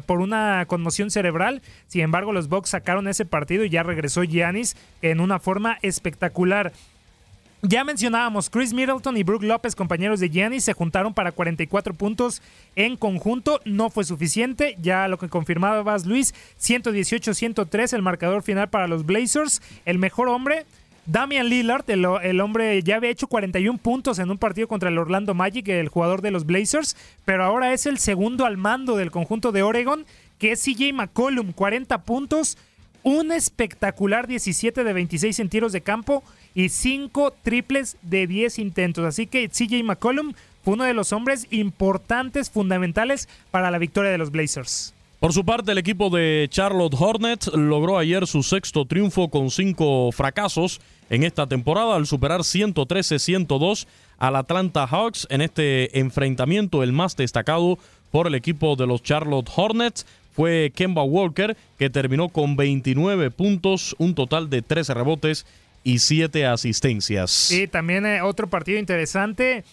por 0.05 0.19
una 0.19 0.65
conmoción 0.67 1.02
cerebral. 1.11 1.61
Sin 1.87 2.01
embargo, 2.01 2.33
los 2.33 2.49
Bucks 2.49 2.69
sacaron 2.69 3.07
ese 3.07 3.25
partido 3.25 3.63
y 3.65 3.69
ya 3.69 3.83
regresó 3.83 4.23
Giannis 4.23 4.75
en 5.01 5.19
una 5.19 5.39
forma 5.39 5.77
espectacular. 5.81 6.73
Ya 7.65 7.85
mencionábamos, 7.85 8.49
Chris 8.49 8.73
Middleton 8.73 9.15
y 9.15 9.23
Brook 9.23 9.41
López, 9.41 9.73
compañeros 9.73 10.19
de 10.19 10.27
Giannis, 10.27 10.65
se 10.65 10.73
juntaron 10.73 11.13
para 11.13 11.31
44 11.31 11.93
puntos 11.93 12.41
en 12.75 12.97
conjunto. 12.97 13.61
No 13.63 13.89
fue 13.89 14.03
suficiente, 14.03 14.75
ya 14.81 15.07
lo 15.07 15.17
que 15.17 15.29
confirmabas 15.29 16.05
Luis, 16.05 16.35
118-103 16.59 17.93
el 17.93 18.01
marcador 18.01 18.43
final 18.43 18.67
para 18.67 18.89
los 18.89 19.05
Blazers. 19.05 19.61
El 19.85 19.97
mejor 19.97 20.27
hombre, 20.27 20.65
Damian 21.05 21.47
Lillard, 21.47 21.89
el, 21.89 22.05
el, 22.23 22.41
hombre 22.41 22.83
ya 22.83 22.97
había 22.97 23.09
hecho 23.09 23.27
41 23.27 23.77
puntos 23.77 24.19
en 24.19 24.29
un 24.29 24.37
partido 24.37 24.67
contra 24.67 24.89
el 24.89 24.97
Orlando 24.97 25.33
Magic, 25.33 25.65
el 25.69 25.87
jugador 25.87 26.21
de 26.21 26.31
los 26.31 26.45
Blazers, 26.45 26.97
pero 27.23 27.45
ahora 27.45 27.71
es 27.71 27.85
el 27.85 27.97
segundo 27.97 28.45
al 28.45 28.57
mando 28.57 28.97
del 28.97 29.09
conjunto 29.09 29.53
de 29.53 29.63
Oregon, 29.63 30.05
que 30.39 30.51
es 30.51 30.63
CJ 30.63 30.93
McCollum, 30.93 31.51
40 31.51 32.03
puntos, 32.03 32.57
un 33.03 33.31
espectacular 33.31 34.27
17 34.27 34.83
de 34.83 34.93
26 34.93 35.39
en 35.39 35.49
tiros 35.49 35.71
de 35.71 35.81
campo 35.81 36.23
y 36.55 36.69
5 36.69 37.33
triples 37.43 37.97
de 38.01 38.27
10 38.27 38.59
intentos. 38.59 39.05
Así 39.05 39.27
que 39.27 39.49
CJ 39.49 39.83
McCollum 39.83 40.33
fue 40.63 40.75
uno 40.75 40.85
de 40.85 40.93
los 40.93 41.11
hombres 41.11 41.47
importantes, 41.51 42.49
fundamentales 42.49 43.27
para 43.51 43.71
la 43.71 43.77
victoria 43.77 44.11
de 44.11 44.17
los 44.17 44.31
Blazers. 44.31 44.93
Por 45.19 45.31
su 45.31 45.45
parte, 45.45 45.71
el 45.71 45.77
equipo 45.77 46.09
de 46.09 46.47
Charlotte 46.49 46.95
Hornets 46.99 47.47
logró 47.53 47.97
ayer 47.97 48.27
su 48.27 48.43
sexto 48.43 48.85
triunfo 48.85 49.29
con 49.29 49.51
cinco 49.51 50.11
fracasos 50.11 50.81
en 51.09 51.23
esta 51.23 51.47
temporada 51.47 51.95
al 51.95 52.07
superar 52.07 52.41
113-102 52.41 53.87
al 54.17 54.35
Atlanta 54.35 54.85
Hawks 54.85 55.27
en 55.29 55.41
este 55.41 55.97
enfrentamiento, 55.97 56.83
el 56.83 56.91
más 56.91 57.15
destacado 57.15 57.77
por 58.11 58.27
el 58.27 58.35
equipo 58.35 58.75
de 58.75 58.85
los 58.85 59.01
Charlotte 59.01 59.49
Hornets 59.55 60.05
fue 60.33 60.71
Kemba 60.75 61.03
Walker, 61.03 61.55
que 61.77 61.89
terminó 61.89 62.29
con 62.29 62.55
29 62.55 63.31
puntos, 63.31 63.95
un 63.99 64.15
total 64.15 64.49
de 64.49 64.61
13 64.61 64.93
rebotes 64.93 65.45
y 65.83 65.99
7 65.99 66.45
asistencias. 66.45 67.31
Sí, 67.31 67.67
también 67.67 68.05
eh, 68.05 68.21
otro 68.21 68.47
partido 68.47 68.79
interesante. 68.79 69.63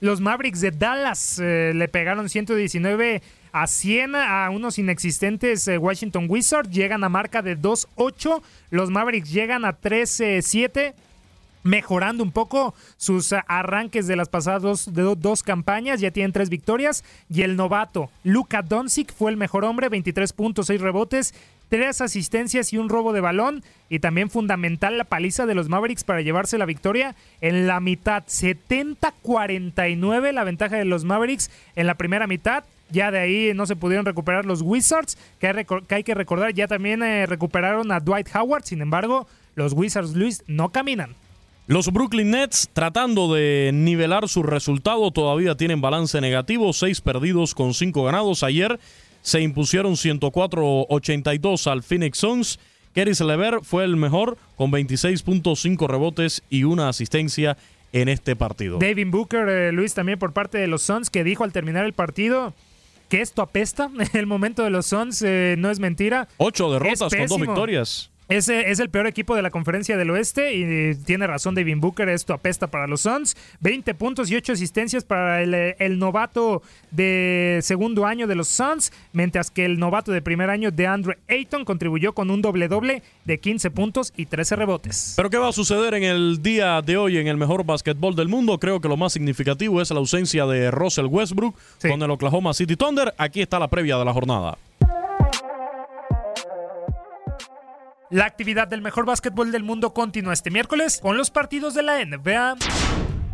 Los 0.00 0.20
Mavericks 0.20 0.60
de 0.60 0.70
Dallas 0.70 1.40
eh, 1.42 1.72
le 1.74 1.88
pegaron 1.88 2.28
119 2.28 3.22
a 3.52 3.66
100 3.66 4.14
a 4.14 4.50
unos 4.50 4.78
inexistentes 4.78 5.66
eh, 5.66 5.78
Washington 5.78 6.26
Wizards. 6.28 6.70
Llegan 6.70 7.02
a 7.04 7.08
marca 7.08 7.42
de 7.42 7.58
2-8. 7.58 8.42
Los 8.70 8.90
Mavericks 8.90 9.32
llegan 9.32 9.64
a 9.64 9.78
13-7 9.78 10.94
mejorando 11.62 12.22
un 12.22 12.32
poco 12.32 12.74
sus 12.96 13.34
arranques 13.46 14.06
de 14.06 14.16
las 14.16 14.28
pasadas 14.28 14.90
dos, 14.92 15.42
campañas, 15.42 16.00
ya 16.00 16.10
tienen 16.10 16.32
tres 16.32 16.48
victorias. 16.48 17.04
Y 17.28 17.42
el 17.42 17.56
novato 17.56 18.10
Luka 18.24 18.62
Doncic 18.62 19.12
fue 19.12 19.30
el 19.30 19.36
mejor 19.36 19.64
hombre, 19.64 19.88
23 19.88 20.32
puntos, 20.32 20.66
6 20.66 20.80
rebotes, 20.80 21.34
tres 21.68 22.00
asistencias 22.00 22.72
y 22.72 22.78
un 22.78 22.88
robo 22.88 23.12
de 23.12 23.20
balón. 23.20 23.62
Y 23.88 24.00
también 24.00 24.30
fundamental 24.30 24.98
la 24.98 25.04
paliza 25.04 25.46
de 25.46 25.54
los 25.54 25.68
Mavericks 25.68 26.02
para 26.04 26.22
llevarse 26.22 26.58
la 26.58 26.66
victoria 26.66 27.14
en 27.40 27.66
la 27.66 27.80
mitad, 27.80 28.24
70-49 28.24 30.32
la 30.32 30.44
ventaja 30.44 30.76
de 30.76 30.84
los 30.84 31.04
Mavericks 31.04 31.50
en 31.76 31.86
la 31.86 31.94
primera 31.94 32.26
mitad. 32.26 32.64
Ya 32.90 33.10
de 33.10 33.18
ahí 33.18 33.52
no 33.54 33.66
se 33.66 33.76
pudieron 33.76 34.06
recuperar 34.06 34.46
los 34.46 34.62
Wizards, 34.62 35.18
que 35.38 35.48
hay, 35.48 35.64
que, 35.64 35.94
hay 35.94 36.04
que 36.04 36.14
recordar, 36.14 36.54
ya 36.54 36.66
también 36.66 37.02
eh, 37.02 37.26
recuperaron 37.26 37.92
a 37.92 38.00
Dwight 38.00 38.34
Howard, 38.34 38.64
sin 38.64 38.80
embargo, 38.80 39.28
los 39.56 39.74
Wizards 39.74 40.14
Luis 40.14 40.42
no 40.46 40.70
caminan. 40.70 41.14
Los 41.68 41.92
Brooklyn 41.92 42.30
Nets, 42.30 42.70
tratando 42.72 43.34
de 43.34 43.72
nivelar 43.74 44.26
su 44.26 44.42
resultado, 44.42 45.10
todavía 45.10 45.54
tienen 45.54 45.82
balance 45.82 46.18
negativo, 46.18 46.72
seis 46.72 47.02
perdidos 47.02 47.54
con 47.54 47.74
cinco 47.74 48.04
ganados. 48.04 48.42
Ayer 48.42 48.80
se 49.20 49.42
impusieron 49.42 49.92
104-82 49.92 51.70
al 51.70 51.82
Phoenix 51.82 52.16
Suns. 52.16 52.58
Keris 52.94 53.20
Lever 53.20 53.58
fue 53.62 53.84
el 53.84 53.96
mejor 53.96 54.38
con 54.56 54.72
26.5 54.72 55.86
rebotes 55.86 56.42
y 56.48 56.64
una 56.64 56.88
asistencia 56.88 57.58
en 57.92 58.08
este 58.08 58.34
partido. 58.34 58.78
David 58.78 59.08
Booker, 59.10 59.46
eh, 59.50 59.70
Luis, 59.70 59.92
también 59.92 60.18
por 60.18 60.32
parte 60.32 60.56
de 60.56 60.68
los 60.68 60.80
Suns, 60.80 61.10
que 61.10 61.22
dijo 61.22 61.44
al 61.44 61.52
terminar 61.52 61.84
el 61.84 61.92
partido 61.92 62.54
que 63.10 63.20
esto 63.20 63.42
apesta. 63.42 63.90
El 64.14 64.24
momento 64.24 64.64
de 64.64 64.70
los 64.70 64.86
Suns 64.86 65.20
eh, 65.20 65.54
no 65.58 65.70
es 65.70 65.80
mentira. 65.80 66.28
Ocho 66.38 66.72
derrotas 66.72 67.12
con 67.14 67.26
dos 67.26 67.40
victorias. 67.40 68.10
Ese 68.28 68.70
es 68.70 68.78
el 68.78 68.90
peor 68.90 69.06
equipo 69.06 69.34
de 69.34 69.40
la 69.40 69.50
conferencia 69.50 69.96
del 69.96 70.10
oeste 70.10 70.54
y 70.54 70.94
tiene 70.96 71.26
razón 71.26 71.54
David 71.54 71.76
Booker, 71.78 72.10
esto 72.10 72.34
apesta 72.34 72.66
para 72.66 72.86
los 72.86 73.00
Suns. 73.00 73.36
20 73.60 73.94
puntos 73.94 74.30
y 74.30 74.36
8 74.36 74.52
asistencias 74.52 75.02
para 75.02 75.42
el, 75.42 75.54
el, 75.54 75.98
novato 75.98 76.62
de 76.90 77.60
segundo 77.62 78.04
año 78.04 78.26
de 78.26 78.34
los 78.34 78.48
Suns, 78.48 78.92
mientras 79.14 79.50
que 79.50 79.64
el 79.64 79.78
novato 79.78 80.12
de 80.12 80.20
primer 80.20 80.50
año 80.50 80.70
de 80.70 80.86
Andre 80.86 81.18
Ayton 81.26 81.64
contribuyó 81.64 82.12
con 82.12 82.30
un 82.30 82.42
doble 82.42 82.68
doble 82.68 83.02
de 83.24 83.38
15 83.38 83.70
puntos 83.70 84.12
y 84.14 84.26
13 84.26 84.56
rebotes. 84.56 85.14
Pero 85.16 85.30
¿qué 85.30 85.38
va 85.38 85.48
a 85.48 85.52
suceder 85.52 85.94
en 85.94 86.02
el 86.02 86.42
día 86.42 86.82
de 86.82 86.98
hoy 86.98 87.16
en 87.16 87.28
el 87.28 87.38
mejor 87.38 87.64
básquetbol 87.64 88.14
del 88.14 88.28
mundo? 88.28 88.58
Creo 88.58 88.78
que 88.80 88.88
lo 88.88 88.98
más 88.98 89.14
significativo 89.14 89.80
es 89.80 89.90
la 89.90 90.00
ausencia 90.00 90.44
de 90.44 90.70
Russell 90.70 91.06
Westbrook 91.06 91.56
sí. 91.78 91.88
con 91.88 92.02
el 92.02 92.10
Oklahoma 92.10 92.52
City 92.52 92.76
Thunder. 92.76 93.14
Aquí 93.16 93.40
está 93.40 93.58
la 93.58 93.68
previa 93.68 93.96
de 93.96 94.04
la 94.04 94.12
jornada. 94.12 94.58
La 98.10 98.24
actividad 98.24 98.66
del 98.66 98.80
mejor 98.80 99.04
básquetbol 99.04 99.52
del 99.52 99.62
mundo 99.62 99.92
continúa 99.92 100.32
este 100.32 100.50
miércoles 100.50 100.98
con 101.02 101.18
los 101.18 101.30
partidos 101.30 101.74
de 101.74 101.82
la 101.82 102.02
NBA. 102.02 102.56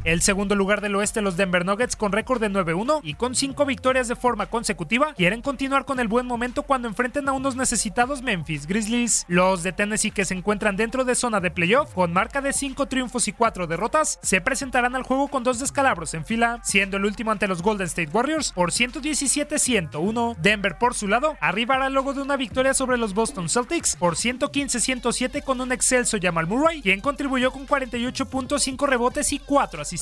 El 0.05 0.20
segundo 0.20 0.55
lugar 0.55 0.82
del 0.82 0.96
oeste, 0.96 1.22
los 1.22 1.38
Denver 1.38 1.64
Nuggets, 1.64 1.96
con 1.96 2.12
récord 2.12 2.38
de 2.38 2.50
9-1 2.50 3.00
y 3.02 3.14
con 3.14 3.34
5 3.34 3.64
victorias 3.64 4.07
de 4.07 4.14
forma 4.14 4.44
consecutiva, 4.44 5.14
quieren 5.14 5.40
continuar 5.40 5.86
con 5.86 5.98
el 5.98 6.09
buen 6.09 6.26
momento 6.26 6.62
cuando 6.62 6.88
enfrenten 6.88 7.26
a 7.26 7.32
unos 7.32 7.57
necesitados 7.57 8.20
Memphis 8.20 8.66
Grizzlies. 8.66 9.24
Los 9.28 9.62
de 9.62 9.72
Tennessee, 9.72 10.11
que 10.11 10.26
se 10.26 10.34
encuentran 10.34 10.76
dentro 10.76 11.07
de 11.07 11.14
zona 11.14 11.40
de 11.40 11.50
playoff, 11.50 11.94
con 11.94 12.12
marca 12.12 12.42
de 12.42 12.52
5 12.52 12.84
triunfos 12.84 13.28
y 13.28 13.32
4 13.32 13.66
derrotas, 13.66 14.18
se 14.22 14.42
presentarán 14.42 14.94
al 14.94 15.05
juego 15.05 15.28
con 15.28 15.42
dos 15.42 15.59
descalabros 15.59 16.12
en 16.12 16.26
fila, 16.26 16.61
siendo 16.62 16.98
el 16.98 17.07
último 17.07 17.30
ante 17.30 17.48
los 17.48 17.62
Golden 17.62 17.86
State 17.86 18.11
Warriors 18.12 18.52
por 18.52 18.72
117-101. 18.72 20.36
Denver, 20.36 20.76
por 20.76 20.92
su 20.92 21.09
lado, 21.09 21.38
arribará 21.40 21.88
luego 21.88 22.12
de 22.12 22.20
una 22.20 22.36
victoria 22.36 22.74
sobre 22.74 22.98
los 22.98 23.14
Boston 23.14 23.48
Celtics 23.48 23.96
por 23.96 24.16
115-107 24.16 25.42
con 25.42 25.62
un 25.62 25.72
excelso 25.72 26.18
Jamal 26.20 26.46
Murray, 26.46 26.82
quien 26.82 27.00
contribuyó 27.00 27.50
con 27.52 27.66
48.5 27.66 28.86
rebotes 28.86 29.32
y 29.32 29.38
4 29.38 29.80
asistencias 29.80 29.93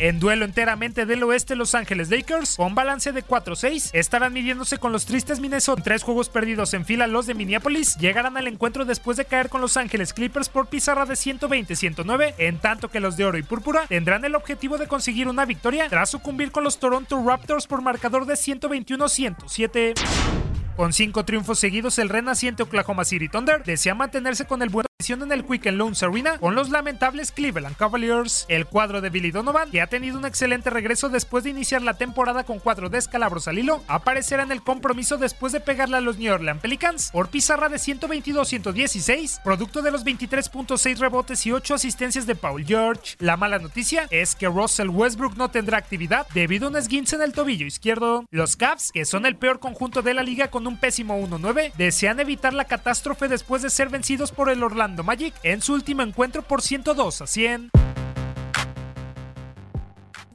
En 0.00 0.20
duelo 0.20 0.44
enteramente 0.44 1.06
del 1.06 1.24
oeste, 1.24 1.56
Los 1.56 1.74
Ángeles 1.74 2.08
Lakers, 2.08 2.54
con 2.56 2.76
balance 2.76 3.10
de 3.10 3.24
4-6, 3.24 3.90
estarán 3.94 4.32
midiéndose 4.32 4.78
con 4.78 4.92
los 4.92 5.06
tristes 5.06 5.40
Minnesota. 5.40 5.82
Tres 5.82 6.04
juegos 6.04 6.28
perdidos 6.28 6.72
en 6.74 6.84
fila, 6.84 7.08
los 7.08 7.26
de 7.26 7.34
Minneapolis 7.34 7.96
llegarán 7.96 8.36
al 8.36 8.46
encuentro 8.46 8.84
después 8.84 9.16
de 9.16 9.24
caer 9.24 9.48
con 9.48 9.60
Los 9.60 9.76
Ángeles 9.76 10.12
Clippers 10.12 10.48
por 10.48 10.68
pizarra 10.68 11.04
de 11.04 11.14
120-109, 11.14 12.34
en 12.38 12.58
tanto 12.58 12.88
que 12.88 13.00
los 13.00 13.16
de 13.16 13.24
oro 13.24 13.38
y 13.38 13.42
púrpura 13.42 13.86
tendrán 13.88 14.24
el 14.24 14.36
objetivo 14.36 14.78
de 14.78 14.86
conseguir 14.86 15.26
una 15.26 15.44
victoria 15.44 15.88
tras 15.88 16.10
sucumbir 16.10 16.52
con 16.52 16.62
los 16.62 16.78
Toronto 16.78 17.20
Raptors 17.26 17.66
por 17.66 17.82
marcador 17.82 18.24
de 18.24 18.34
121-107. 18.34 19.94
Con 20.76 20.92
cinco 20.92 21.24
triunfos 21.24 21.58
seguidos, 21.58 21.98
el 21.98 22.08
renaciente 22.08 22.62
Oklahoma 22.62 23.04
City 23.04 23.28
Thunder 23.28 23.64
desea 23.64 23.96
mantenerse 23.96 24.46
con 24.46 24.62
el 24.62 24.68
buen 24.68 24.87
en 25.08 25.30
el 25.30 25.44
Quicken 25.44 25.78
Loans 25.78 26.02
Arena 26.02 26.38
con 26.38 26.56
los 26.56 26.70
lamentables 26.70 27.30
Cleveland 27.30 27.76
Cavaliers. 27.76 28.46
El 28.48 28.66
cuadro 28.66 29.00
de 29.00 29.10
Billy 29.10 29.30
Donovan, 29.30 29.70
que 29.70 29.80
ha 29.80 29.86
tenido 29.86 30.18
un 30.18 30.26
excelente 30.26 30.70
regreso 30.70 31.08
después 31.08 31.44
de 31.44 31.50
iniciar 31.50 31.82
la 31.82 31.94
temporada 31.94 32.42
con 32.42 32.58
cuatro 32.58 32.88
descalabros 32.88 33.46
al 33.46 33.60
hilo, 33.60 33.80
aparecerá 33.86 34.42
en 34.42 34.50
el 34.50 34.60
compromiso 34.60 35.16
después 35.16 35.52
de 35.52 35.60
pegarle 35.60 35.98
a 35.98 36.00
los 36.00 36.18
New 36.18 36.34
Orleans 36.34 36.60
Pelicans 36.60 37.10
por 37.12 37.28
pizarra 37.28 37.68
de 37.68 37.76
122-116, 37.76 39.40
producto 39.44 39.82
de 39.82 39.92
los 39.92 40.04
23.6 40.04 40.98
rebotes 40.98 41.46
y 41.46 41.52
8 41.52 41.74
asistencias 41.74 42.26
de 42.26 42.34
Paul 42.34 42.66
George. 42.66 43.14
La 43.20 43.36
mala 43.36 43.60
noticia 43.60 44.08
es 44.10 44.34
que 44.34 44.48
Russell 44.48 44.88
Westbrook 44.88 45.36
no 45.36 45.48
tendrá 45.48 45.78
actividad 45.78 46.26
debido 46.34 46.66
a 46.66 46.70
un 46.70 46.76
esguince 46.76 47.14
en 47.14 47.22
el 47.22 47.32
tobillo 47.32 47.66
izquierdo. 47.66 48.26
Los 48.32 48.56
Cavs, 48.56 48.90
que 48.90 49.04
son 49.04 49.26
el 49.26 49.36
peor 49.36 49.60
conjunto 49.60 50.02
de 50.02 50.12
la 50.12 50.24
liga 50.24 50.48
con 50.48 50.66
un 50.66 50.76
pésimo 50.76 51.16
1-9, 51.24 51.72
desean 51.74 52.18
evitar 52.18 52.52
la 52.52 52.64
catástrofe 52.64 53.28
después 53.28 53.62
de 53.62 53.70
ser 53.70 53.90
vencidos 53.90 54.32
por 54.32 54.50
el 54.50 54.64
Orlando 54.64 54.87
Magic 54.96 55.34
en 55.42 55.62
su 55.62 55.74
último 55.74 56.02
encuentro 56.02 56.42
por 56.42 56.62
102 56.62 57.22
a 57.22 57.26
100. 57.26 57.70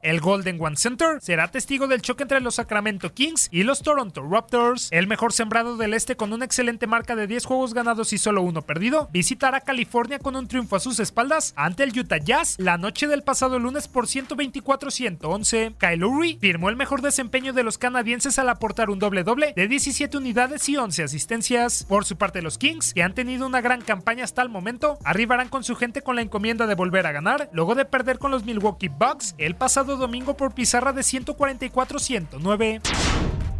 El 0.04 0.20
Golden 0.20 0.58
One 0.60 0.76
Center 0.76 1.18
será 1.22 1.50
testigo 1.50 1.86
del 1.86 2.02
choque 2.02 2.24
entre 2.24 2.42
los 2.42 2.56
Sacramento 2.56 3.14
Kings 3.14 3.48
y 3.50 3.62
los 3.62 3.80
Toronto 3.80 4.22
Raptors. 4.22 4.88
El 4.90 5.06
mejor 5.06 5.32
sembrado 5.32 5.78
del 5.78 5.94
este 5.94 6.14
con 6.14 6.34
una 6.34 6.44
excelente 6.44 6.86
marca 6.86 7.16
de 7.16 7.26
10 7.26 7.46
juegos 7.46 7.72
ganados 7.72 8.12
y 8.12 8.18
solo 8.18 8.42
uno 8.42 8.60
perdido, 8.60 9.08
visitará 9.14 9.62
California 9.62 10.18
con 10.18 10.36
un 10.36 10.46
triunfo 10.46 10.76
a 10.76 10.80
sus 10.80 11.00
espaldas 11.00 11.54
ante 11.56 11.84
el 11.84 11.98
Utah 11.98 12.18
Jazz 12.18 12.56
la 12.58 12.76
noche 12.76 13.06
del 13.06 13.22
pasado 13.22 13.58
lunes 13.58 13.88
por 13.88 14.06
124-111. 14.06 15.76
Kyle 15.78 15.98
Lowry 15.98 16.36
firmó 16.38 16.68
el 16.68 16.76
mejor 16.76 17.00
desempeño 17.00 17.54
de 17.54 17.62
los 17.62 17.78
canadienses 17.78 18.38
al 18.38 18.50
aportar 18.50 18.90
un 18.90 18.98
doble-doble 18.98 19.54
de 19.56 19.68
17 19.68 20.18
unidades 20.18 20.68
y 20.68 20.76
11 20.76 21.02
asistencias. 21.02 21.84
Por 21.88 22.04
su 22.04 22.18
parte, 22.18 22.42
los 22.42 22.58
Kings, 22.58 22.92
que 22.92 23.02
han 23.02 23.14
tenido 23.14 23.46
una 23.46 23.62
gran 23.62 23.80
campaña 23.80 24.24
hasta 24.24 24.42
el 24.42 24.50
momento, 24.50 24.98
arribarán 25.02 25.48
con 25.48 25.64
su 25.64 25.76
gente 25.76 26.02
con 26.02 26.14
la 26.14 26.20
encomienda 26.20 26.66
de 26.66 26.74
volver 26.74 27.06
a 27.06 27.12
ganar, 27.12 27.48
luego 27.54 27.74
de 27.74 27.86
perder 27.86 28.18
con 28.18 28.32
los 28.32 28.44
Milwaukee 28.44 28.88
Bucks 28.88 29.34
el 29.38 29.56
pasado 29.56 29.93
domingo 29.96 30.36
por 30.36 30.54
pizarra 30.54 30.92
de 30.92 31.02
144-109. 31.02 32.80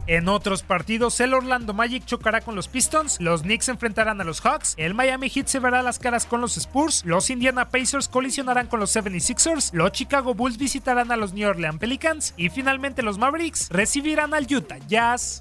En 0.06 0.28
otros 0.28 0.62
partidos, 0.62 1.18
el 1.20 1.32
Orlando 1.32 1.72
Magic 1.72 2.04
chocará 2.04 2.42
con 2.42 2.54
los 2.54 2.68
Pistons, 2.68 3.18
los 3.20 3.40
Knicks 3.40 3.70
enfrentarán 3.70 4.20
a 4.20 4.24
los 4.24 4.42
Hawks, 4.42 4.74
el 4.76 4.92
Miami 4.92 5.30
Heat 5.30 5.46
se 5.46 5.60
verá 5.60 5.82
las 5.82 5.98
caras 5.98 6.26
con 6.26 6.42
los 6.42 6.58
Spurs, 6.58 7.04
los 7.06 7.30
Indiana 7.30 7.70
Pacers 7.70 8.08
colisionarán 8.08 8.66
con 8.66 8.80
los 8.80 8.94
76ers, 8.94 9.72
los 9.72 9.92
Chicago 9.92 10.34
Bulls 10.34 10.58
visitarán 10.58 11.10
a 11.10 11.16
los 11.16 11.32
New 11.32 11.48
Orleans 11.48 11.78
Pelicans 11.78 12.34
y 12.36 12.50
finalmente 12.50 13.02
los 13.02 13.16
Mavericks 13.16 13.70
recibirán 13.70 14.34
al 14.34 14.46
Utah 14.50 14.76
Jazz. 14.86 15.40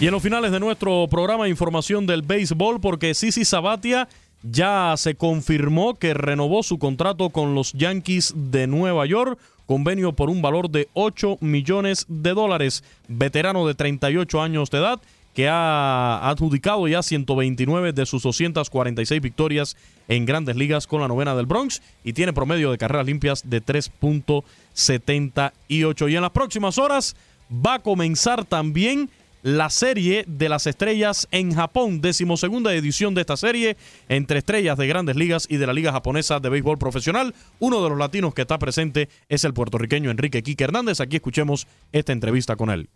Y 0.00 0.06
en 0.06 0.12
los 0.12 0.22
finales 0.22 0.50
de 0.50 0.60
nuestro 0.60 1.06
programa, 1.10 1.46
información 1.46 2.06
del 2.06 2.22
béisbol, 2.22 2.80
porque 2.80 3.12
Sisi 3.12 3.44
Sabatia 3.44 4.08
ya 4.42 4.94
se 4.96 5.14
confirmó 5.14 5.94
que 5.94 6.14
renovó 6.14 6.62
su 6.62 6.78
contrato 6.78 7.30
con 7.30 7.54
los 7.54 7.72
Yankees 7.72 8.34
de 8.36 8.66
Nueva 8.66 9.06
York, 9.06 9.38
convenio 9.66 10.12
por 10.12 10.30
un 10.30 10.42
valor 10.42 10.70
de 10.70 10.88
8 10.94 11.38
millones 11.40 12.06
de 12.08 12.34
dólares. 12.34 12.82
Veterano 13.08 13.66
de 13.66 13.74
38 13.74 14.42
años 14.42 14.70
de 14.70 14.78
edad 14.78 15.00
que 15.34 15.48
ha 15.48 16.28
adjudicado 16.28 16.86
ya 16.88 17.02
129 17.02 17.92
de 17.92 18.04
sus 18.04 18.24
246 18.24 19.22
victorias 19.22 19.76
en 20.08 20.26
grandes 20.26 20.56
ligas 20.56 20.88
con 20.88 21.00
la 21.00 21.08
novena 21.08 21.36
del 21.36 21.46
Bronx 21.46 21.82
y 22.02 22.14
tiene 22.14 22.32
promedio 22.32 22.72
de 22.72 22.78
carreras 22.78 23.06
limpias 23.06 23.48
de 23.48 23.64
3.78. 23.64 26.10
Y 26.10 26.16
en 26.16 26.22
las 26.22 26.32
próximas 26.32 26.78
horas 26.78 27.14
va 27.50 27.74
a 27.74 27.78
comenzar 27.78 28.44
también 28.44 29.08
la 29.42 29.70
serie 29.70 30.24
de 30.26 30.48
las 30.48 30.66
estrellas 30.66 31.28
en 31.30 31.54
Japón, 31.54 32.00
decimosegunda 32.00 32.74
edición 32.74 33.14
de 33.14 33.22
esta 33.22 33.36
serie 33.36 33.76
entre 34.08 34.38
estrellas 34.38 34.76
de 34.76 34.86
grandes 34.86 35.16
ligas 35.16 35.46
y 35.48 35.56
de 35.56 35.66
la 35.66 35.72
Liga 35.72 35.92
Japonesa 35.92 36.40
de 36.40 36.48
Béisbol 36.48 36.78
Profesional. 36.78 37.34
Uno 37.58 37.82
de 37.82 37.90
los 37.90 37.98
latinos 37.98 38.34
que 38.34 38.42
está 38.42 38.58
presente 38.58 39.08
es 39.28 39.44
el 39.44 39.54
puertorriqueño 39.54 40.10
Enrique 40.10 40.42
Quique 40.42 40.64
Hernández. 40.64 41.00
Aquí 41.00 41.16
escuchemos 41.16 41.66
esta 41.92 42.12
entrevista 42.12 42.56
con 42.56 42.70
él. 42.70 42.88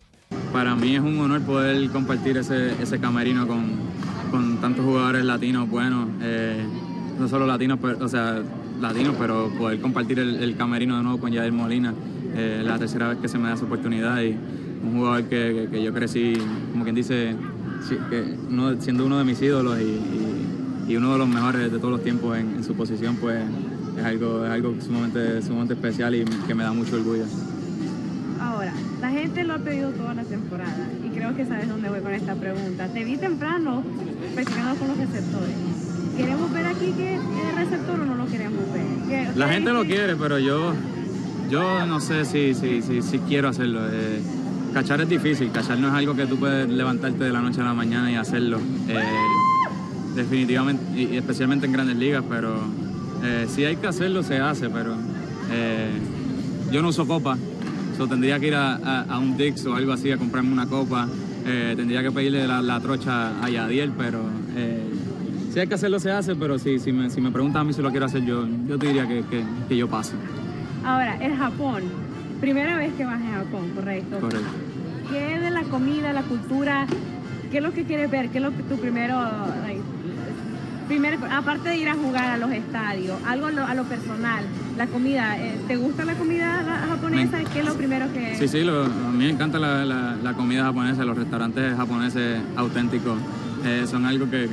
Para 0.51 0.75
mí 0.75 0.95
es 0.95 1.01
un 1.01 1.19
honor 1.19 1.41
poder 1.41 1.89
compartir 1.89 2.37
ese, 2.37 2.71
ese 2.81 2.99
camerino 2.99 3.47
con, 3.47 3.73
con, 4.31 4.59
tantos 4.59 4.83
jugadores 4.85 5.23
latinos 5.23 5.69
buenos, 5.69 6.07
eh, 6.21 6.63
no 7.19 7.27
solo 7.27 7.45
latinos, 7.45 7.77
pero, 7.81 8.03
o 8.03 8.07
sea, 8.07 8.41
latinos, 8.81 9.15
pero 9.19 9.49
poder 9.57 9.79
compartir 9.79 10.19
el, 10.19 10.55
camerino 10.57 10.97
de 10.97 11.03
nuevo 11.03 11.19
con 11.19 11.31
Yadir 11.31 11.51
Molina. 11.51 11.93
Eh, 12.35 12.61
la 12.65 12.77
tercera 12.77 13.09
vez 13.09 13.19
que 13.19 13.29
se 13.29 13.37
me 13.37 13.47
da 13.47 13.55
esa 13.55 13.65
oportunidad 13.65 14.21
y 14.21 14.35
un 14.83 14.97
jugador 14.97 15.23
que, 15.25 15.67
que, 15.71 15.83
yo 15.83 15.93
crecí, 15.93 16.33
como 16.71 16.83
quien 16.83 16.95
dice, 16.95 17.35
que 18.09 18.35
siendo 18.79 19.05
uno 19.05 19.17
de 19.17 19.23
mis 19.23 19.41
ídolos 19.41 19.79
y, 19.79 20.91
y, 20.91 20.95
uno 20.95 21.13
de 21.13 21.17
los 21.17 21.27
mejores 21.27 21.71
de 21.71 21.77
todos 21.77 21.91
los 21.91 22.03
tiempos 22.03 22.37
en, 22.37 22.63
su 22.63 22.75
posición, 22.75 23.15
pues 23.17 23.43
es 23.97 24.03
algo, 24.03 24.45
es 24.45 24.51
algo 24.51 24.75
sumamente, 24.81 25.41
sumamente 25.41 25.73
especial 25.73 26.15
y 26.15 26.25
que 26.25 26.55
me 26.55 26.63
da 26.63 26.73
mucho 26.73 26.95
orgullo. 26.95 27.25
Ahora, 28.39 28.73
la 29.01 29.09
gente 29.09 29.43
lo 29.43 29.53
ha 29.53 29.59
pedido 29.59 29.91
toda 29.91 30.13
la 30.13 30.23
temporada 30.23 30.89
y 31.05 31.09
creo 31.09 31.35
que 31.35 31.45
sabes 31.45 31.67
dónde 31.67 31.89
voy 31.89 32.01
con 32.01 32.13
esta 32.13 32.35
pregunta. 32.35 32.87
Te 32.87 33.03
vi 33.03 33.17
temprano 33.17 33.83
presionando 34.33 34.79
con 34.79 34.87
los 34.89 34.97
receptores. 34.97 35.55
¿Queremos 36.17 36.51
ver 36.53 36.65
aquí 36.65 36.93
que 36.93 37.15
es 37.15 37.55
receptor 37.55 37.99
o 37.99 38.05
no 38.05 38.15
lo 38.15 38.25
queremos 38.27 38.61
ver? 38.71 39.35
La 39.35 39.49
gente 39.49 39.71
lo 39.71 39.83
quiere, 39.83 40.15
pero 40.15 40.39
yo, 40.39 40.73
yo 41.49 41.85
no 41.85 41.99
sé 41.99 42.25
si, 42.25 42.53
si, 42.53 42.81
si, 42.81 43.01
si 43.01 43.19
quiero 43.19 43.49
hacerlo. 43.49 43.81
Eh, 43.91 44.21
cachar 44.75 44.99
es 44.99 45.07
difícil, 45.07 45.53
cachar 45.53 45.79
no 45.79 45.87
es 45.87 45.93
algo 45.93 46.17
que 46.17 46.25
tú 46.25 46.35
puedes 46.35 46.67
levantarte 46.67 47.23
de 47.23 47.31
la 47.31 47.39
noche 47.39 47.61
a 47.61 47.63
la 47.63 47.73
mañana 47.73 48.11
y 48.11 48.15
hacerlo. 48.15 48.59
Eh, 48.89 48.99
definitivamente, 50.15 50.83
y 51.01 51.15
especialmente 51.15 51.65
en 51.65 51.71
grandes 51.71 51.95
ligas, 51.95 52.25
pero 52.27 52.57
eh, 53.23 53.45
si 53.47 53.63
hay 53.63 53.77
que 53.77 53.87
hacerlo, 53.87 54.21
se 54.21 54.37
hace, 54.37 54.69
pero 54.69 54.93
eh, 55.49 55.91
yo 56.73 56.81
no 56.81 56.89
uso 56.89 57.07
copa, 57.07 57.37
so, 57.95 58.05
tendría 58.05 58.37
que 58.37 58.47
ir 58.47 58.55
a, 58.55 59.17
un 59.17 59.37
Dix 59.37 59.65
o 59.65 59.75
algo 59.75 59.93
así 59.93 60.11
a 60.11 60.17
comprarme 60.17 60.51
una 60.51 60.67
copa, 60.67 61.07
tendría 61.45 62.03
que 62.03 62.11
pedirle 62.11 62.45
la, 62.45 62.79
trocha 62.81 63.41
a 63.41 63.49
Yadiel, 63.49 63.93
pero 63.97 64.25
si 65.53 65.59
hay 65.61 65.67
que 65.67 65.75
hacerlo, 65.75 66.01
se 66.01 66.11
hace, 66.11 66.35
pero 66.35 66.59
si, 66.59 66.79
si, 66.79 66.91
me, 66.91 67.09
si 67.09 67.21
me 67.21 67.31
preguntas 67.31 67.61
a 67.61 67.63
mí 67.63 67.71
si 67.71 67.81
lo 67.81 67.91
quiero 67.91 68.07
hacer, 68.07 68.25
yo, 68.25 68.45
yo 68.67 68.77
te 68.77 68.87
diría 68.87 69.07
que, 69.07 69.23
que 69.69 69.77
yo 69.77 69.87
paso. 69.87 70.15
Ahora, 70.83 71.15
el 71.23 71.33
Japón, 71.37 71.83
primera 72.41 72.77
vez 72.77 72.93
que 72.95 73.05
vas 73.05 73.21
a 73.21 73.37
Japón, 73.37 73.71
¿correcto? 73.73 74.19
Correcto. 74.19 74.64
¿Qué 75.65 75.71
de 75.71 75.77
la 75.77 75.79
comida, 75.79 76.13
la 76.13 76.23
cultura, 76.23 76.87
qué 77.51 77.57
es 77.57 77.63
lo 77.63 77.71
que 77.71 77.83
quieres 77.85 78.11
ver? 78.11 78.29
¿Qué 78.29 78.37
es 78.37 78.43
lo 78.43 78.51
que 78.51 78.63
tú 78.63 78.77
primero, 78.77 79.19
primero 80.87 81.17
aparte 81.31 81.69
de 81.69 81.77
ir 81.77 81.89
a 81.89 81.95
jugar 81.95 82.25
a 82.25 82.37
los 82.37 82.51
estadios, 82.51 83.17
algo 83.25 83.47
a 83.47 83.73
lo, 83.73 83.83
personal, 83.85 84.45
la 84.77 84.87
comida, 84.87 85.37
eh, 85.39 85.57
¿te 85.67 85.75
gusta 85.75 86.05
la 86.05 86.13
comida 86.15 86.85
japonesa? 86.87 87.39
¿Qué 87.51 87.59
es 87.59 87.65
lo 87.65 87.73
primero 87.73 88.11
que...? 88.13 88.35
Sí, 88.35 88.47
sí, 88.47 88.67
a 88.67 89.11
mí 89.11 89.17
me 89.17 89.29
encanta 89.29 89.57
la, 89.59 90.33
comida 90.35 90.63
japonesa, 90.65 91.03
los 91.03 91.17
restaurantes 91.17 91.75
japoneses 91.75 92.39
auténticos. 92.55 93.17
Eh, 93.65 93.85
son 93.87 94.05
algo 94.05 94.29
que, 94.29 94.47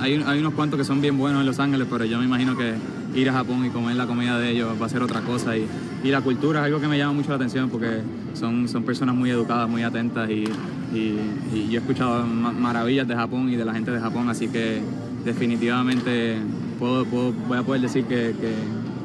hay, 0.00 0.22
hay 0.26 0.40
unos 0.40 0.54
cuantos 0.54 0.78
que 0.78 0.84
son 0.84 1.02
bien 1.02 1.18
buenos 1.18 1.40
en 1.40 1.46
Los 1.46 1.60
Ángeles, 1.60 1.86
pero 1.90 2.06
yo 2.06 2.18
me 2.18 2.24
imagino 2.24 2.56
que 2.56 2.74
ir 3.14 3.28
a 3.28 3.34
Japón 3.34 3.66
y 3.66 3.70
comer 3.70 3.96
la 3.96 4.06
comida 4.06 4.38
de 4.38 4.50
ellos 4.50 4.80
va 4.80 4.86
a 4.86 4.88
ser 4.88 5.02
otra 5.02 5.20
cosa. 5.20 5.56
Y, 5.56 5.68
y 6.04 6.10
la 6.10 6.20
cultura 6.20 6.60
es 6.60 6.66
algo 6.66 6.80
que 6.80 6.88
me 6.88 6.98
llama 6.98 7.12
mucho 7.12 7.30
la 7.30 7.36
atención 7.36 7.70
porque 7.70 8.00
son, 8.34 8.68
son 8.68 8.82
personas 8.82 9.14
muy 9.14 9.30
educadas, 9.30 9.68
muy 9.68 9.82
atentas 9.82 10.28
y, 10.30 10.44
y, 10.92 11.68
yo 11.70 11.78
he 11.78 11.82
escuchado 11.82 12.26
maravillas 12.26 13.06
de 13.08 13.14
Japón 13.14 13.48
y 13.48 13.56
de 13.56 13.64
la 13.64 13.72
gente 13.72 13.90
de 13.90 14.00
Japón, 14.00 14.28
así 14.28 14.48
que 14.48 14.82
definitivamente 15.24 16.36
puedo, 16.78 17.04
voy 17.04 17.58
a 17.58 17.62
poder 17.62 17.82
decir 17.82 18.04
que, 18.04 18.34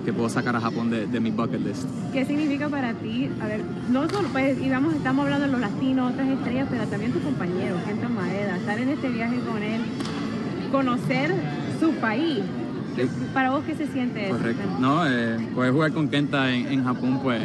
que, 0.03 0.13
puedo 0.13 0.29
sacar 0.29 0.55
a 0.55 0.61
Japón 0.61 0.89
de, 0.89 1.05
de, 1.05 1.19
mi 1.19 1.31
bucket 1.31 1.59
list. 1.59 1.83
¿Qué 2.13 2.23
significa 2.23 2.69
para 2.69 2.93
ti? 2.93 3.29
A 3.41 3.47
ver, 3.47 3.61
no 3.91 4.07
solo, 4.09 4.29
pues, 4.29 4.57
digamos, 4.57 4.95
estamos 4.95 5.25
hablando 5.25 5.47
de 5.47 5.51
los 5.51 5.59
latinos, 5.59 6.13
otras 6.13 6.29
estrellas, 6.29 6.67
pero 6.71 6.87
también 6.87 7.11
tus 7.11 7.21
compañeros, 7.23 7.77
gente 7.85 8.07
Maeda, 8.07 8.55
estar 8.55 8.79
en 8.79 8.87
este 8.87 9.09
viaje 9.09 9.35
con 9.41 9.61
él, 9.61 9.81
conocer 10.71 11.35
su 11.81 11.91
país, 11.95 12.39
¿Para 13.33 13.51
vos 13.51 13.63
qué 13.65 13.75
se 13.75 13.87
siente 13.87 14.29
Correcto. 14.29 14.63
No, 14.79 15.07
eh, 15.07 15.37
poder 15.53 15.71
jugar 15.71 15.91
con 15.93 16.07
Kenta 16.07 16.51
en, 16.51 16.83
Japón 16.83 17.19
pues 17.21 17.41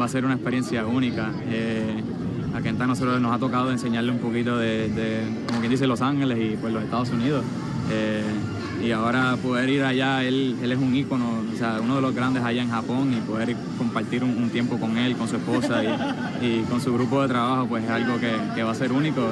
va 0.00 0.04
a 0.04 0.08
ser 0.08 0.24
una 0.24 0.34
experiencia 0.34 0.86
única. 0.86 1.30
Eh, 1.48 2.02
a 2.54 2.60
Kenta 2.60 2.86
nosotros 2.86 3.20
nos 3.20 3.34
ha 3.34 3.38
tocado 3.38 3.70
enseñarle 3.70 4.12
un 4.12 4.18
poquito 4.18 4.56
de, 4.56 5.22
como 5.46 5.60
quien 5.60 5.70
dice, 5.70 5.86
Los 5.86 6.00
Ángeles 6.00 6.38
y 6.38 6.56
pues 6.56 6.72
los 6.72 6.82
Estados 6.82 7.10
Unidos. 7.10 7.44
Eh, 7.90 8.22
y 8.82 8.92
ahora 8.92 9.36
poder 9.42 9.68
ir 9.70 9.82
allá, 9.82 10.22
él, 10.24 10.56
él 10.62 10.72
es 10.72 10.78
un 10.78 10.94
ícono, 10.94 11.42
o 11.52 11.56
sea, 11.56 11.78
uno 11.82 11.96
de 11.96 12.02
los 12.02 12.14
grandes 12.14 12.42
allá 12.42 12.62
en 12.62 12.70
Japón 12.70 13.14
y 13.14 13.20
poder 13.20 13.56
compartir 13.78 14.22
un, 14.22 14.50
tiempo 14.50 14.78
con 14.78 14.98
él, 14.98 15.16
con 15.16 15.26
su 15.26 15.36
esposa 15.36 15.82
y, 16.42 16.62
con 16.68 16.80
su 16.80 16.92
grupo 16.92 17.22
de 17.22 17.28
trabajo, 17.28 17.66
pues 17.66 17.84
es 17.84 17.90
algo 17.90 18.18
que, 18.18 18.62
va 18.62 18.70
a 18.70 18.74
ser 18.74 18.92
único. 18.92 19.22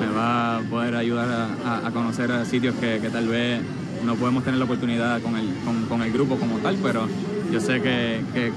Me 0.00 0.12
va 0.12 0.56
a 0.56 0.60
poder 0.62 0.96
ayudar 0.96 1.50
a, 1.64 1.90
conocer 1.92 2.30
sitios 2.46 2.74
que, 2.76 2.98
que 3.00 3.08
tal 3.08 3.28
vez 3.28 3.60
no 4.04 4.14
podemos 4.16 4.44
tener 4.44 4.58
la 4.58 4.64
oportunidad 4.64 5.20
con 5.20 5.36
el, 5.36 5.48
con, 5.88 6.02
el 6.02 6.12
grupo 6.12 6.36
como 6.36 6.58
tal, 6.58 6.76
pero 6.82 7.08
yo 7.52 7.60
sé 7.60 7.80
que, 7.80 8.52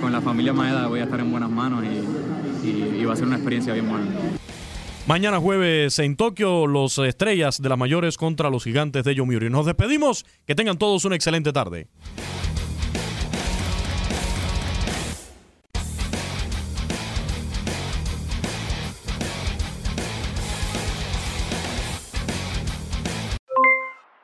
con 0.00 0.12
la 0.12 0.20
familia 0.20 0.52
Maeda 0.52 0.86
voy 0.86 1.00
a 1.00 1.04
estar 1.04 1.20
en 1.20 1.30
buenas 1.30 1.50
manos 1.50 1.84
y, 1.84 3.04
va 3.04 3.12
a 3.12 3.16
ser 3.16 3.26
una 3.26 3.36
experiencia 3.36 3.74
bien 3.74 3.88
buena. 3.88 4.06
Mañana 5.06 5.38
jueves 5.38 5.98
en 5.98 6.16
Tokio, 6.16 6.66
los 6.66 6.96
estrellas 6.96 7.60
de 7.60 7.68
las 7.68 7.76
mayores 7.76 8.16
contra 8.16 8.48
los 8.48 8.64
gigantes 8.64 9.04
de 9.04 9.14
Yomiuri. 9.14 9.50
Nos 9.50 9.66
despedimos, 9.66 10.24
que 10.46 10.54
tengan 10.54 10.78
todos 10.78 11.04
una 11.04 11.16
excelente 11.16 11.52
tarde. 11.52 11.88